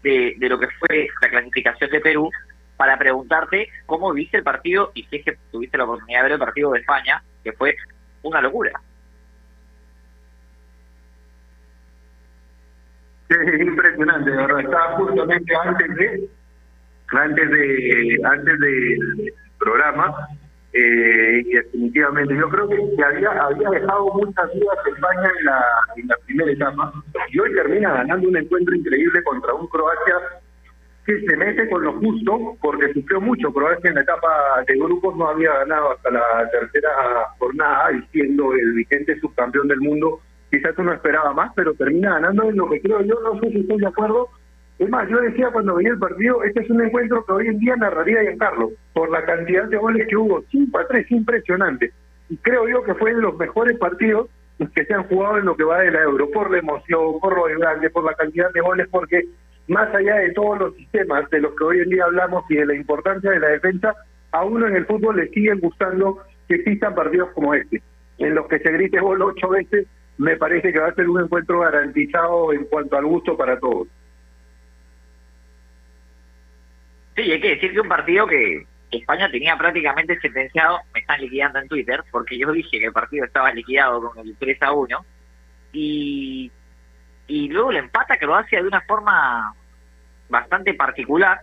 de, 0.03 0.35
de 0.37 0.49
lo 0.49 0.59
que 0.59 0.67
fue 0.67 1.07
la 1.21 1.29
clasificación 1.29 1.89
de 1.89 2.01
Perú 2.01 2.29
para 2.75 2.97
preguntarte 2.97 3.69
cómo 3.85 4.11
viste 4.11 4.35
el 4.35 4.43
partido 4.43 4.91
y 4.93 5.03
si 5.05 5.17
es 5.17 5.25
que 5.25 5.37
tuviste 5.51 5.77
la 5.77 5.85
oportunidad 5.85 6.19
de 6.19 6.23
ver 6.23 6.31
el 6.33 6.39
partido 6.39 6.71
de 6.71 6.79
España, 6.79 7.23
que 7.43 7.53
fue 7.53 7.77
una 8.23 8.41
locura. 8.41 8.73
Sí, 13.29 13.35
es 13.41 13.61
impresionante, 13.61 14.31
verdad. 14.31 14.59
Estaba 14.59 14.97
justamente 14.97 15.53
antes 15.55 15.95
de, 15.95 16.29
antes 17.07 17.49
de, 17.51 18.19
antes 18.25 18.59
del 18.59 19.33
programa, 19.57 20.27
eh, 20.73 21.41
y 21.45 21.51
definitivamente 21.51 22.35
yo 22.35 22.47
creo 22.49 22.69
que, 22.69 23.03
había, 23.03 23.31
había 23.31 23.69
dejado 23.69 24.13
muchas 24.13 24.53
dudas 24.53 24.77
España 24.85 25.31
en 25.39 25.45
la, 25.45 25.65
en 25.95 26.07
la 26.07 26.15
primera 26.25 26.51
etapa, 26.51 26.93
y 27.31 27.39
hoy 27.39 27.53
termina 27.53 27.93
ganando 27.93 28.27
un 28.27 28.37
encuentro 28.37 28.75
increíble 28.75 29.23
contra 29.23 29.53
un 29.55 29.67
Croacia 29.67 30.15
que 31.05 31.19
se 31.21 31.37
mete 31.37 31.67
con 31.69 31.83
lo 31.83 31.93
justo, 31.93 32.55
porque 32.61 32.93
sufrió 32.93 33.19
mucho. 33.19 33.51
Croacia 33.51 33.89
en 33.89 33.95
la 33.95 34.01
etapa 34.01 34.63
de 34.67 34.75
grupos 34.75 35.17
no 35.17 35.27
había 35.27 35.51
ganado 35.53 35.93
hasta 35.93 36.11
la 36.11 36.49
tercera 36.51 36.89
jornada, 37.39 37.91
y 37.93 38.01
siendo 38.11 38.53
el 38.53 38.73
vigente 38.73 39.19
subcampeón 39.19 39.67
del 39.69 39.79
mundo, 39.79 40.19
quizás 40.51 40.77
uno 40.77 40.93
esperaba 40.93 41.33
más, 41.33 41.51
pero 41.55 41.73
termina 41.73 42.13
ganando 42.13 42.49
en 42.49 42.57
lo 42.57 42.69
que 42.69 42.79
creo 42.81 43.01
yo, 43.01 43.19
no 43.23 43.39
sé 43.39 43.49
si 43.49 43.61
estoy 43.61 43.79
de 43.79 43.87
acuerdo. 43.87 44.29
Es 44.79 44.89
más, 44.89 45.09
yo 45.09 45.19
decía 45.19 45.49
cuando 45.51 45.75
veía 45.75 45.89
el 45.89 45.99
partido, 45.99 46.41
este 46.43 46.61
es 46.61 46.69
un 46.69 46.81
encuentro 46.81 47.25
que 47.25 47.33
hoy 47.33 47.47
en 47.47 47.59
día 47.59 47.75
narraría 47.75 48.21
Giancarlo, 48.21 48.71
por 48.93 49.11
la 49.11 49.25
cantidad 49.25 49.65
de 49.65 49.75
goles 49.75 50.07
que 50.07 50.15
hubo, 50.15 50.41
5 50.49 50.79
a 50.79 50.87
3, 50.87 51.11
impresionante. 51.11 51.91
Y 52.29 52.37
creo 52.37 52.65
yo 52.67 52.81
que 52.83 52.95
fue 52.95 53.13
de 53.13 53.21
los 53.21 53.37
mejores 53.37 53.77
partidos 53.77 54.29
que 54.73 54.85
se 54.85 54.93
han 54.93 55.03
jugado 55.03 55.37
en 55.37 55.45
lo 55.45 55.55
que 55.55 55.63
va 55.63 55.79
de 55.79 55.91
la 55.91 56.03
Euro, 56.03 56.29
por 56.31 56.49
la 56.49 56.59
emoción, 56.59 57.19
por 57.19 57.35
lo 57.35 57.59
grande, 57.59 57.89
por 57.89 58.05
la 58.05 58.13
cantidad 58.13 58.51
de 58.53 58.61
goles, 58.61 58.87
porque 58.89 59.23
más 59.67 59.93
allá 59.93 60.15
de 60.15 60.31
todos 60.31 60.59
los 60.59 60.75
sistemas 60.75 61.29
de 61.29 61.41
los 61.41 61.55
que 61.55 61.63
hoy 61.63 61.79
en 61.79 61.89
día 61.89 62.05
hablamos 62.05 62.43
y 62.49 62.55
de 62.55 62.65
la 62.65 62.75
importancia 62.75 63.31
de 63.31 63.39
la 63.39 63.47
defensa, 63.49 63.93
a 64.31 64.43
uno 64.45 64.67
en 64.67 64.75
el 64.75 64.85
fútbol 64.85 65.17
le 65.17 65.29
siguen 65.29 65.59
gustando 65.59 66.19
que 66.47 66.55
existan 66.55 66.95
partidos 66.95 67.29
como 67.31 67.53
este, 67.53 67.81
en 68.17 68.35
los 68.35 68.47
que 68.47 68.59
se 68.59 68.71
grite 68.71 68.99
gol 68.99 69.21
ocho 69.21 69.49
veces, 69.49 69.87
me 70.17 70.35
parece 70.35 70.73
que 70.73 70.79
va 70.79 70.87
a 70.87 70.95
ser 70.95 71.07
un 71.09 71.21
encuentro 71.21 71.59
garantizado 71.59 72.51
en 72.53 72.65
cuanto 72.65 72.97
al 72.97 73.05
gusto 73.05 73.37
para 73.37 73.59
todos. 73.59 73.87
Sí, 77.19 77.31
hay 77.33 77.41
que 77.41 77.49
decir 77.49 77.73
que 77.73 77.81
un 77.81 77.89
partido 77.89 78.25
que 78.27 78.65
España 78.91 79.29
tenía 79.29 79.57
prácticamente 79.57 80.17
sentenciado, 80.21 80.79
me 80.93 81.01
están 81.01 81.19
liquidando 81.19 81.59
en 81.59 81.67
Twitter, 81.67 82.01
porque 82.11 82.37
yo 82.37 82.49
dije 82.53 82.79
que 82.79 82.85
el 82.85 82.93
partido 82.93 83.25
estaba 83.25 83.51
liquidado 83.51 84.01
con 84.01 84.25
el 84.25 84.37
3 84.37 84.57
a 84.63 84.71
1, 84.71 85.05
y, 85.73 86.49
y 87.27 87.49
luego 87.49 87.73
le 87.73 87.79
empata 87.79 88.15
Croacia 88.17 88.61
de 88.61 88.67
una 88.69 88.79
forma 88.81 89.53
bastante 90.29 90.73
particular, 90.75 91.41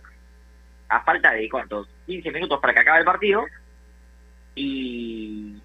a 0.89 1.03
falta 1.03 1.31
de 1.33 1.47
cuántos, 1.47 1.87
15 2.07 2.31
minutos 2.31 2.59
para 2.59 2.73
que 2.73 2.79
acabe 2.79 2.99
el 2.99 3.05
partido, 3.05 3.45
y 4.55 5.61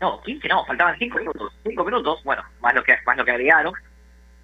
no, 0.00 0.22
15 0.22 0.46
no, 0.46 0.64
faltaban 0.64 0.96
5 0.96 1.18
minutos, 1.18 1.52
5 1.66 1.84
minutos, 1.84 2.22
bueno, 2.22 2.44
más 2.60 2.72
lo 2.72 2.84
que 2.84 2.94
más 3.04 3.16
lo 3.16 3.24
que 3.24 3.32
agregaron, 3.32 3.74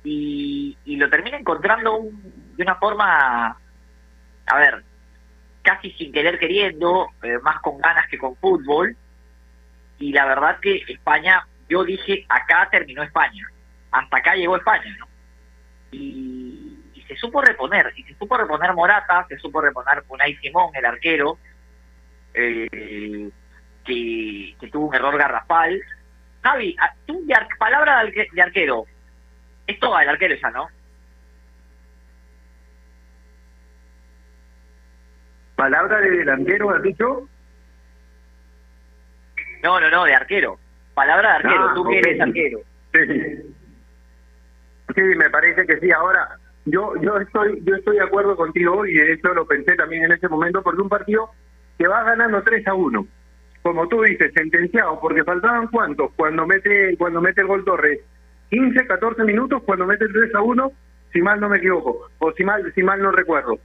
y, 0.03 0.76
y 0.84 0.97
lo 0.97 1.09
termina 1.09 1.36
encontrando 1.38 1.97
un- 1.97 2.57
de 2.57 2.62
una 2.64 2.74
forma, 2.74 3.57
a 4.47 4.59
ver, 4.59 4.82
casi 5.62 5.91
sin 5.93 6.12
querer 6.12 6.38
queriendo, 6.38 7.09
eh, 7.22 7.38
más 7.43 7.61
con 7.61 7.78
ganas 7.78 8.09
que 8.09 8.18
con 8.18 8.36
fútbol, 8.36 8.97
y 9.99 10.12
la 10.12 10.24
verdad 10.26 10.59
que 10.61 10.82
España, 10.88 11.47
yo 11.68 11.84
dije, 11.84 12.24
acá 12.28 12.68
terminó 12.70 13.03
España, 13.03 13.47
hasta 13.91 14.16
acá 14.16 14.34
llegó 14.34 14.57
España, 14.57 14.97
¿no? 14.99 15.07
Y, 15.93 16.76
se 17.07 17.16
supo 17.16 17.41
reponer, 17.43 17.93
y 17.97 18.05
se 18.05 18.14
supo 18.14 18.36
reponer 18.36 18.72
Morata, 18.72 19.26
se 19.28 19.36
supo 19.38 19.61
reponer 19.61 20.05
Unai 20.09 20.36
Simón, 20.36 20.70
el 20.74 20.84
arquero, 20.84 21.38
eh, 22.32 23.28
que, 23.84 24.68
tuvo 24.70 24.86
un 24.86 24.95
error 24.95 25.18
garrafal. 25.18 25.80
Javi, 26.43 26.76
a- 26.78 26.95
tú 27.07 27.26
de 27.26 27.34
palabra 27.59 28.05
de, 28.05 28.12
arque- 28.12 28.30
de 28.32 28.43
arquero, 28.43 28.86
es 29.66 29.78
toda 29.80 30.03
el 30.05 30.09
arquero 30.09 30.36
ya, 30.41 30.51
¿no? 30.51 30.68
Palabra 35.61 36.01
de 36.01 36.11
delantero, 36.11 36.71
has 36.71 36.83
dicho. 36.83 37.29
No, 39.63 39.79
no, 39.79 39.91
no, 39.91 40.05
de 40.05 40.15
arquero. 40.15 40.59
Palabra 40.95 41.29
de 41.29 41.35
arquero, 41.35 41.69
Ah, 41.69 41.73
tú 41.75 41.85
que 41.85 41.99
eres 41.99 42.19
arquero. 42.19 42.61
Sí. 42.95 43.55
Sí, 44.95 45.03
me 45.03 45.29
parece 45.29 45.67
que 45.67 45.79
sí. 45.79 45.93
Ahora, 45.93 46.39
yo 46.65 46.95
yo 47.03 47.19
estoy 47.19 47.63
yo 47.63 47.75
estoy 47.75 47.97
de 47.99 48.05
acuerdo 48.05 48.37
contigo 48.37 48.87
y 48.87 48.95
de 48.95 49.13
hecho 49.13 49.35
lo 49.35 49.47
pensé 49.47 49.77
también 49.77 50.05
en 50.05 50.13
ese 50.13 50.29
momento 50.29 50.63
porque 50.63 50.81
un 50.81 50.89
partido 50.89 51.29
que 51.77 51.87
va 51.87 52.05
ganando 52.05 52.43
3 52.43 52.67
a 52.67 52.73
1. 52.73 53.07
Como 53.61 53.87
tú 53.87 54.01
dices, 54.01 54.33
sentenciado, 54.33 54.99
porque 54.99 55.25
faltaban 55.25 55.69
cuántos 55.69 56.11
cuando 56.17 56.47
mete 56.47 56.97
cuando 56.97 57.21
mete 57.21 57.43
el 57.43 57.49
gol 57.49 57.67
Torres. 57.67 58.01
15, 58.49 58.87
14 58.87 59.25
minutos 59.25 59.63
cuando 59.65 59.85
mete 59.85 60.07
el 60.07 60.13
3 60.15 60.35
a 60.37 60.41
1, 60.41 60.73
si 61.13 61.21
mal 61.21 61.39
no 61.39 61.51
me 61.51 61.59
equivoco, 61.59 62.09
o 62.19 62.33
si 62.33 62.45
mal 62.45 62.73
si 62.75 62.83
mal 62.83 63.03
no 63.03 63.13
recuerdo. 63.13 63.59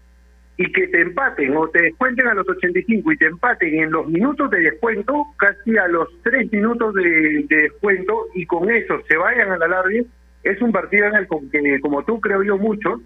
Y 0.57 0.71
que 0.71 0.87
te 0.87 1.01
empaten 1.01 1.55
o 1.57 1.67
te 1.67 1.81
descuenten 1.81 2.27
a 2.27 2.33
los 2.33 2.47
85 2.47 3.11
y 3.11 3.17
te 3.17 3.25
empaten 3.25 3.75
en 3.75 3.91
los 3.91 4.07
minutos 4.07 4.49
de 4.51 4.59
descuento, 4.59 5.25
casi 5.37 5.77
a 5.77 5.87
los 5.87 6.07
3 6.23 6.51
minutos 6.51 6.93
de, 6.93 7.45
de 7.49 7.55
descuento, 7.63 8.27
y 8.33 8.45
con 8.45 8.69
eso 8.71 9.01
se 9.07 9.17
vayan 9.17 9.51
a 9.51 9.57
la 9.57 9.67
larga, 9.67 9.99
es 10.45 10.61
un 10.61 10.71
partido 10.71 11.07
en 11.07 11.15
el 11.15 11.27
que, 11.51 11.79
como 11.81 12.03
tú 12.05 12.21
creo 12.21 12.43
yo 12.43 12.57
mucho, 12.57 13.01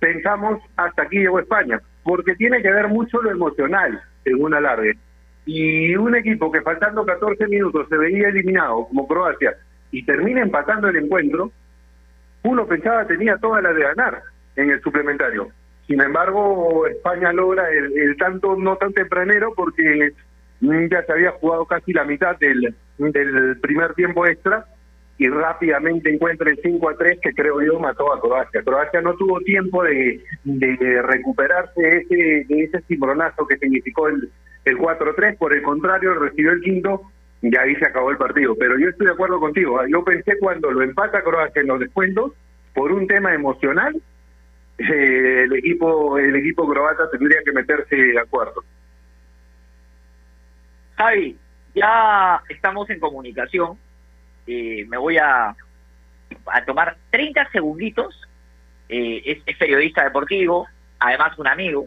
pensamos 0.00 0.60
hasta 0.76 1.04
aquí 1.04 1.18
llegó 1.18 1.38
España, 1.38 1.80
porque 2.02 2.34
tiene 2.34 2.60
que 2.60 2.70
ver 2.70 2.88
mucho 2.88 3.22
lo 3.22 3.30
emocional 3.30 4.02
en 4.24 4.42
una 4.42 4.60
larga. 4.60 4.92
Y 5.46 5.94
un 5.94 6.14
equipo 6.16 6.50
que 6.50 6.60
faltando 6.60 7.06
14 7.06 7.46
minutos 7.46 7.86
se 7.88 7.96
veía 7.96 8.28
eliminado, 8.28 8.86
como 8.88 9.06
Croacia, 9.06 9.54
y 9.92 10.04
termina 10.04 10.42
empatando 10.42 10.88
el 10.88 10.96
encuentro, 10.96 11.52
uno 12.42 12.66
pensaba 12.66 13.06
tenía 13.06 13.36
toda 13.36 13.62
la 13.62 13.72
de 13.72 13.82
ganar 13.82 14.22
en 14.56 14.70
el 14.70 14.80
suplementario. 14.82 15.48
Sin 15.92 16.00
embargo, 16.00 16.86
España 16.86 17.34
logra 17.34 17.68
el, 17.68 18.16
tanto 18.16 18.56
no 18.56 18.76
tan 18.76 18.94
tempranero 18.94 19.52
porque 19.54 20.12
mm, 20.60 20.86
ya 20.90 21.04
se 21.04 21.12
había 21.12 21.32
jugado 21.32 21.66
casi 21.66 21.92
la 21.92 22.04
mitad 22.04 22.34
del, 22.38 22.74
del 22.96 23.60
primer 23.60 23.92
tiempo 23.92 24.26
extra 24.26 24.64
y 25.18 25.28
rápidamente 25.28 26.10
encuentra 26.10 26.48
el 26.48 26.58
5 26.62 26.88
a 26.88 26.96
3 26.96 27.18
que 27.20 27.34
creo 27.34 27.60
yo 27.60 27.78
mató 27.78 28.10
a 28.10 28.18
Croacia. 28.22 28.62
Croacia 28.62 29.02
no 29.02 29.12
tuvo 29.16 29.38
tiempo 29.40 29.82
de, 29.82 30.24
recuperarse 31.02 31.98
ese, 31.98 32.46
de 32.48 32.62
ese 32.62 32.80
cimbronazo 32.88 33.46
que 33.46 33.58
significó 33.58 34.08
el, 34.08 34.30
el 34.64 34.78
4-3, 34.78 35.36
por 35.36 35.52
el 35.52 35.60
contrario 35.60 36.14
recibió 36.14 36.52
el 36.52 36.62
quinto 36.62 37.02
y 37.42 37.54
ahí 37.54 37.76
se 37.76 37.84
acabó 37.84 38.10
el 38.10 38.16
partido. 38.16 38.56
Pero 38.58 38.78
yo 38.78 38.88
estoy 38.88 39.08
de 39.08 39.12
acuerdo 39.12 39.38
contigo, 39.38 39.78
¿ah? 39.78 39.84
yo 39.86 40.02
pensé 40.02 40.38
cuando 40.38 40.70
lo 40.70 40.80
empata 40.80 41.22
Croacia 41.22 41.60
en 41.60 41.68
los 41.68 41.80
descuentos, 41.80 42.32
por 42.74 42.92
un 42.92 43.06
tema 43.06 43.34
emocional, 43.34 43.94
eh, 44.78 45.42
el 45.44 45.52
equipo 45.54 46.18
el 46.18 46.34
equipo 46.36 46.68
croata 46.68 47.10
tendría 47.10 47.38
que 47.44 47.52
meterse 47.52 47.96
de 47.96 48.18
acuerdo. 48.18 48.64
Javi, 50.96 51.36
ya 51.74 52.42
estamos 52.48 52.88
en 52.90 53.00
comunicación. 53.00 53.78
Eh, 54.46 54.84
me 54.88 54.96
voy 54.96 55.18
a, 55.18 55.54
a 56.46 56.64
tomar 56.64 56.96
30 57.10 57.50
segunditos. 57.50 58.20
Eh, 58.88 59.40
es, 59.46 59.56
periodista 59.56 60.04
deportivo, 60.04 60.66
además 60.98 61.38
un 61.38 61.48
amigo. 61.48 61.86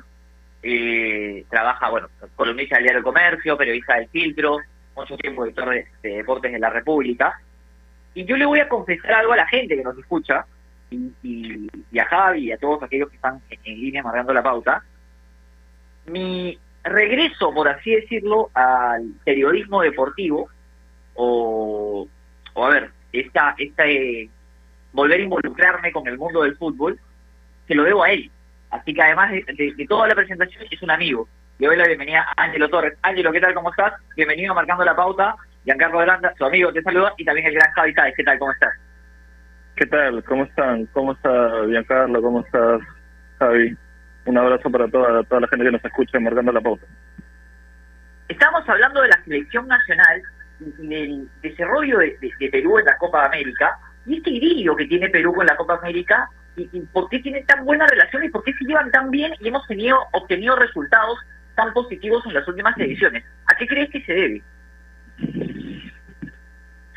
Eh, 0.64 1.46
trabaja, 1.50 1.90
bueno, 1.90 2.10
columnista 2.36 2.76
del 2.76 2.86
diario 2.86 3.04
Comercio, 3.04 3.58
periodista 3.58 3.96
del 3.96 4.10
Filtro, 4.10 4.58
mucho 4.96 5.16
tiempo 5.18 5.46
editor 5.46 5.70
de, 5.70 5.88
de 6.02 6.18
Deportes 6.18 6.52
de 6.52 6.60
la 6.60 6.72
República. 6.72 7.40
Y 8.16 8.26
yo 8.26 8.38
le 8.38 8.46
voy 8.46 8.60
a 8.60 8.70
confesar 8.70 9.14
algo 9.14 9.34
a 9.34 9.38
la 9.38 9.48
gente 9.48 9.76
que 9.76 9.84
nos 9.84 9.98
escucha, 9.98 10.46
y, 10.90 11.12
y, 11.24 11.70
y 11.92 12.00
a 12.00 12.06
Javi 12.06 12.46
y 12.46 12.52
a 12.52 12.58
todos 12.58 12.82
aquellos 12.84 13.10
que 13.10 13.16
están 13.16 13.42
en, 13.50 13.80
línea 13.80 14.04
marcando 14.04 14.34
la 14.34 14.44
pauta. 14.44 14.84
Mi 16.06 16.58
regreso, 16.84 17.54
por 17.54 17.68
así 17.68 17.92
decirlo, 17.96 18.50
al 18.54 19.14
periodismo 19.24 19.82
deportivo, 19.82 20.50
o, 21.16 22.08
a 22.56 22.70
ver, 22.70 22.92
esta, 23.12 23.56
esta, 23.58 23.88
eh, 23.88 24.30
volver 24.92 25.20
a 25.20 25.24
involucrarme 25.24 25.92
con 25.92 26.08
el 26.08 26.18
mundo 26.18 26.44
del 26.44 26.56
fútbol, 26.58 27.00
se 27.68 27.76
lo 27.76 27.84
debo 27.84 28.04
a 28.04 28.12
él. 28.12 28.30
Así 28.70 28.94
que 28.94 29.02
además 29.02 29.32
de, 29.32 29.44
de- 29.54 29.74
de 29.74 29.88
toda 29.88 30.08
la 30.08 30.16
presentación, 30.16 30.64
es 30.70 30.82
un 30.82 30.92
amigo. 30.92 31.28
Le 31.58 31.68
doy 31.68 31.78
la 31.78 31.88
bienvenida 31.88 32.28
a 32.36 32.44
Ángelo 32.44 32.70
Torres. 32.70 32.98
Ángelo, 33.02 33.32
¿qué 33.32 33.40
tal? 33.40 33.54
¿Cómo 33.54 33.70
estás? 33.72 33.94
Bienvenido 34.16 34.52
a 34.52 34.56
Marcando 34.56 34.84
la 34.84 34.96
Pauta. 34.96 35.36
Giancarlo 35.64 36.00
Granda, 36.00 36.34
su 36.38 36.46
amigo, 36.46 36.72
te 36.74 36.82
saluda. 36.84 37.14
Y 37.18 37.24
también 37.26 37.48
el 37.48 37.54
gran 37.54 37.72
Javi 37.72 37.94
Sáez. 37.94 38.14
¿Qué 38.16 38.24
tal? 38.24 38.38
¿Cómo 38.38 38.52
estás? 38.52 38.74
¿Qué 39.76 39.86
tal? 39.86 40.24
¿Cómo 40.24 40.44
están? 40.46 40.86
¿Cómo 40.88 41.12
está 41.14 41.52
Giancarlo? 41.68 42.22
¿Cómo 42.22 42.42
estás, 42.42 42.82
Javi? 43.40 43.76
Un 44.26 44.38
abrazo 44.38 44.70
para 44.70 44.88
toda, 44.88 45.24
toda 45.24 45.42
la 45.42 45.48
gente 45.48 45.66
que 45.66 45.72
nos 45.72 45.86
escucha 45.86 46.20
marcando 46.20 46.52
la 46.52 46.62
pauta. 46.62 46.86
Estamos 48.30 48.68
hablando 48.68 49.02
de 49.02 49.10
la 49.10 49.24
selección 49.24 49.68
nacional 49.68 50.22
y 50.60 50.88
del 50.88 51.28
desarrollo 51.42 52.00
de, 52.00 52.18
de- 52.22 52.32
de 52.40 52.50
Perú 52.50 52.80
en 52.80 52.86
la 52.86 52.98
Copa 52.98 53.26
América 53.26 53.78
y 54.06 54.18
este 54.18 54.30
idilio 54.32 54.76
que 54.76 54.86
tiene 54.86 55.10
Perú 55.10 55.34
con 55.34 55.46
la 55.46 55.56
Copa 55.58 55.76
América 55.76 56.30
y, 56.56 56.70
y 56.72 56.80
por 56.82 57.10
qué 57.10 57.20
tiene 57.20 57.44
tan 57.44 57.66
buena 57.66 57.86
relación 57.86 58.24
y 58.24 58.30
por 58.30 58.44
qué 58.44 58.54
se 58.54 58.66
llevan 58.66 58.90
tan 58.92 59.12
bien 59.12 59.34
y 59.42 59.48
hemos 59.50 59.68
tenido 59.68 59.98
obtenido 60.14 60.56
resultados 60.56 61.20
tan 61.56 61.74
positivos 61.74 62.26
en 62.26 62.34
las 62.34 62.48
últimas 62.48 62.78
ediciones. 62.80 63.24
¿A 63.48 63.56
qué 63.58 63.68
crees 63.68 63.90
que 63.92 64.02
se 64.06 64.14
debe? 64.14 64.42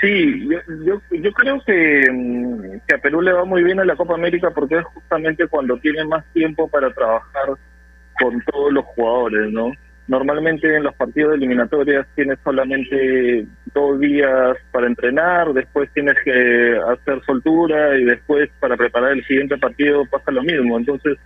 Sí, 0.00 0.48
yo, 0.48 0.58
yo, 0.84 1.00
yo 1.10 1.32
creo 1.32 1.60
que, 1.64 2.08
mm, 2.10 2.80
que 2.86 2.94
a 2.94 2.98
Perú 2.98 3.20
le 3.20 3.32
va 3.32 3.44
muy 3.44 3.64
bien 3.64 3.80
en 3.80 3.86
la 3.88 3.96
Copa 3.96 4.14
América 4.14 4.50
porque 4.54 4.76
es 4.76 4.84
justamente 4.84 5.48
cuando 5.48 5.76
tiene 5.78 6.04
más 6.04 6.24
tiempo 6.32 6.68
para 6.68 6.92
trabajar 6.92 7.54
con 8.20 8.40
todos 8.42 8.72
los 8.72 8.84
jugadores, 8.84 9.50
¿no? 9.50 9.72
Normalmente 10.06 10.74
en 10.74 10.84
los 10.84 10.94
partidos 10.94 11.32
de 11.32 11.36
eliminatorias 11.36 12.06
tienes 12.14 12.38
solamente 12.42 13.46
dos 13.74 14.00
días 14.00 14.56
para 14.72 14.86
entrenar, 14.86 15.52
después 15.52 15.90
tienes 15.92 16.14
que 16.24 16.78
hacer 16.88 17.20
soltura 17.26 17.98
y 17.98 18.04
después 18.04 18.48
para 18.60 18.76
preparar 18.76 19.12
el 19.12 19.24
siguiente 19.26 19.58
partido 19.58 20.06
pasa 20.06 20.30
lo 20.30 20.42
mismo. 20.42 20.78
Entonces, 20.78 21.18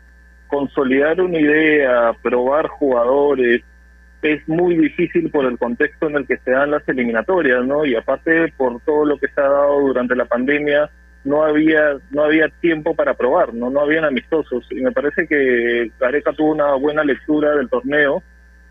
consolidar 0.49 1.21
una 1.21 1.39
idea, 1.39 2.13
probar 2.23 2.67
jugadores, 2.67 3.63
es 4.23 4.49
muy 4.49 4.77
difícil 4.77 5.31
por 5.31 5.45
el 5.45 5.59
contexto 5.59 6.09
en 6.09 6.17
el 6.17 6.27
que 6.27 6.39
se 6.39 6.53
dan 6.53 6.71
las 6.71 6.89
eliminatorias, 6.89 7.65
¿no? 7.67 7.85
Y 7.85 7.97
aparte 7.97 8.53
por 8.57 8.81
todo 8.83 9.05
lo 9.05 9.19
que 9.19 9.29
se 9.29 9.41
ha 9.41 9.49
dado 9.49 9.81
durante 9.81 10.15
la 10.15 10.25
pandemia, 10.25 10.89
no 11.25 11.45
había 11.45 11.99
no 12.11 12.25
había 12.25 12.49
tiempo 12.61 12.95
para 12.95 13.15
probar, 13.15 13.55
no 13.55 13.71
no 13.71 13.81
habían 13.81 14.05
amistosos 14.05 14.67
y 14.71 14.81
me 14.81 14.93
parece 14.93 15.27
que 15.27 15.91
Gareca 16.01 16.33
tuvo 16.33 16.53
una 16.53 16.75
buena 16.75 17.05
lectura 17.05 17.55
del 17.55 17.69
torneo 17.69 18.23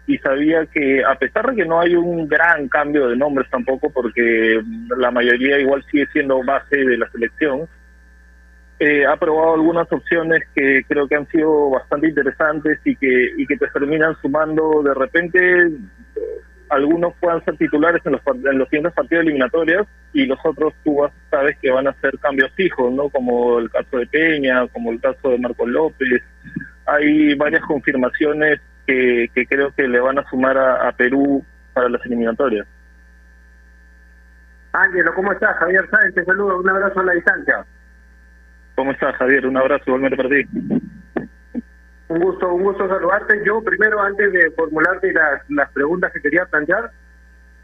y 0.07 0.17
sabía 0.17 0.65
que 0.65 1.03
a 1.03 1.15
pesar 1.15 1.49
de 1.49 1.55
que 1.55 1.65
no 1.65 1.79
hay 1.79 1.95
un 1.95 2.27
gran 2.27 2.67
cambio 2.67 3.07
de 3.07 3.15
nombres 3.15 3.49
tampoco 3.49 3.89
porque 3.89 4.61
la 4.97 5.11
mayoría 5.11 5.59
igual 5.59 5.83
sigue 5.89 6.07
siendo 6.11 6.43
base 6.43 6.75
de 6.75 6.97
la 6.97 7.09
selección, 7.11 7.67
eh, 8.83 9.05
ha 9.05 9.15
probado 9.15 9.53
algunas 9.53 9.91
opciones 9.91 10.41
que 10.55 10.83
creo 10.87 11.07
que 11.07 11.13
han 11.13 11.27
sido 11.27 11.69
bastante 11.69 12.07
interesantes 12.07 12.79
y 12.83 12.95
que 12.95 13.31
y 13.37 13.45
que 13.45 13.55
te 13.55 13.67
terminan 13.67 14.15
sumando 14.23 14.81
de 14.81 14.95
repente 14.95 15.37
eh, 15.67 16.41
algunos 16.67 17.13
puedan 17.19 17.45
ser 17.45 17.57
titulares 17.57 18.01
en 18.07 18.13
los 18.13 18.21
en 18.25 18.57
los 18.57 18.67
siguientes 18.69 18.93
partidos 18.93 19.21
eliminatorios 19.21 19.85
y 20.13 20.25
los 20.25 20.39
otros 20.43 20.73
tú 20.83 20.97
sabes 21.29 21.59
que 21.59 21.69
van 21.69 21.89
a 21.89 21.93
ser 22.01 22.17
cambios 22.17 22.51
fijos 22.53 22.91
no 22.91 23.07
como 23.09 23.59
el 23.59 23.69
caso 23.69 23.99
de 23.99 24.07
Peña 24.07 24.67
como 24.69 24.91
el 24.91 24.99
caso 24.99 25.29
de 25.29 25.37
Marcos 25.37 25.69
López 25.69 26.23
hay 26.87 27.35
varias 27.35 27.63
confirmaciones 27.67 28.61
que, 28.87 29.29
que 29.35 29.45
creo 29.45 29.71
que 29.75 29.87
le 29.87 29.99
van 29.99 30.17
a 30.17 30.27
sumar 30.27 30.57
a, 30.57 30.87
a 30.87 30.91
Perú 30.93 31.45
para 31.71 31.87
las 31.87 32.03
eliminatorias 32.07 32.65
Ángelo, 34.73 35.13
¿cómo 35.13 35.33
estás? 35.33 35.55
Javier 35.57 35.87
Sáenz, 35.91 36.15
te 36.15 36.25
saludo, 36.25 36.57
un 36.61 36.69
abrazo 36.69 37.01
a 37.01 37.03
la 37.03 37.11
distancia. 37.11 37.65
¿Cómo 38.81 38.93
estás 38.93 39.15
Javier? 39.17 39.45
Un 39.45 39.57
abrazo 39.57 39.83
igualmente 39.85 40.17
para 40.17 40.29
ti 40.29 40.43
Un 42.07 42.19
gusto, 42.19 42.51
un 42.51 42.63
gusto 42.63 42.87
saludarte. 42.87 43.39
Yo 43.45 43.61
primero, 43.63 44.01
antes 44.01 44.33
de 44.33 44.49
formularte 44.57 45.13
las, 45.13 45.47
las 45.51 45.71
preguntas 45.71 46.11
que 46.11 46.19
quería 46.19 46.47
plantear, 46.47 46.89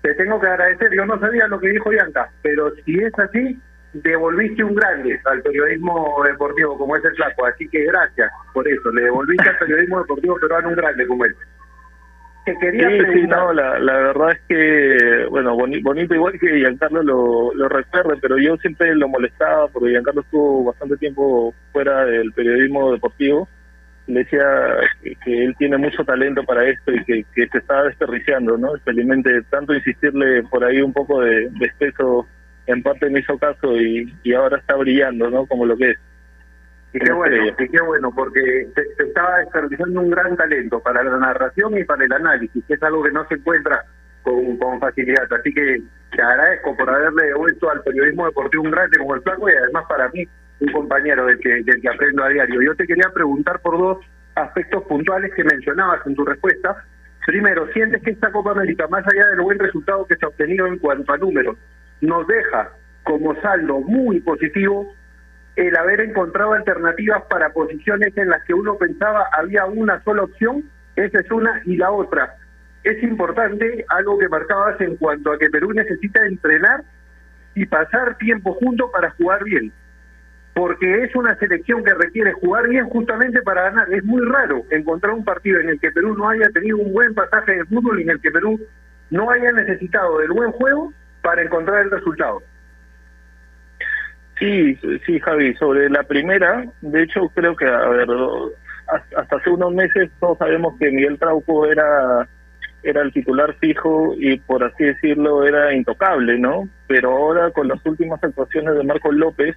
te 0.03 0.13
tengo 0.13 0.39
que 0.39 0.45
agradecer. 0.45 0.95
Yo 0.95 1.07
no 1.07 1.19
sabía 1.19 1.47
lo 1.47 1.59
que 1.59 1.69
dijo 1.69 1.91
Yanka, 1.91 2.29
pero 2.43 2.71
si 2.85 2.99
es 2.99 3.11
así, 3.17 3.59
devolviste 3.93 4.63
un 4.63 4.75
grande 4.75 5.19
al 5.25 5.41
periodismo 5.41 6.21
deportivo 6.23 6.77
como 6.77 6.95
es 6.95 7.03
el 7.03 7.15
Flaco. 7.15 7.47
Así 7.47 7.67
que 7.67 7.85
gracias 7.85 8.31
por 8.53 8.67
eso. 8.67 8.91
Le 8.91 9.01
devolviste 9.01 9.49
al 9.49 9.57
periodismo 9.57 9.97
deportivo 10.01 10.37
peruano 10.39 10.69
un 10.69 10.75
grande 10.75 11.07
como 11.07 11.25
él. 11.25 11.35
Te 12.47 12.57
quería 12.59 12.87
Sí, 12.89 12.95
sí, 12.97 13.01
preguntar- 13.03 13.39
no, 13.39 13.53
la, 13.53 13.79
la 13.79 13.93
verdad 13.97 14.31
es 14.31 14.39
que, 14.47 15.25
bueno, 15.29 15.53
boni- 15.55 15.81
bonito 15.83 16.15
igual 16.15 16.39
que 16.39 16.57
Giancarlo 16.59 17.03
lo, 17.03 17.53
lo 17.53 17.67
recuerde, 17.67 18.15
pero 18.21 18.37
yo 18.37 18.55
siempre 18.57 18.95
lo 18.95 19.09
molestaba 19.09 19.67
porque 19.67 19.89
Giancarlo 19.89 20.21
estuvo 20.21 20.63
bastante 20.63 20.95
tiempo 20.95 21.53
fuera 21.73 22.05
del 22.05 22.31
periodismo 22.31 22.93
deportivo. 22.93 23.49
Le 24.07 24.19
decía 24.19 24.45
que, 25.03 25.15
que 25.25 25.43
él 25.43 25.55
tiene 25.57 25.75
mucho 25.77 26.05
talento 26.05 26.41
para 26.43 26.63
esto 26.69 26.93
y 26.93 27.03
que, 27.03 27.25
que 27.35 27.47
se 27.49 27.57
estaba 27.57 27.83
desperdiciando, 27.83 28.57
¿no? 28.57 28.71
Felizmente, 28.85 29.41
tanto 29.49 29.73
insistirle 29.75 30.43
por 30.43 30.63
ahí 30.63 30.81
un 30.81 30.93
poco 30.93 31.19
de, 31.21 31.49
de 31.49 31.65
espeso, 31.65 32.25
en 32.67 32.81
parte 32.81 33.09
me 33.09 33.19
hizo 33.19 33.37
caso 33.37 33.75
y, 33.75 34.13
y 34.23 34.31
ahora 34.33 34.59
está 34.59 34.75
brillando, 34.77 35.29
¿no? 35.29 35.45
Como 35.45 35.65
lo 35.65 35.75
que 35.75 35.89
es. 35.91 35.97
Y 36.97 36.99
qué 36.99 37.13
bueno, 37.13 37.35
y 37.59 37.69
qué 37.69 37.81
bueno, 37.81 38.11
porque 38.11 38.67
se, 38.73 38.95
se 38.95 39.03
estaba 39.03 39.37
desperdiciando 39.37 40.01
un 40.01 40.09
gran 40.09 40.35
talento 40.35 40.79
para 40.79 41.03
la 41.03 41.17
narración 41.17 41.77
y 41.77 41.83
para 41.83 42.03
el 42.03 42.11
análisis, 42.11 42.63
que 42.65 42.73
es 42.73 42.81
algo 42.81 43.03
que 43.03 43.11
no 43.11 43.27
se 43.27 43.35
encuentra 43.35 43.85
con, 44.23 44.57
con 44.57 44.79
facilidad. 44.79 45.31
Así 45.31 45.53
que 45.53 45.83
te 46.09 46.21
agradezco 46.23 46.75
por 46.75 46.89
haberle 46.89 47.25
devuelto 47.25 47.69
al 47.69 47.83
periodismo 47.83 48.25
deportivo 48.25 48.63
un 48.63 48.71
grande 48.71 48.97
como 48.97 49.13
el 49.13 49.21
Flaco 49.21 49.47
y 49.47 49.53
además 49.53 49.85
para 49.87 50.09
mí 50.09 50.27
un 50.59 50.71
compañero 50.71 51.27
del 51.27 51.37
que, 51.37 51.61
del 51.61 51.79
que 51.79 51.87
aprendo 51.87 52.23
a 52.23 52.29
diario. 52.29 52.63
Yo 52.63 52.75
te 52.75 52.87
quería 52.87 53.11
preguntar 53.13 53.59
por 53.59 53.77
dos 53.77 53.99
aspectos 54.33 54.83
puntuales 54.85 55.31
que 55.35 55.43
mencionabas 55.43 56.01
en 56.07 56.15
tu 56.15 56.25
respuesta. 56.25 56.83
Primero, 57.27 57.67
¿sientes 57.73 58.01
que 58.01 58.09
esta 58.09 58.31
Copa 58.31 58.51
América, 58.53 58.87
más 58.87 59.05
allá 59.05 59.27
del 59.27 59.41
buen 59.41 59.59
resultado 59.59 60.07
que 60.07 60.15
se 60.15 60.25
ha 60.25 60.29
obtenido 60.29 60.65
en 60.65 60.79
cuanto 60.79 61.13
a 61.13 61.17
números, 61.17 61.57
nos 62.01 62.25
deja 62.25 62.71
como 63.03 63.39
saldo 63.41 63.81
muy 63.81 64.19
positivo 64.21 64.95
el 65.57 65.75
haber 65.75 66.01
encontrado 66.01 66.53
alternativas 66.53 67.23
para 67.23 67.49
posiciones 67.49 68.15
en 68.15 68.29
las 68.29 68.43
que 68.43 68.53
uno 68.53 68.77
pensaba 68.77 69.27
había 69.33 69.65
una 69.65 70.01
sola 70.03 70.23
opción, 70.23 70.69
esa 70.95 71.19
es 71.19 71.31
una, 71.31 71.61
y 71.65 71.75
la 71.77 71.91
otra. 71.91 72.35
Es 72.83 73.01
importante 73.01 73.83
algo 73.89 74.19
que 74.19 74.29
marcabas 74.29 74.79
en 74.79 74.95
cuanto 74.97 75.31
a 75.31 75.39
que 75.39 75.49
Perú 75.49 75.73
necesita 75.73 76.23
entrenar 76.27 76.83
y 77.55 77.65
pasar 77.65 78.19
tiempo 78.19 78.53
juntos 78.53 78.91
para 78.93 79.09
jugar 79.11 79.43
bien, 79.45 79.73
porque 80.53 81.03
es 81.03 81.15
una 81.15 81.35
selección 81.39 81.83
que 81.83 81.95
requiere 81.95 82.33
jugar 82.33 82.67
bien 82.67 82.87
justamente 82.87 83.41
para 83.41 83.63
ganar. 83.63 83.91
Es 83.91 84.03
muy 84.03 84.23
raro 84.25 84.63
encontrar 84.69 85.15
un 85.15 85.25
partido 85.25 85.59
en 85.59 85.69
el 85.69 85.79
que 85.79 85.91
Perú 85.91 86.15
no 86.15 86.29
haya 86.29 86.51
tenido 86.51 86.77
un 86.77 86.93
buen 86.93 87.15
pasaje 87.15 87.53
de 87.53 87.65
fútbol 87.65 87.99
en 87.99 88.11
el 88.11 88.21
que 88.21 88.29
Perú 88.29 88.61
no 89.09 89.31
haya 89.31 89.51
necesitado 89.53 90.19
del 90.19 90.29
buen 90.29 90.51
juego 90.51 90.93
para 91.23 91.41
encontrar 91.41 91.81
el 91.81 91.89
resultado. 91.89 92.43
Sí, 94.39 94.77
sí, 95.05 95.19
Javi, 95.19 95.55
sobre 95.55 95.89
la 95.89 96.03
primera, 96.03 96.65
de 96.81 97.03
hecho 97.03 97.29
creo 97.33 97.55
que, 97.55 97.65
a 97.65 97.87
ver, 97.89 98.07
hasta 99.15 99.35
hace 99.35 99.49
unos 99.49 99.73
meses 99.73 100.09
todos 100.19 100.37
sabemos 100.37 100.75
que 100.79 100.91
Miguel 100.91 101.17
Trauco 101.17 101.65
era 101.65 102.27
era 102.83 103.01
el 103.01 103.11
titular 103.11 103.53
fijo 103.55 104.13
y 104.17 104.37
por 104.37 104.63
así 104.63 104.85
decirlo 104.85 105.45
era 105.45 105.73
intocable, 105.73 106.37
¿no? 106.37 106.69
Pero 106.87 107.11
ahora 107.11 107.51
con 107.51 107.67
las 107.67 107.83
últimas 107.85 108.23
actuaciones 108.23 108.75
de 108.75 108.83
Marcos 108.83 109.15
López, 109.15 109.55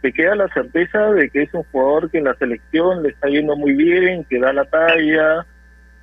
te 0.00 0.12
queda 0.12 0.34
la 0.36 0.48
certeza 0.48 1.10
de 1.12 1.28
que 1.30 1.42
es 1.42 1.54
un 1.54 1.64
jugador 1.64 2.10
que 2.10 2.18
en 2.18 2.24
la 2.24 2.34
selección 2.36 3.02
le 3.02 3.10
está 3.10 3.28
yendo 3.28 3.56
muy 3.56 3.74
bien, 3.74 4.24
que 4.24 4.38
da 4.38 4.52
la 4.52 4.64
talla, 4.66 5.46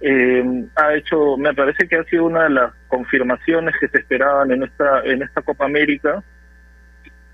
eh, 0.02 0.44
ha 0.76 0.96
hecho, 0.96 1.38
me 1.38 1.54
parece 1.54 1.88
que 1.88 1.96
ha 1.96 2.04
sido 2.06 2.26
una 2.26 2.44
de 2.44 2.50
las 2.50 2.74
confirmaciones 2.88 3.76
que 3.80 3.88
se 3.88 4.00
esperaban 4.00 4.52
en 4.52 4.64
esta 4.64 5.02
en 5.06 5.22
esta 5.22 5.42
Copa 5.42 5.66
América. 5.66 6.24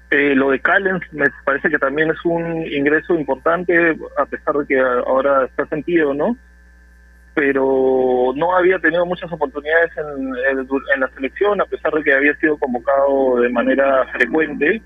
Eh, 0.09 0.35
lo 0.35 0.51
de 0.51 0.59
Callens 0.61 1.01
me 1.11 1.25
parece 1.43 1.69
que 1.69 1.79
también 1.79 2.09
es 2.09 2.23
un 2.23 2.65
ingreso 2.65 3.13
importante, 3.15 3.97
a 4.17 4.25
pesar 4.25 4.55
de 4.55 4.65
que 4.65 4.79
ahora 4.79 5.45
está 5.45 5.65
sentido, 5.67 6.13
¿no? 6.13 6.37
pero 7.37 8.33
no 8.35 8.57
había 8.57 8.79
tenido 8.79 9.05
muchas 9.05 9.31
oportunidades 9.31 9.91
en, 9.95 10.33
en, 10.95 10.99
la 10.99 11.07
selección, 11.09 11.61
a 11.61 11.65
pesar 11.65 11.93
de 11.93 12.03
que 12.03 12.11
había 12.11 12.35
sido 12.37 12.57
convocado 12.57 13.41
de 13.41 13.49
manera 13.49 14.07
frecuente 14.07 14.81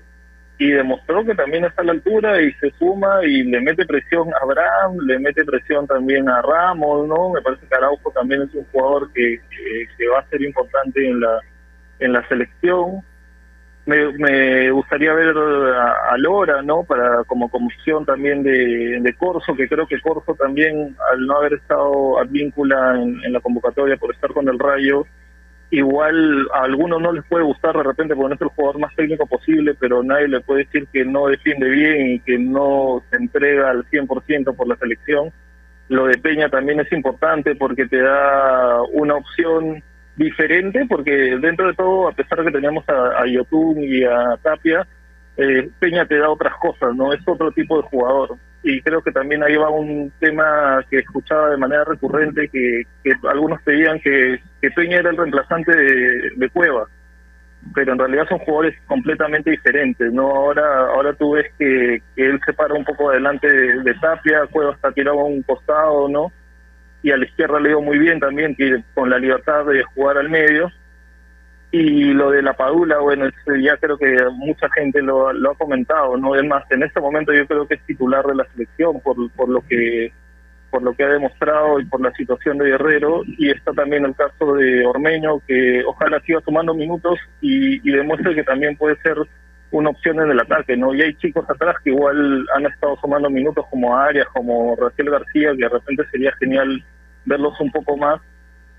y 0.58 0.70
demostró 0.70 1.24
que 1.24 1.34
también 1.34 1.64
está 1.64 1.80
a 1.80 1.86
la 1.86 1.92
altura 1.92 2.42
y 2.42 2.52
se 2.52 2.70
suma 2.72 3.24
y 3.24 3.44
le 3.44 3.58
mete 3.62 3.86
presión 3.86 4.28
a 4.34 4.44
Abraham, 4.44 4.98
le 5.06 5.18
mete 5.18 5.46
presión 5.46 5.86
también 5.86 6.28
a 6.28 6.42
Ramos, 6.42 7.08
¿no? 7.08 7.30
Me 7.30 7.40
parece 7.40 7.66
que 7.66 7.74
Araujo 7.74 8.10
también 8.10 8.42
es 8.42 8.54
un 8.54 8.64
jugador 8.64 9.10
que, 9.14 9.40
que, 9.48 9.88
que 9.96 10.08
va 10.08 10.18
a 10.18 10.28
ser 10.28 10.42
importante 10.42 11.08
en 11.08 11.20
la 11.20 11.40
en 12.00 12.12
la 12.12 12.28
selección. 12.28 13.00
Me, 13.84 14.12
me 14.12 14.70
gustaría 14.70 15.12
ver 15.12 15.36
a, 15.36 16.12
a, 16.12 16.18
Lora, 16.18 16.62
¿no? 16.62 16.84
Para 16.84 17.24
como 17.24 17.48
comisión 17.48 18.06
también 18.06 18.44
de, 18.44 19.00
de 19.00 19.14
Corso, 19.14 19.56
que 19.56 19.68
creo 19.68 19.88
que 19.88 20.00
Corso 20.00 20.34
también, 20.34 20.96
al 21.12 21.26
no 21.26 21.38
haber 21.38 21.54
estado 21.54 22.20
a 22.20 22.24
víncula 22.24 23.00
en, 23.02 23.24
en 23.24 23.32
la 23.32 23.40
convocatoria 23.40 23.96
por 23.96 24.14
estar 24.14 24.32
con 24.32 24.48
el 24.48 24.58
Rayo, 24.58 25.04
igual 25.72 26.48
a 26.52 26.64
algunos 26.64 27.00
no 27.00 27.12
les 27.12 27.24
puede 27.24 27.44
gustar 27.44 27.74
de 27.74 27.82
repente 27.82 28.14
porque 28.14 28.28
no 28.28 28.34
es 28.34 28.40
el 28.42 28.48
jugador 28.48 28.78
más 28.78 28.94
técnico 28.94 29.26
posible, 29.26 29.74
pero 29.74 30.02
nadie 30.02 30.28
le 30.28 30.40
puede 30.40 30.64
decir 30.64 30.86
que 30.92 31.04
no 31.04 31.28
defiende 31.28 31.68
bien 31.68 32.10
y 32.12 32.20
que 32.20 32.38
no 32.38 33.02
se 33.10 33.16
entrega 33.16 33.70
al 33.70 33.84
100% 33.86 34.54
por 34.54 34.68
la 34.68 34.76
selección. 34.76 35.32
Lo 35.88 36.06
de 36.06 36.18
Peña 36.18 36.50
también 36.50 36.80
es 36.80 36.92
importante 36.92 37.54
porque 37.56 37.86
te 37.86 38.02
da 38.02 38.82
una 38.92 39.14
opción 39.14 39.82
diferente, 40.22 40.86
porque 40.88 41.36
dentro 41.40 41.68
de 41.68 41.74
todo, 41.74 42.08
a 42.08 42.12
pesar 42.12 42.38
de 42.38 42.46
que 42.46 42.52
teníamos 42.52 42.88
a, 42.88 43.22
a 43.22 43.26
Yotun 43.26 43.82
y 43.82 44.04
a 44.04 44.36
Tapia, 44.42 44.86
eh, 45.36 45.70
Peña 45.78 46.06
te 46.06 46.18
da 46.18 46.28
otras 46.28 46.54
cosas, 46.56 46.94
¿no? 46.94 47.12
Es 47.12 47.20
otro 47.26 47.50
tipo 47.52 47.80
de 47.80 47.88
jugador. 47.88 48.36
Y 48.62 48.80
creo 48.82 49.02
que 49.02 49.10
también 49.10 49.42
ahí 49.42 49.56
va 49.56 49.70
un 49.70 50.12
tema 50.20 50.84
que 50.88 50.98
escuchaba 50.98 51.50
de 51.50 51.56
manera 51.56 51.84
recurrente 51.84 52.48
que, 52.48 52.82
que 53.02 53.12
algunos 53.28 53.60
pedían 53.62 53.98
que, 54.00 54.40
que 54.60 54.70
Peña 54.70 54.98
era 54.98 55.10
el 55.10 55.16
reemplazante 55.16 55.74
de, 55.74 56.30
de 56.36 56.50
Cueva 56.50 56.86
pero 57.74 57.92
en 57.92 57.98
realidad 57.98 58.26
son 58.28 58.38
jugadores 58.40 58.76
completamente 58.86 59.50
diferentes 59.50 60.12
no 60.12 60.28
ahora 60.28 60.86
ahora 60.88 61.14
tú 61.14 61.32
ves 61.32 61.46
que, 61.58 62.02
que 62.16 62.26
él 62.26 62.40
se 62.44 62.52
para 62.52 62.74
un 62.74 62.84
poco 62.84 63.10
adelante 63.10 63.46
de, 63.48 63.94
Tapia 63.94 64.46
Cueva 64.50 64.72
está 64.72 64.90
tirado 64.92 65.20
a 65.20 65.24
un 65.24 65.42
costado 65.42 66.08
no 66.08 66.32
y 67.02 67.10
a 67.10 67.16
la 67.16 67.24
izquierda 67.24 67.60
le 67.60 67.70
dio 67.70 67.80
muy 67.80 67.98
bien 67.98 68.20
también 68.20 68.54
que 68.54 68.82
con 68.94 69.10
la 69.10 69.18
libertad 69.18 69.66
de 69.66 69.82
jugar 69.82 70.18
al 70.18 70.30
medio 70.30 70.70
y 71.72 72.12
lo 72.12 72.30
de 72.30 72.42
la 72.42 72.52
Padula, 72.52 72.98
bueno, 72.98 73.28
ya 73.60 73.76
creo 73.78 73.96
que 73.96 74.14
mucha 74.34 74.68
gente 74.74 75.00
lo, 75.00 75.32
lo 75.32 75.52
ha 75.52 75.54
comentado, 75.54 76.18
¿no? 76.18 76.36
Es 76.36 76.44
más, 76.44 76.70
en 76.70 76.82
este 76.82 77.00
momento 77.00 77.32
yo 77.32 77.46
creo 77.46 77.66
que 77.66 77.74
es 77.74 77.82
titular 77.86 78.24
de 78.26 78.34
la 78.34 78.44
selección 78.52 79.00
por, 79.00 79.16
por 79.32 79.48
lo 79.48 79.62
que 79.62 80.12
por 80.70 80.82
lo 80.82 80.94
que 80.94 81.04
ha 81.04 81.08
demostrado 81.08 81.80
y 81.80 81.84
por 81.84 82.00
la 82.00 82.10
situación 82.12 82.56
de 82.56 82.70
Guerrero 82.70 83.22
y 83.26 83.50
está 83.50 83.72
también 83.72 84.06
el 84.06 84.14
caso 84.14 84.54
de 84.54 84.86
Ormeño 84.86 85.40
que 85.46 85.84
ojalá 85.84 86.18
siga 86.20 86.40
tomando 86.40 86.72
minutos 86.72 87.18
y, 87.42 87.86
y 87.86 87.92
demuestre 87.94 88.34
que 88.34 88.42
también 88.42 88.74
puede 88.78 88.96
ser 89.02 89.18
una 89.70 89.90
opción 89.90 90.20
en 90.20 90.30
el 90.30 90.40
ataque, 90.40 90.74
¿no? 90.76 90.94
Y 90.94 91.02
hay 91.02 91.14
chicos 91.14 91.48
atrás 91.48 91.76
que 91.84 91.90
igual 91.90 92.46
han 92.54 92.66
estado 92.66 92.96
tomando 93.02 93.28
minutos 93.28 93.66
como 93.70 93.96
Arias, 93.96 94.26
como 94.32 94.76
Rafael 94.76 95.10
García, 95.10 95.50
que 95.52 95.64
de 95.64 95.68
repente 95.68 96.04
sería 96.10 96.32
genial 96.40 96.82
verlos 97.24 97.58
un 97.60 97.70
poco 97.70 97.96
más 97.96 98.20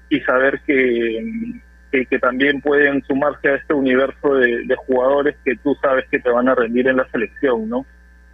y 0.09 0.19
saber 0.21 0.61
que 0.65 1.61
que, 2.09 2.19
también 2.19 2.59
pueden 2.59 3.03
sumarse 3.05 3.49
a 3.49 3.55
este 3.55 3.73
universo 3.73 4.35
de, 4.35 4.75
jugadores 4.87 5.35
que 5.45 5.55
tú 5.57 5.77
sabes 5.81 6.05
que 6.09 6.19
te 6.19 6.29
van 6.29 6.49
a 6.49 6.55
rendir 6.55 6.87
en 6.87 6.97
la 6.97 7.07
selección, 7.09 7.69
¿no? 7.69 7.85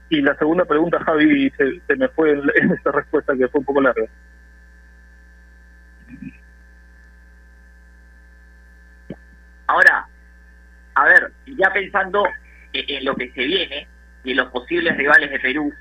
Y 0.10 0.22
la 0.22 0.36
segunda 0.38 0.66
pregunta, 0.66 1.00
Javi, 1.04 1.52
se, 1.52 1.82
se 1.86 1.96
me 1.98 2.08
fue 2.10 2.32
en, 2.32 2.50
esta 2.74 2.92
respuesta 2.92 3.36
que 3.36 3.48
fue 3.50 3.60
un 3.60 3.66
poco 3.66 3.82
larga. 3.82 4.06
Ahora, 9.68 10.08
a 10.96 11.06
ver, 11.06 11.32
ya 11.46 11.72
pensando 11.72 12.26
en, 12.74 12.98
en 12.98 13.06
lo 13.06 13.16
que 13.16 13.30
se 13.32 13.44
viene 13.44 13.88
y 14.24 14.32
en 14.32 14.38
los 14.38 14.50
posibles 14.52 14.98
rivales 14.98 15.30
de 15.30 15.40
Perú, 15.40 15.72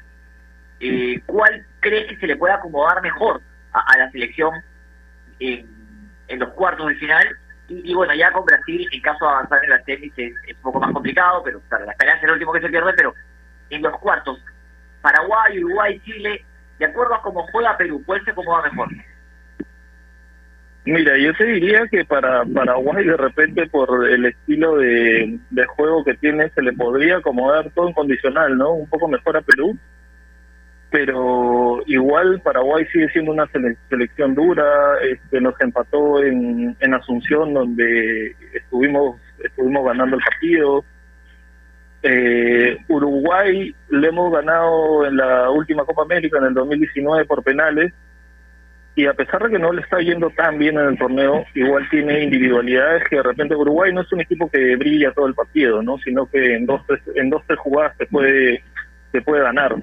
eh, 0.80 1.20
¿cuál 1.26 1.64
crees 1.80 2.08
que 2.08 2.16
se 2.16 2.26
le 2.26 2.36
puede 2.36 2.54
acomodar 2.54 3.00
mejor 3.02 3.40
a, 3.86 3.98
la 3.98 4.10
selección 4.10 4.52
en, 5.40 5.66
los 6.38 6.50
cuartos 6.50 6.88
de 6.88 6.94
final 6.96 7.26
y, 7.68 7.94
bueno, 7.94 8.14
ya 8.14 8.32
con 8.32 8.44
Brasil, 8.44 8.88
en 8.92 9.00
caso 9.02 9.26
de 9.26 9.30
avanzar 9.30 9.62
en 9.62 9.70
la 9.70 9.84
semis 9.84 10.12
es, 10.16 10.32
es, 10.46 10.56
un 10.56 10.62
poco 10.62 10.80
más 10.80 10.92
complicado, 10.92 11.42
pero 11.44 11.60
claro, 11.68 11.84
la 11.84 11.92
esperanza 11.92 12.18
es 12.18 12.24
el 12.24 12.32
último 12.32 12.52
que 12.52 12.60
se 12.60 12.68
pierde, 12.68 12.92
pero 12.94 13.14
en 13.70 13.82
los 13.82 13.98
cuartos, 13.98 14.42
Paraguay, 15.02 15.62
Uruguay, 15.62 16.00
Chile, 16.04 16.44
de 16.78 16.84
acuerdo 16.86 17.14
a 17.14 17.22
cómo 17.22 17.46
juega 17.48 17.76
Perú, 17.76 18.02
¿cuál 18.06 18.24
se 18.24 18.30
acomoda 18.30 18.62
mejor? 18.62 18.88
Mira, 20.84 21.18
yo 21.18 21.34
te 21.34 21.44
diría 21.44 21.86
que 21.90 22.04
para 22.06 22.44
Paraguay 22.46 23.04
de 23.04 23.16
repente 23.16 23.66
por 23.66 24.08
el 24.08 24.24
estilo 24.24 24.76
de, 24.76 25.38
de 25.50 25.66
juego 25.66 26.02
que 26.02 26.14
tiene 26.14 26.48
se 26.50 26.62
le 26.62 26.72
podría 26.72 27.18
acomodar 27.18 27.70
todo 27.74 27.88
en 27.88 27.92
condicional, 27.92 28.56
¿no? 28.56 28.72
Un 28.72 28.88
poco 28.88 29.06
mejor 29.06 29.36
a 29.36 29.42
Perú, 29.42 29.78
pero 30.90 31.82
igual 31.86 32.40
Paraguay 32.42 32.86
sigue 32.92 33.08
siendo 33.10 33.32
una 33.32 33.46
selección 33.88 34.34
dura, 34.34 34.64
este, 35.02 35.40
nos 35.40 35.60
empató 35.60 36.22
en, 36.22 36.76
en 36.80 36.94
Asunción 36.94 37.52
donde 37.52 38.34
estuvimos 38.54 39.20
estuvimos 39.44 39.84
ganando 39.84 40.16
el 40.16 40.22
partido. 40.22 40.84
Eh, 42.02 42.78
Uruguay 42.88 43.74
le 43.90 44.08
hemos 44.08 44.32
ganado 44.32 45.06
en 45.06 45.16
la 45.16 45.50
última 45.50 45.84
Copa 45.84 46.02
América 46.02 46.38
en 46.38 46.44
el 46.44 46.54
2019 46.54 47.24
por 47.24 47.42
penales 47.42 47.92
y 48.94 49.06
a 49.06 49.14
pesar 49.14 49.42
de 49.44 49.50
que 49.50 49.58
no 49.58 49.72
le 49.72 49.82
está 49.82 49.98
yendo 50.00 50.30
tan 50.30 50.58
bien 50.58 50.78
en 50.78 50.86
el 50.86 50.98
torneo, 50.98 51.44
igual 51.54 51.88
tiene 51.88 52.24
individualidades 52.24 53.04
que 53.08 53.16
de 53.16 53.22
repente 53.22 53.54
Uruguay 53.54 53.92
no 53.92 54.00
es 54.00 54.12
un 54.12 54.20
equipo 54.20 54.50
que 54.50 54.74
brilla 54.76 55.12
todo 55.12 55.26
el 55.26 55.34
partido, 55.34 55.82
no, 55.82 55.98
sino 55.98 56.26
que 56.26 56.56
en 56.56 56.66
dos 56.66 56.84
tres, 56.86 57.00
en 57.14 57.30
dos 57.30 57.42
tres 57.46 57.58
jugadas 57.58 57.96
te 57.96 58.06
puede 58.06 58.62
te 59.12 59.22
puede 59.22 59.42
ganar 59.42 59.76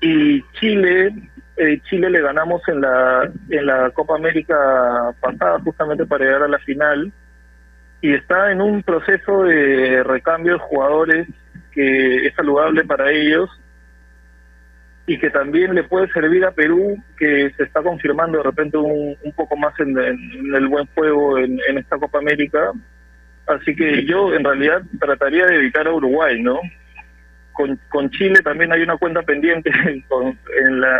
y 0.00 0.42
Chile 0.52 1.12
eh, 1.60 1.78
Chile 1.90 2.08
le 2.08 2.22
ganamos 2.22 2.66
en 2.68 2.80
la 2.80 3.30
en 3.50 3.66
la 3.66 3.90
Copa 3.90 4.14
América 4.16 5.14
pasada 5.20 5.58
justamente 5.60 6.06
para 6.06 6.24
llegar 6.24 6.42
a 6.44 6.48
la 6.48 6.58
final. 6.60 7.12
Y 8.00 8.14
está 8.14 8.50
en 8.50 8.62
un 8.62 8.82
proceso 8.82 9.44
de 9.44 10.02
recambio 10.02 10.54
de 10.54 10.58
jugadores 10.58 11.28
que 11.72 12.26
es 12.26 12.34
saludable 12.34 12.82
para 12.84 13.12
ellos 13.12 13.50
y 15.06 15.18
que 15.18 15.28
también 15.28 15.74
le 15.74 15.84
puede 15.84 16.10
servir 16.12 16.46
a 16.46 16.52
Perú 16.52 16.96
que 17.18 17.50
se 17.58 17.64
está 17.64 17.82
confirmando 17.82 18.38
de 18.38 18.44
repente 18.44 18.78
un, 18.78 19.18
un 19.22 19.32
poco 19.32 19.54
más 19.56 19.78
en, 19.80 19.98
en, 19.98 20.54
el 20.54 20.66
buen 20.66 20.86
juego 20.94 21.36
en, 21.36 21.58
en 21.68 21.76
esta 21.76 21.98
Copa 21.98 22.20
América. 22.20 22.72
Así 23.46 23.76
que 23.76 24.06
yo 24.06 24.32
en 24.32 24.44
realidad 24.44 24.80
trataría 24.98 25.44
de 25.44 25.56
evitar 25.56 25.86
a 25.86 25.92
Uruguay 25.92 26.40
no 26.42 26.58
con, 27.60 27.78
con 27.88 28.10
Chile 28.10 28.40
también 28.42 28.72
hay 28.72 28.82
una 28.82 28.96
cuenta 28.96 29.22
pendiente 29.22 29.70
en 29.84 30.80
la, 30.80 30.98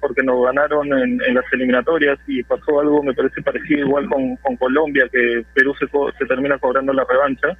porque 0.00 0.22
nos 0.22 0.44
ganaron 0.44 0.86
en, 0.92 1.20
en, 1.22 1.34
las 1.34 1.44
eliminatorias 1.52 2.18
y 2.26 2.42
pasó 2.42 2.80
algo, 2.80 3.02
me 3.02 3.14
parece 3.14 3.40
parecido 3.40 3.86
igual 3.86 4.08
con, 4.08 4.36
con 4.36 4.56
Colombia, 4.56 5.08
que 5.10 5.44
Perú 5.54 5.74
se, 5.78 5.86
se 6.18 6.26
termina 6.26 6.58
cobrando 6.58 6.92
la 6.92 7.06
revancha. 7.08 7.56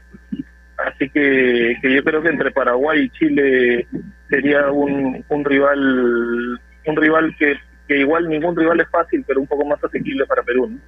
Así 0.76 1.08
que, 1.10 1.76
que 1.80 1.94
yo 1.94 2.02
creo 2.02 2.22
que 2.22 2.28
entre 2.28 2.50
Paraguay 2.50 3.04
y 3.04 3.10
Chile 3.10 3.86
sería 4.28 4.70
un, 4.70 5.24
un 5.28 5.44
rival 5.44 6.60
un 6.84 6.96
rival 6.96 7.34
que, 7.38 7.54
que 7.86 7.98
igual 7.98 8.28
ningún 8.28 8.56
rival 8.56 8.80
es 8.80 8.88
fácil, 8.90 9.24
pero 9.26 9.40
un 9.40 9.46
poco 9.46 9.64
más 9.64 9.82
asequible 9.84 10.26
para 10.26 10.42
Perú. 10.42 10.68
¿no? 10.68 10.78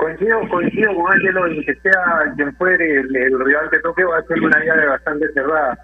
Coincido, 0.00 0.40
coincido 0.48 0.94
con 0.94 1.12
Ángelo 1.12 1.46
en 1.46 1.62
que 1.62 1.74
sea 1.74 2.32
quien 2.34 2.56
fuere 2.56 3.00
el, 3.00 3.14
el, 3.14 3.38
rival 3.38 3.68
que 3.68 3.80
toque 3.80 4.02
va 4.02 4.16
a 4.16 4.22
ser 4.22 4.40
una 4.40 4.64
llave 4.64 4.86
bastante 4.86 5.30
cerrada. 5.34 5.78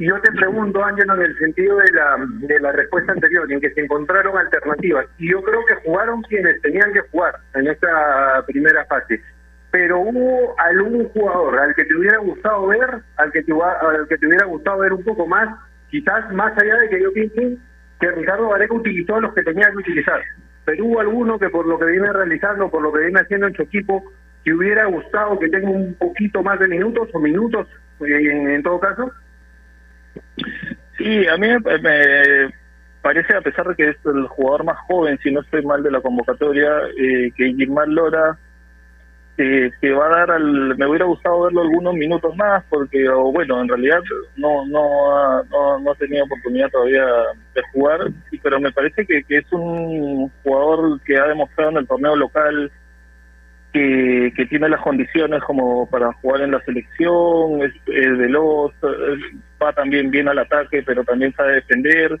Y 0.00 0.08
yo 0.08 0.20
te 0.20 0.32
pregunto, 0.32 0.84
Ángelo, 0.84 1.14
en 1.14 1.22
el 1.22 1.38
sentido 1.38 1.76
de 1.76 1.92
la, 1.92 2.16
de 2.40 2.58
la 2.58 2.72
respuesta 2.72 3.12
anterior, 3.12 3.50
en 3.52 3.60
que 3.60 3.70
se 3.70 3.82
encontraron 3.82 4.36
alternativas. 4.36 5.06
Y 5.18 5.30
yo 5.30 5.40
creo 5.44 5.64
que 5.64 5.76
jugaron 5.76 6.22
quienes 6.22 6.60
tenían 6.60 6.92
que 6.92 7.02
jugar 7.02 7.36
en 7.54 7.68
esta 7.68 8.44
primera 8.48 8.84
fase. 8.86 9.22
Pero 9.70 10.00
hubo 10.00 10.58
algún 10.58 11.08
jugador 11.10 11.60
al 11.60 11.72
que 11.76 11.84
te 11.84 11.94
hubiera 11.94 12.18
gustado 12.18 12.66
ver, 12.66 12.98
al 13.16 13.30
que 13.30 13.44
te, 13.44 13.52
al 13.52 14.08
que 14.08 14.18
te 14.18 14.26
hubiera 14.26 14.46
gustado 14.46 14.78
ver 14.78 14.92
un 14.92 15.04
poco 15.04 15.24
más, 15.28 15.56
quizás 15.88 16.32
más 16.32 16.52
allá 16.58 16.78
de 16.78 16.88
que 16.88 17.00
yo 17.00 17.12
piense 17.12 17.58
que 18.00 18.10
Ricardo 18.10 18.48
Vareca 18.48 18.74
utilizó 18.74 19.14
a 19.14 19.20
los 19.20 19.32
que 19.34 19.44
tenía 19.44 19.70
que 19.70 19.76
utilizar 19.76 20.20
hubo 20.80 21.00
alguno 21.00 21.38
que 21.38 21.48
por 21.48 21.66
lo 21.66 21.78
que 21.78 21.86
viene 21.86 22.12
realizando, 22.12 22.70
por 22.70 22.82
lo 22.82 22.92
que 22.92 23.00
viene 23.00 23.20
haciendo 23.20 23.46
en 23.46 23.54
su 23.54 23.62
equipo, 23.62 24.04
que 24.44 24.52
hubiera 24.52 24.86
gustado 24.86 25.38
que 25.38 25.48
tenga 25.48 25.70
un 25.70 25.94
poquito 25.94 26.42
más 26.42 26.58
de 26.58 26.68
minutos 26.68 27.08
o 27.12 27.18
minutos 27.18 27.66
en, 28.00 28.48
en 28.48 28.62
todo 28.62 28.78
caso? 28.80 29.10
Sí, 30.98 31.26
a 31.26 31.36
mí 31.36 31.48
me, 31.48 31.78
me, 31.78 32.54
parece, 33.02 33.36
a 33.36 33.40
pesar 33.40 33.68
de 33.68 33.74
que 33.74 33.88
es 33.90 33.96
el 34.04 34.26
jugador 34.28 34.64
más 34.64 34.78
joven, 34.86 35.18
si 35.22 35.30
no 35.30 35.40
estoy 35.40 35.64
mal 35.64 35.82
de 35.82 35.90
la 35.90 36.00
convocatoria, 36.00 36.68
eh, 36.98 37.30
que 37.36 37.54
Gilmar 37.54 37.88
Lora 37.88 38.38
que, 39.36 39.70
que 39.80 39.92
va 39.92 40.06
a 40.06 40.18
dar 40.20 40.30
al, 40.32 40.76
me 40.76 40.86
hubiera 40.86 41.04
gustado 41.04 41.42
verlo 41.42 41.62
algunos 41.62 41.94
minutos 41.94 42.34
más 42.36 42.64
porque 42.70 43.08
bueno 43.08 43.60
en 43.60 43.68
realidad 43.68 44.00
no 44.36 44.64
no 44.66 45.14
ha, 45.14 45.42
no, 45.50 45.78
no 45.78 45.90
ha 45.90 45.94
tenido 45.96 46.24
oportunidad 46.24 46.70
todavía 46.70 47.04
de 47.54 47.62
jugar 47.72 48.00
pero 48.42 48.58
me 48.60 48.72
parece 48.72 49.04
que, 49.04 49.22
que 49.24 49.38
es 49.38 49.52
un 49.52 50.30
jugador 50.42 51.00
que 51.02 51.18
ha 51.18 51.26
demostrado 51.26 51.72
en 51.72 51.76
el 51.78 51.86
torneo 51.86 52.16
local 52.16 52.70
que, 53.72 54.32
que 54.34 54.46
tiene 54.46 54.70
las 54.70 54.80
condiciones 54.80 55.42
como 55.42 55.88
para 55.90 56.12
jugar 56.14 56.40
en 56.42 56.52
la 56.52 56.64
selección 56.64 57.62
es, 57.62 57.72
veloz 57.86 58.72
va 59.62 59.72
también 59.74 60.10
bien 60.10 60.28
al 60.28 60.38
ataque 60.38 60.82
pero 60.82 61.04
también 61.04 61.34
sabe 61.34 61.56
defender. 61.56 62.18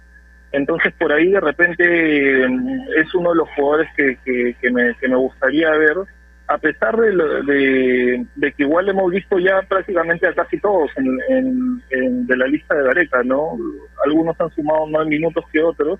Entonces 0.52 0.92
por 0.98 1.12
ahí 1.12 1.30
de 1.30 1.40
repente 1.40 2.44
es 2.44 3.14
uno 3.14 3.30
de 3.30 3.36
los 3.36 3.48
jugadores 3.50 3.88
que, 3.96 4.18
que, 4.24 4.54
que 4.60 4.70
me, 4.70 4.94
que 4.96 5.08
me 5.08 5.16
gustaría 5.16 5.70
ver 5.70 5.96
a 6.48 6.58
pesar 6.58 6.96
de, 6.96 7.10
de, 7.44 8.26
de 8.36 8.52
que 8.52 8.62
igual 8.62 8.88
hemos 8.88 9.10
visto 9.10 9.38
ya 9.38 9.62
prácticamente 9.62 10.26
a 10.28 10.32
casi 10.34 10.58
todos 10.60 10.90
en, 10.96 11.82
de 12.26 12.36
la 12.36 12.46
lista 12.46 12.74
de 12.74 12.84
Gareca, 12.84 13.22
¿no? 13.24 13.56
Algunos 14.04 14.40
han 14.40 14.50
sumado 14.50 14.86
más 14.86 15.06
minutos 15.06 15.44
que 15.52 15.60
otros, 15.60 15.98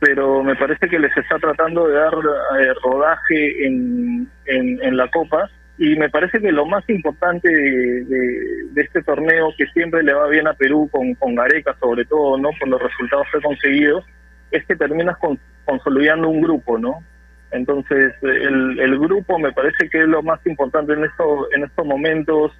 pero 0.00 0.42
me 0.42 0.56
parece 0.56 0.88
que 0.88 0.98
les 0.98 1.14
está 1.16 1.38
tratando 1.38 1.86
de 1.86 1.94
dar 1.94 2.14
eh, 2.14 2.72
rodaje 2.82 3.66
en, 3.66 4.28
en, 4.46 4.96
la 4.96 5.08
Copa 5.10 5.50
y 5.76 5.96
me 5.96 6.08
parece 6.08 6.40
que 6.40 6.50
lo 6.50 6.64
más 6.66 6.88
importante 6.88 7.48
de 7.52 8.82
este 8.82 9.02
torneo 9.02 9.52
que 9.56 9.66
siempre 9.66 10.02
le 10.02 10.14
va 10.14 10.28
bien 10.28 10.46
a 10.48 10.54
Perú 10.54 10.88
con, 10.90 11.14
con 11.14 11.34
Gareca 11.34 11.76
sobre 11.78 12.04
todo, 12.04 12.38
¿no? 12.38 12.50
Por 12.58 12.68
los 12.68 12.82
resultados 12.82 13.26
que 13.30 13.38
ha 13.38 13.42
conseguido, 13.42 14.02
es 14.50 14.64
que 14.66 14.76
terminas 14.76 15.18
con- 15.18 15.38
consolidando 15.64 16.28
un 16.30 16.40
grupo, 16.40 16.78
¿no? 16.78 17.02
Entonces, 17.50 18.12
el, 18.22 18.78
el 18.78 18.98
grupo 18.98 19.38
me 19.38 19.52
parece 19.52 19.88
que 19.90 20.02
es 20.02 20.08
lo 20.08 20.22
más 20.22 20.44
importante 20.46 20.92
en, 20.92 21.04
esto, 21.04 21.48
en 21.52 21.64
estos 21.64 21.86
momentos. 21.86 22.52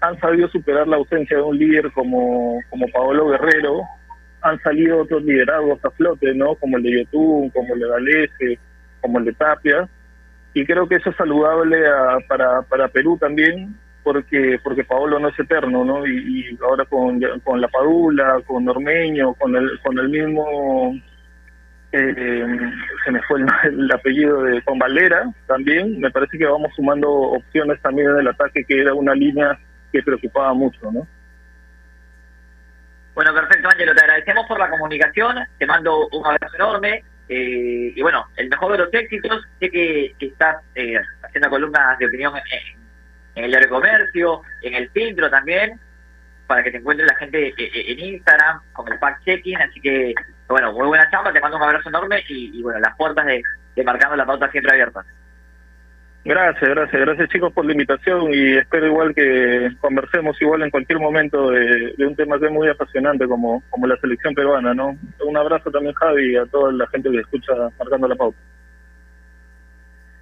Han 0.00 0.18
sabido 0.20 0.48
superar 0.48 0.86
la 0.88 0.96
ausencia 0.96 1.36
de 1.36 1.42
un 1.42 1.58
líder 1.58 1.90
como, 1.92 2.60
como 2.70 2.86
Paolo 2.88 3.28
Guerrero. 3.28 3.82
Han 4.42 4.60
salido 4.62 5.02
otros 5.02 5.22
liderazgos 5.24 5.82
a 5.84 5.90
flote, 5.90 6.34
¿no? 6.34 6.54
Como 6.56 6.76
el 6.76 6.82
de 6.82 6.98
Yotun, 7.04 7.50
como 7.50 7.74
el 7.74 7.80
de 7.80 7.88
Galese, 7.88 8.58
como 9.00 9.18
el 9.18 9.24
de 9.26 9.32
Tapia. 9.32 9.88
Y 10.54 10.64
creo 10.66 10.88
que 10.88 10.96
eso 10.96 11.10
es 11.10 11.16
saludable 11.16 11.86
a- 11.86 12.18
para, 12.28 12.62
para 12.62 12.88
Perú 12.88 13.16
también, 13.18 13.74
porque 14.02 14.58
porque 14.62 14.84
Paolo 14.84 15.18
no 15.18 15.28
es 15.28 15.38
eterno, 15.38 15.84
¿no? 15.84 16.06
Y, 16.06 16.50
y 16.50 16.58
ahora 16.62 16.84
con, 16.84 17.20
con 17.44 17.60
la 17.60 17.68
Padula, 17.68 18.40
con 18.46 18.68
Ormeño, 18.68 19.34
con 19.34 19.54
el, 19.56 19.78
con 19.80 19.98
el 19.98 20.08
mismo 20.08 20.92
eh, 21.98 22.72
se 23.04 23.10
me 23.10 23.22
fue 23.22 23.40
el, 23.40 23.46
el 23.80 23.92
apellido 23.92 24.42
de 24.42 24.60
Juan 24.62 24.78
Valera 24.78 25.24
también, 25.46 26.00
me 26.00 26.10
parece 26.10 26.38
que 26.38 26.46
vamos 26.46 26.72
sumando 26.74 27.10
opciones 27.10 27.80
también 27.82 28.10
en 28.10 28.18
el 28.18 28.28
ataque, 28.28 28.64
que 28.64 28.80
era 28.80 28.94
una 28.94 29.14
línea 29.14 29.58
que 29.92 30.02
preocupaba 30.02 30.52
mucho, 30.54 30.90
¿no? 30.92 31.06
Bueno, 33.14 33.32
perfecto, 33.32 33.68
Ángelo, 33.68 33.94
te 33.94 34.02
agradecemos 34.02 34.46
por 34.46 34.58
la 34.58 34.68
comunicación, 34.68 35.36
te 35.58 35.66
mando 35.66 36.06
un 36.08 36.26
abrazo 36.26 36.54
enorme. 36.54 37.02
eh, 37.28 37.92
y 37.96 38.02
bueno, 38.02 38.26
el 38.36 38.48
mejor 38.48 38.72
de 38.72 38.78
los 38.78 38.94
éxitos, 38.94 39.42
sé 39.58 39.70
que, 39.70 40.14
estás 40.20 40.62
eh, 40.74 40.96
haciendo 41.22 41.48
columnas 41.48 41.98
de 41.98 42.06
opinión 42.06 42.34
en, 42.36 42.78
en 43.34 43.44
el 43.44 43.50
diario 43.50 43.68
de 43.68 43.74
comercio, 43.74 44.42
en 44.62 44.74
el 44.74 44.90
filtro 44.90 45.30
también, 45.30 45.80
para 46.46 46.62
que 46.62 46.70
te 46.70 46.78
encuentre 46.78 47.06
la 47.06 47.16
gente 47.16 47.48
eh, 47.48 47.54
eh, 47.58 47.92
en 47.92 47.98
Instagram 47.98 48.60
con 48.72 48.90
el 48.92 48.98
fact-checking. 48.98 49.60
Así 49.60 49.80
que, 49.80 50.14
bueno, 50.48 50.72
muy 50.72 50.86
buena 50.86 51.10
chamba, 51.10 51.32
te 51.32 51.40
mando 51.40 51.56
un 51.56 51.62
abrazo 51.62 51.88
enorme 51.88 52.22
y, 52.28 52.58
y 52.58 52.62
bueno, 52.62 52.80
las 52.80 52.96
puertas 52.96 53.26
de, 53.26 53.42
de 53.74 53.84
Marcando 53.84 54.16
la 54.16 54.26
Pauta 54.26 54.50
siempre 54.50 54.72
abiertas. 54.72 55.06
Gracias, 56.24 56.68
gracias, 56.70 57.02
gracias 57.02 57.28
chicos 57.28 57.52
por 57.52 57.64
la 57.64 57.70
invitación 57.70 58.34
y 58.34 58.56
espero 58.56 58.88
igual 58.88 59.14
que 59.14 59.70
conversemos 59.80 60.36
igual 60.42 60.62
en 60.62 60.70
cualquier 60.70 60.98
momento 60.98 61.52
de, 61.52 61.94
de 61.96 62.04
un 62.04 62.16
tema 62.16 62.36
que 62.40 62.46
es 62.46 62.52
muy 62.52 62.68
apasionante 62.68 63.28
como, 63.28 63.62
como 63.70 63.86
la 63.86 63.96
selección 63.98 64.34
peruana, 64.34 64.74
¿no? 64.74 64.96
Un 65.24 65.36
abrazo 65.36 65.70
también 65.70 65.94
Javi 65.94 66.32
y 66.32 66.36
a 66.36 66.44
toda 66.46 66.72
la 66.72 66.88
gente 66.88 67.12
que 67.12 67.20
escucha 67.20 67.52
Marcando 67.78 68.08
la 68.08 68.16
Pauta. 68.16 68.38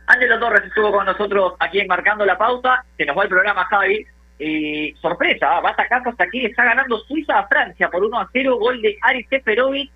Ángelo 0.07 0.39
Torres 0.39 0.65
estuvo 0.67 0.93
con 0.93 1.07
nosotros 1.07 1.55
aquí 1.59 1.81
en 1.81 1.87
Marcando 1.87 2.27
la 2.27 2.37
Pauta. 2.37 2.85
Se 2.99 3.07
nos 3.07 3.17
va 3.17 3.23
el 3.23 3.31
programa, 3.31 3.65
Javi. 3.65 4.07
Y 4.39 4.95
sorpresa, 5.01 5.61
va 5.61 5.71
atacando 5.71 6.11
hasta 6.11 6.25
aquí. 6.25 6.45
Está 6.45 6.65
ganando 6.65 6.99
Suiza 7.01 7.39
a 7.39 7.47
Francia 7.47 7.89
por 7.89 8.05
1 8.05 8.21
a 8.21 8.29
0. 8.33 8.57
Gol 8.59 8.83
de 8.83 8.97
Aris 9.03 9.27
Seferovic 9.29 9.91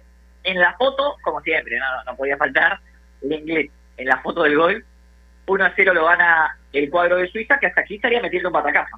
en 0.44 0.60
la 0.60 0.74
foto, 0.74 1.16
como 1.22 1.40
siempre, 1.40 1.78
no, 2.06 2.16
podía 2.16 2.36
faltar 2.36 2.78
el 3.22 3.32
inglés 3.32 3.70
en 3.96 4.06
la 4.06 4.18
foto 4.20 4.42
del 4.42 4.56
gol. 4.56 4.84
1 5.46 5.64
a 5.64 5.72
0 5.74 5.94
lo 5.94 6.04
gana 6.04 6.58
el 6.72 6.90
cuadro 6.90 7.16
de 7.16 7.28
Suiza, 7.28 7.58
que 7.58 7.66
hasta 7.66 7.80
aquí 7.80 7.96
estaría 7.96 8.20
metiendo 8.20 8.48
un 8.48 8.52
patacazo. 8.52 8.96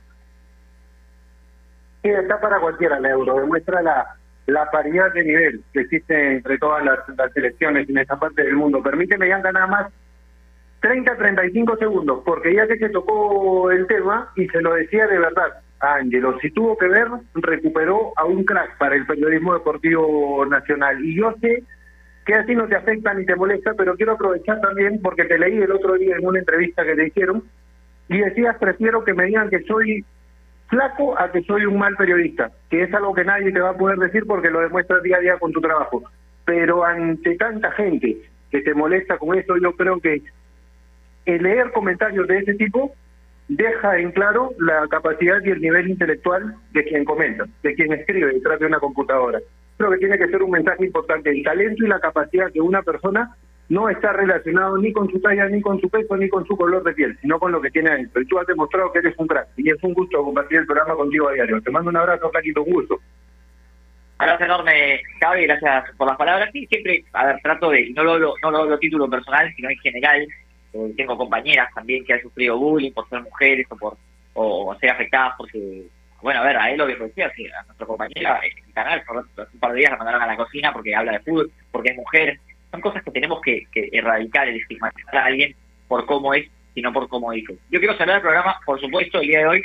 Sí, 2.03 2.09
está 2.09 2.41
para 2.41 2.59
cualquiera 2.61 2.97
el 2.97 3.07
euro, 3.07 3.41
demuestra 3.41 3.83
la, 3.83 4.17
la 4.47 4.71
paridad 4.71 5.13
de 5.13 5.25
nivel 5.25 5.63
que 5.73 5.81
existe 5.81 6.37
entre 6.37 6.59
todas 6.59 6.85
las, 6.85 7.33
selecciones 7.33 7.89
en 7.89 7.99
esta 7.99 8.19
parte 8.19 8.43
del 8.43 8.55
mundo. 8.55 8.83
Permíteme, 8.83 9.29
Yanka, 9.29 9.53
nada 9.53 9.67
más 9.67 9.93
30, 10.81 11.17
35 11.17 11.77
segundos, 11.77 12.23
porque 12.25 12.55
ya 12.55 12.67
que 12.67 12.79
se 12.79 12.89
tocó 12.89 13.71
el 13.71 13.87
tema 13.87 14.33
y 14.35 14.49
se 14.49 14.63
lo 14.63 14.75
decía 14.75 15.07
de 15.07 15.19
verdad 15.19 15.63
a 15.81 15.95
Ángelo, 15.95 16.39
si 16.41 16.51
tuvo 16.51 16.77
que 16.77 16.89
ver, 16.89 17.09
recuperó 17.35 18.13
a 18.17 18.25
un 18.25 18.45
crack 18.45 18.79
para 18.79 18.97
el 18.97 19.07
periodismo 19.07 19.55
deportivo 19.55 20.45
nacional. 20.47 21.03
Y 21.05 21.17
yo 21.17 21.35
sé 21.41 21.63
que 22.25 22.35
así 22.35 22.55
no 22.55 22.67
te 22.67 22.77
afecta 22.77 23.15
ni 23.15 23.25
te 23.25 23.37
molesta, 23.37 23.75
pero 23.75 23.95
quiero 23.97 24.13
aprovechar 24.13 24.61
también 24.61 25.01
porque 25.03 25.25
te 25.25 25.39
leí 25.39 25.59
el 25.59 25.73
otro 25.73 25.95
día 25.95 26.17
en 26.17 26.27
una 26.27 26.39
entrevista 26.39 26.85
que 26.85 26.95
te 26.95 27.07
hicieron 27.07 27.45
y 28.09 28.19
decías, 28.19 28.57
prefiero 28.59 29.05
que 29.05 29.15
me 29.15 29.25
digan 29.25 29.49
que 29.51 29.63
soy 29.63 30.05
flaco 30.69 31.19
a 31.19 31.31
que 31.31 31.43
soy 31.43 31.65
un 31.67 31.79
mal 31.79 31.97
periodista, 31.97 32.51
que 32.71 32.83
es 32.83 32.95
algo 32.95 33.15
que 33.15 33.25
nadie 33.25 33.53
te 33.53 33.61
va 33.61 33.71
a 33.71 33.77
poder 33.77 33.99
decir 33.99 34.25
porque 34.27 34.51
lo 34.51 34.61
demuestras 34.61 35.03
día 35.03 35.17
a 35.17 35.21
día 35.21 35.39
con 35.39 35.53
tu 35.53 35.61
trabajo. 35.61 36.03
Pero 36.45 36.85
ante 36.85 37.37
tanta 37.37 37.71
gente 37.73 38.17
que 38.51 38.63
te 38.63 38.75
molesta 38.75 39.19
con 39.19 39.39
eso, 39.39 39.57
yo 39.59 39.73
creo 39.73 40.01
que 40.01 40.23
el 41.27 41.43
leer 41.43 41.71
comentarios 41.73 42.27
de 42.27 42.39
ese 42.39 42.55
tipo 42.55 42.93
deja 43.49 43.99
en 43.99 44.13
claro 44.13 44.53
la 44.59 44.87
capacidad 44.89 45.39
y 45.45 45.51
el 45.51 45.61
nivel 45.61 45.91
intelectual 45.91 46.55
de 46.73 46.85
quien 46.85 47.05
comenta, 47.05 47.45
de 47.63 47.75
quien 47.75 47.93
escribe 47.93 48.33
detrás 48.33 48.61
de 48.61 48.67
una 48.67 48.79
computadora. 48.79 49.41
Creo 49.77 49.91
que 49.91 49.99
tiene 49.99 50.19
que 50.19 50.29
ser 50.29 50.43
un 50.43 50.51
mensaje 50.51 50.85
importante. 50.85 51.31
El 51.31 51.43
talento 51.43 51.85
y 51.85 51.89
la 51.89 51.99
capacidad 51.99 52.53
de 52.53 52.61
una 52.61 52.83
persona 52.83 53.35
no 53.71 53.89
está 53.89 54.13
relacionado 54.13 54.77
ni 54.79 54.93
con 54.93 55.09
su 55.11 55.21
talla, 55.21 55.49
ni 55.49 55.61
con 55.63 55.81
su 55.81 55.89
peso, 55.89 56.17
ni 56.17 56.29
con 56.29 56.45
su 56.47 56.57
color 56.57 56.83
de 56.85 56.93
piel, 56.93 57.17
sino 57.21 57.39
con 57.39 57.53
lo 57.53 57.61
que 57.61 57.71
tiene 57.71 57.91
adentro. 57.91 58.21
Y 58.21 58.27
tú 58.27 58.39
has 58.39 58.47
demostrado 58.47 58.93
que 58.93 58.99
eres 58.99 59.15
un 59.17 59.27
crack. 59.27 59.49
Y 59.57 59.71
es 59.71 59.83
un 59.83 59.95
gusto 59.95 60.23
compartir 60.23 60.59
el 60.59 60.67
programa 60.67 60.95
contigo 60.95 61.29
a 61.29 61.33
diario. 61.33 61.63
Te 61.63 61.71
mando 61.71 61.91
un 61.91 61.97
abrazo, 61.97 62.31
Flaquito, 62.31 62.63
un 62.63 62.73
gusto. 62.73 63.01
Abrazo 64.19 64.45
enorme, 64.45 65.01
Javi, 65.21 65.47
gracias 65.47 65.85
por 65.97 66.09
las 66.09 66.17
palabras. 66.19 66.51
Sí, 66.53 66.67
siempre, 66.67 67.05
a 67.15 67.27
ver, 67.27 67.37
trato 67.43 67.71
de, 67.71 67.91
no 67.97 68.05
lo 68.05 68.19
no 68.43 68.51
lo 68.51 68.59
hablo 68.59 68.79
título 68.79 69.09
personal, 69.09 69.51
sino 69.57 69.71
en 69.71 69.79
general. 69.79 70.27
Eh, 70.73 70.95
tengo 70.97 71.17
compañeras 71.17 71.73
también 71.75 72.05
que 72.05 72.15
han 72.15 72.23
sufrido 72.23 72.59
bullying 72.59 72.93
por 72.93 73.09
ser 73.09 73.23
mujeres 73.23 73.67
o 73.71 73.77
por 73.77 73.97
o 74.35 74.77
ser 74.81 74.91
afectadas 74.91 75.35
porque, 75.37 75.87
bueno, 76.23 76.41
a 76.41 76.45
ver, 76.45 76.57
a 76.57 76.71
él 76.71 76.79
lo 76.79 76.87
que 76.87 76.95
decía, 76.95 77.27
a 77.59 77.65
nuestra 77.65 77.87
compañera 77.87 78.41
en 78.43 78.65
el 78.67 78.73
canal, 78.73 79.03
por 79.05 79.17
un 79.17 79.61
par 79.61 79.73
de 79.73 79.79
días 79.79 79.91
la 79.91 79.99
mandaron 79.99 80.23
a 80.23 80.27
la 80.27 80.37
cocina 80.37 80.73
porque 80.73 80.95
habla 80.95 81.13
de 81.13 81.21
fútbol, 81.21 81.51
porque 81.71 81.91
es 81.91 81.97
mujer. 81.97 82.39
Son 82.71 82.81
cosas 82.81 83.03
que 83.03 83.11
tenemos 83.11 83.41
que, 83.41 83.67
que 83.73 83.89
erradicar, 83.93 84.49
el 84.49 84.61
estigmatizar 84.61 85.17
a 85.17 85.25
alguien 85.25 85.55
por 85.89 86.07
cómo 86.07 86.33
es, 86.35 86.49
sino 86.75 86.93
por 86.93 87.09
cómo 87.09 87.33
dijo. 87.33 87.55
Yo 87.71 87.81
quiero 87.81 87.97
cerrar 87.97 88.17
el 88.17 88.23
programa, 88.23 88.61
por 88.65 88.81
supuesto, 88.81 89.21
el 89.21 89.27
día 89.27 89.41
de 89.41 89.47
hoy, 89.47 89.63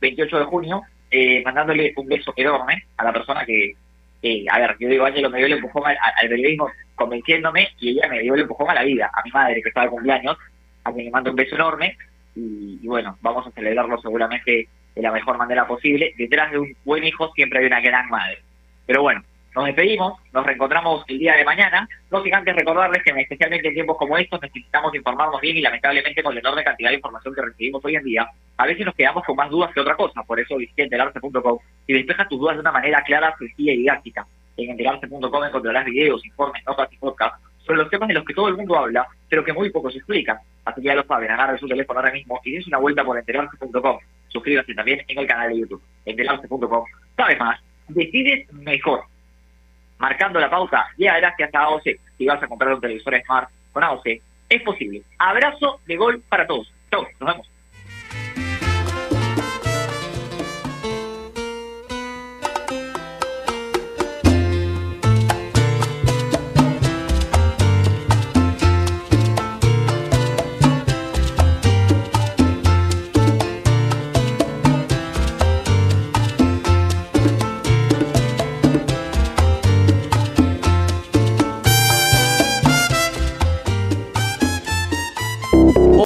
28 0.00 0.38
de 0.40 0.44
junio, 0.46 0.82
eh, 1.10 1.42
mandándole 1.44 1.92
un 1.96 2.08
beso 2.08 2.32
enorme 2.36 2.84
a 2.96 3.04
la 3.04 3.12
persona 3.12 3.44
que, 3.46 3.74
que, 4.22 4.44
a 4.50 4.58
ver, 4.58 4.76
yo 4.78 4.88
digo, 4.88 5.04
Ángelo 5.04 5.30
me 5.30 5.38
dio 5.38 5.46
el 5.46 5.54
empujón 5.54 5.86
al, 5.86 5.96
al 5.96 6.28
periodismo 6.28 6.70
convenciéndome 6.94 7.68
y 7.78 7.90
ella 7.90 8.08
me 8.08 8.20
dio 8.20 8.34
el 8.34 8.42
empujón 8.42 8.70
a 8.70 8.74
la 8.74 8.82
vida, 8.82 9.10
a 9.12 9.22
mi 9.22 9.30
madre 9.30 9.62
que 9.62 9.68
estaba 9.68 9.86
de 9.86 9.90
cumpleaños, 9.90 10.36
a 10.84 10.92
quien 10.92 11.06
le 11.06 11.10
mando 11.10 11.30
un 11.30 11.36
beso 11.36 11.54
enorme 11.54 11.96
y 12.34 12.86
bueno, 12.86 13.18
vamos 13.20 13.46
a 13.46 13.50
celebrarlo 13.50 14.00
seguramente 14.00 14.68
de 14.94 15.02
la 15.02 15.12
mejor 15.12 15.38
manera 15.38 15.66
posible. 15.66 16.14
Detrás 16.16 16.50
de 16.50 16.58
un 16.58 16.76
buen 16.84 17.04
hijo 17.04 17.32
siempre 17.34 17.60
hay 17.60 17.66
una 17.66 17.80
gran 17.80 18.08
madre. 18.08 18.38
Pero 18.86 19.02
bueno, 19.02 19.22
nos 19.54 19.64
despedimos, 19.64 20.18
nos 20.32 20.46
reencontramos 20.46 21.04
el 21.08 21.18
día 21.18 21.34
de 21.36 21.44
mañana. 21.44 21.88
No 22.10 22.22
sin 22.22 22.34
antes 22.34 22.54
recordarles 22.54 23.02
que 23.02 23.10
especialmente 23.10 23.68
en 23.68 23.74
tiempos 23.74 23.96
como 23.96 24.16
estos 24.16 24.40
necesitamos 24.40 24.94
informarnos 24.94 25.40
bien 25.40 25.56
y 25.56 25.60
lamentablemente 25.60 26.22
con 26.22 26.34
la 26.34 26.40
enorme 26.40 26.64
cantidad 26.64 26.90
de 26.90 26.96
información 26.96 27.34
que 27.34 27.42
recibimos 27.42 27.84
hoy 27.84 27.96
en 27.96 28.04
día, 28.04 28.28
a 28.56 28.66
veces 28.66 28.86
nos 28.86 28.94
quedamos 28.94 29.24
con 29.24 29.36
más 29.36 29.50
dudas 29.50 29.72
que 29.74 29.80
otra 29.80 29.96
cosa. 29.96 30.22
Por 30.22 30.38
eso 30.38 30.56
visité 30.56 30.84
enterarse.com 30.84 31.58
y 31.86 31.92
despeja 31.92 32.28
tus 32.28 32.38
dudas 32.38 32.56
de 32.56 32.60
una 32.60 32.72
manera 32.72 33.02
clara, 33.02 33.34
sencilla 33.38 33.72
y 33.72 33.78
didáctica. 33.78 34.26
En 34.56 34.70
enterarse.com 34.70 35.44
encontrarás 35.44 35.84
videos, 35.84 36.24
informes, 36.24 36.62
notas 36.66 36.92
y 36.92 36.96
podcasts 36.98 37.40
sobre 37.64 37.78
los 37.78 37.90
temas 37.90 38.08
de 38.08 38.14
los 38.14 38.24
que 38.24 38.34
todo 38.34 38.48
el 38.48 38.56
mundo 38.56 38.76
habla, 38.76 39.06
pero 39.28 39.44
que 39.44 39.52
muy 39.52 39.70
pocos 39.70 39.94
explican. 39.94 40.38
Así 40.64 40.80
que 40.80 40.88
ya 40.88 40.94
lo 40.94 41.04
saben, 41.04 41.30
agarren 41.30 41.58
su 41.58 41.68
teléfono 41.68 42.00
ahora 42.00 42.12
mismo 42.12 42.40
y 42.44 42.52
dense 42.52 42.68
una 42.68 42.78
vuelta 42.78 43.04
por 43.04 43.18
enterarse.com. 43.18 43.98
Suscríbase 44.28 44.74
también 44.74 45.02
en 45.08 45.18
el 45.18 45.26
canal 45.26 45.50
de 45.50 45.58
YouTube, 45.60 45.82
enterarse.com. 46.04 46.84
Sabes 47.16 47.38
más, 47.38 47.60
decides 47.88 48.52
mejor. 48.52 49.09
Marcando 50.00 50.40
la 50.40 50.48
pauta, 50.48 50.88
llega 50.96 51.18
gracias 51.18 51.54
a 51.54 51.64
AOC. 51.64 51.84
Si 52.16 52.26
vas 52.26 52.42
a 52.42 52.48
comprar 52.48 52.72
un 52.72 52.80
televisor 52.80 53.22
Smart 53.22 53.50
con 53.70 53.84
AOC, 53.84 54.06
es 54.48 54.62
posible. 54.62 55.02
Abrazo 55.18 55.80
de 55.86 55.96
gol 55.96 56.22
para 56.26 56.46
todos. 56.46 56.72
Chau, 56.90 57.06
nos 57.20 57.30
vemos. 57.30 57.50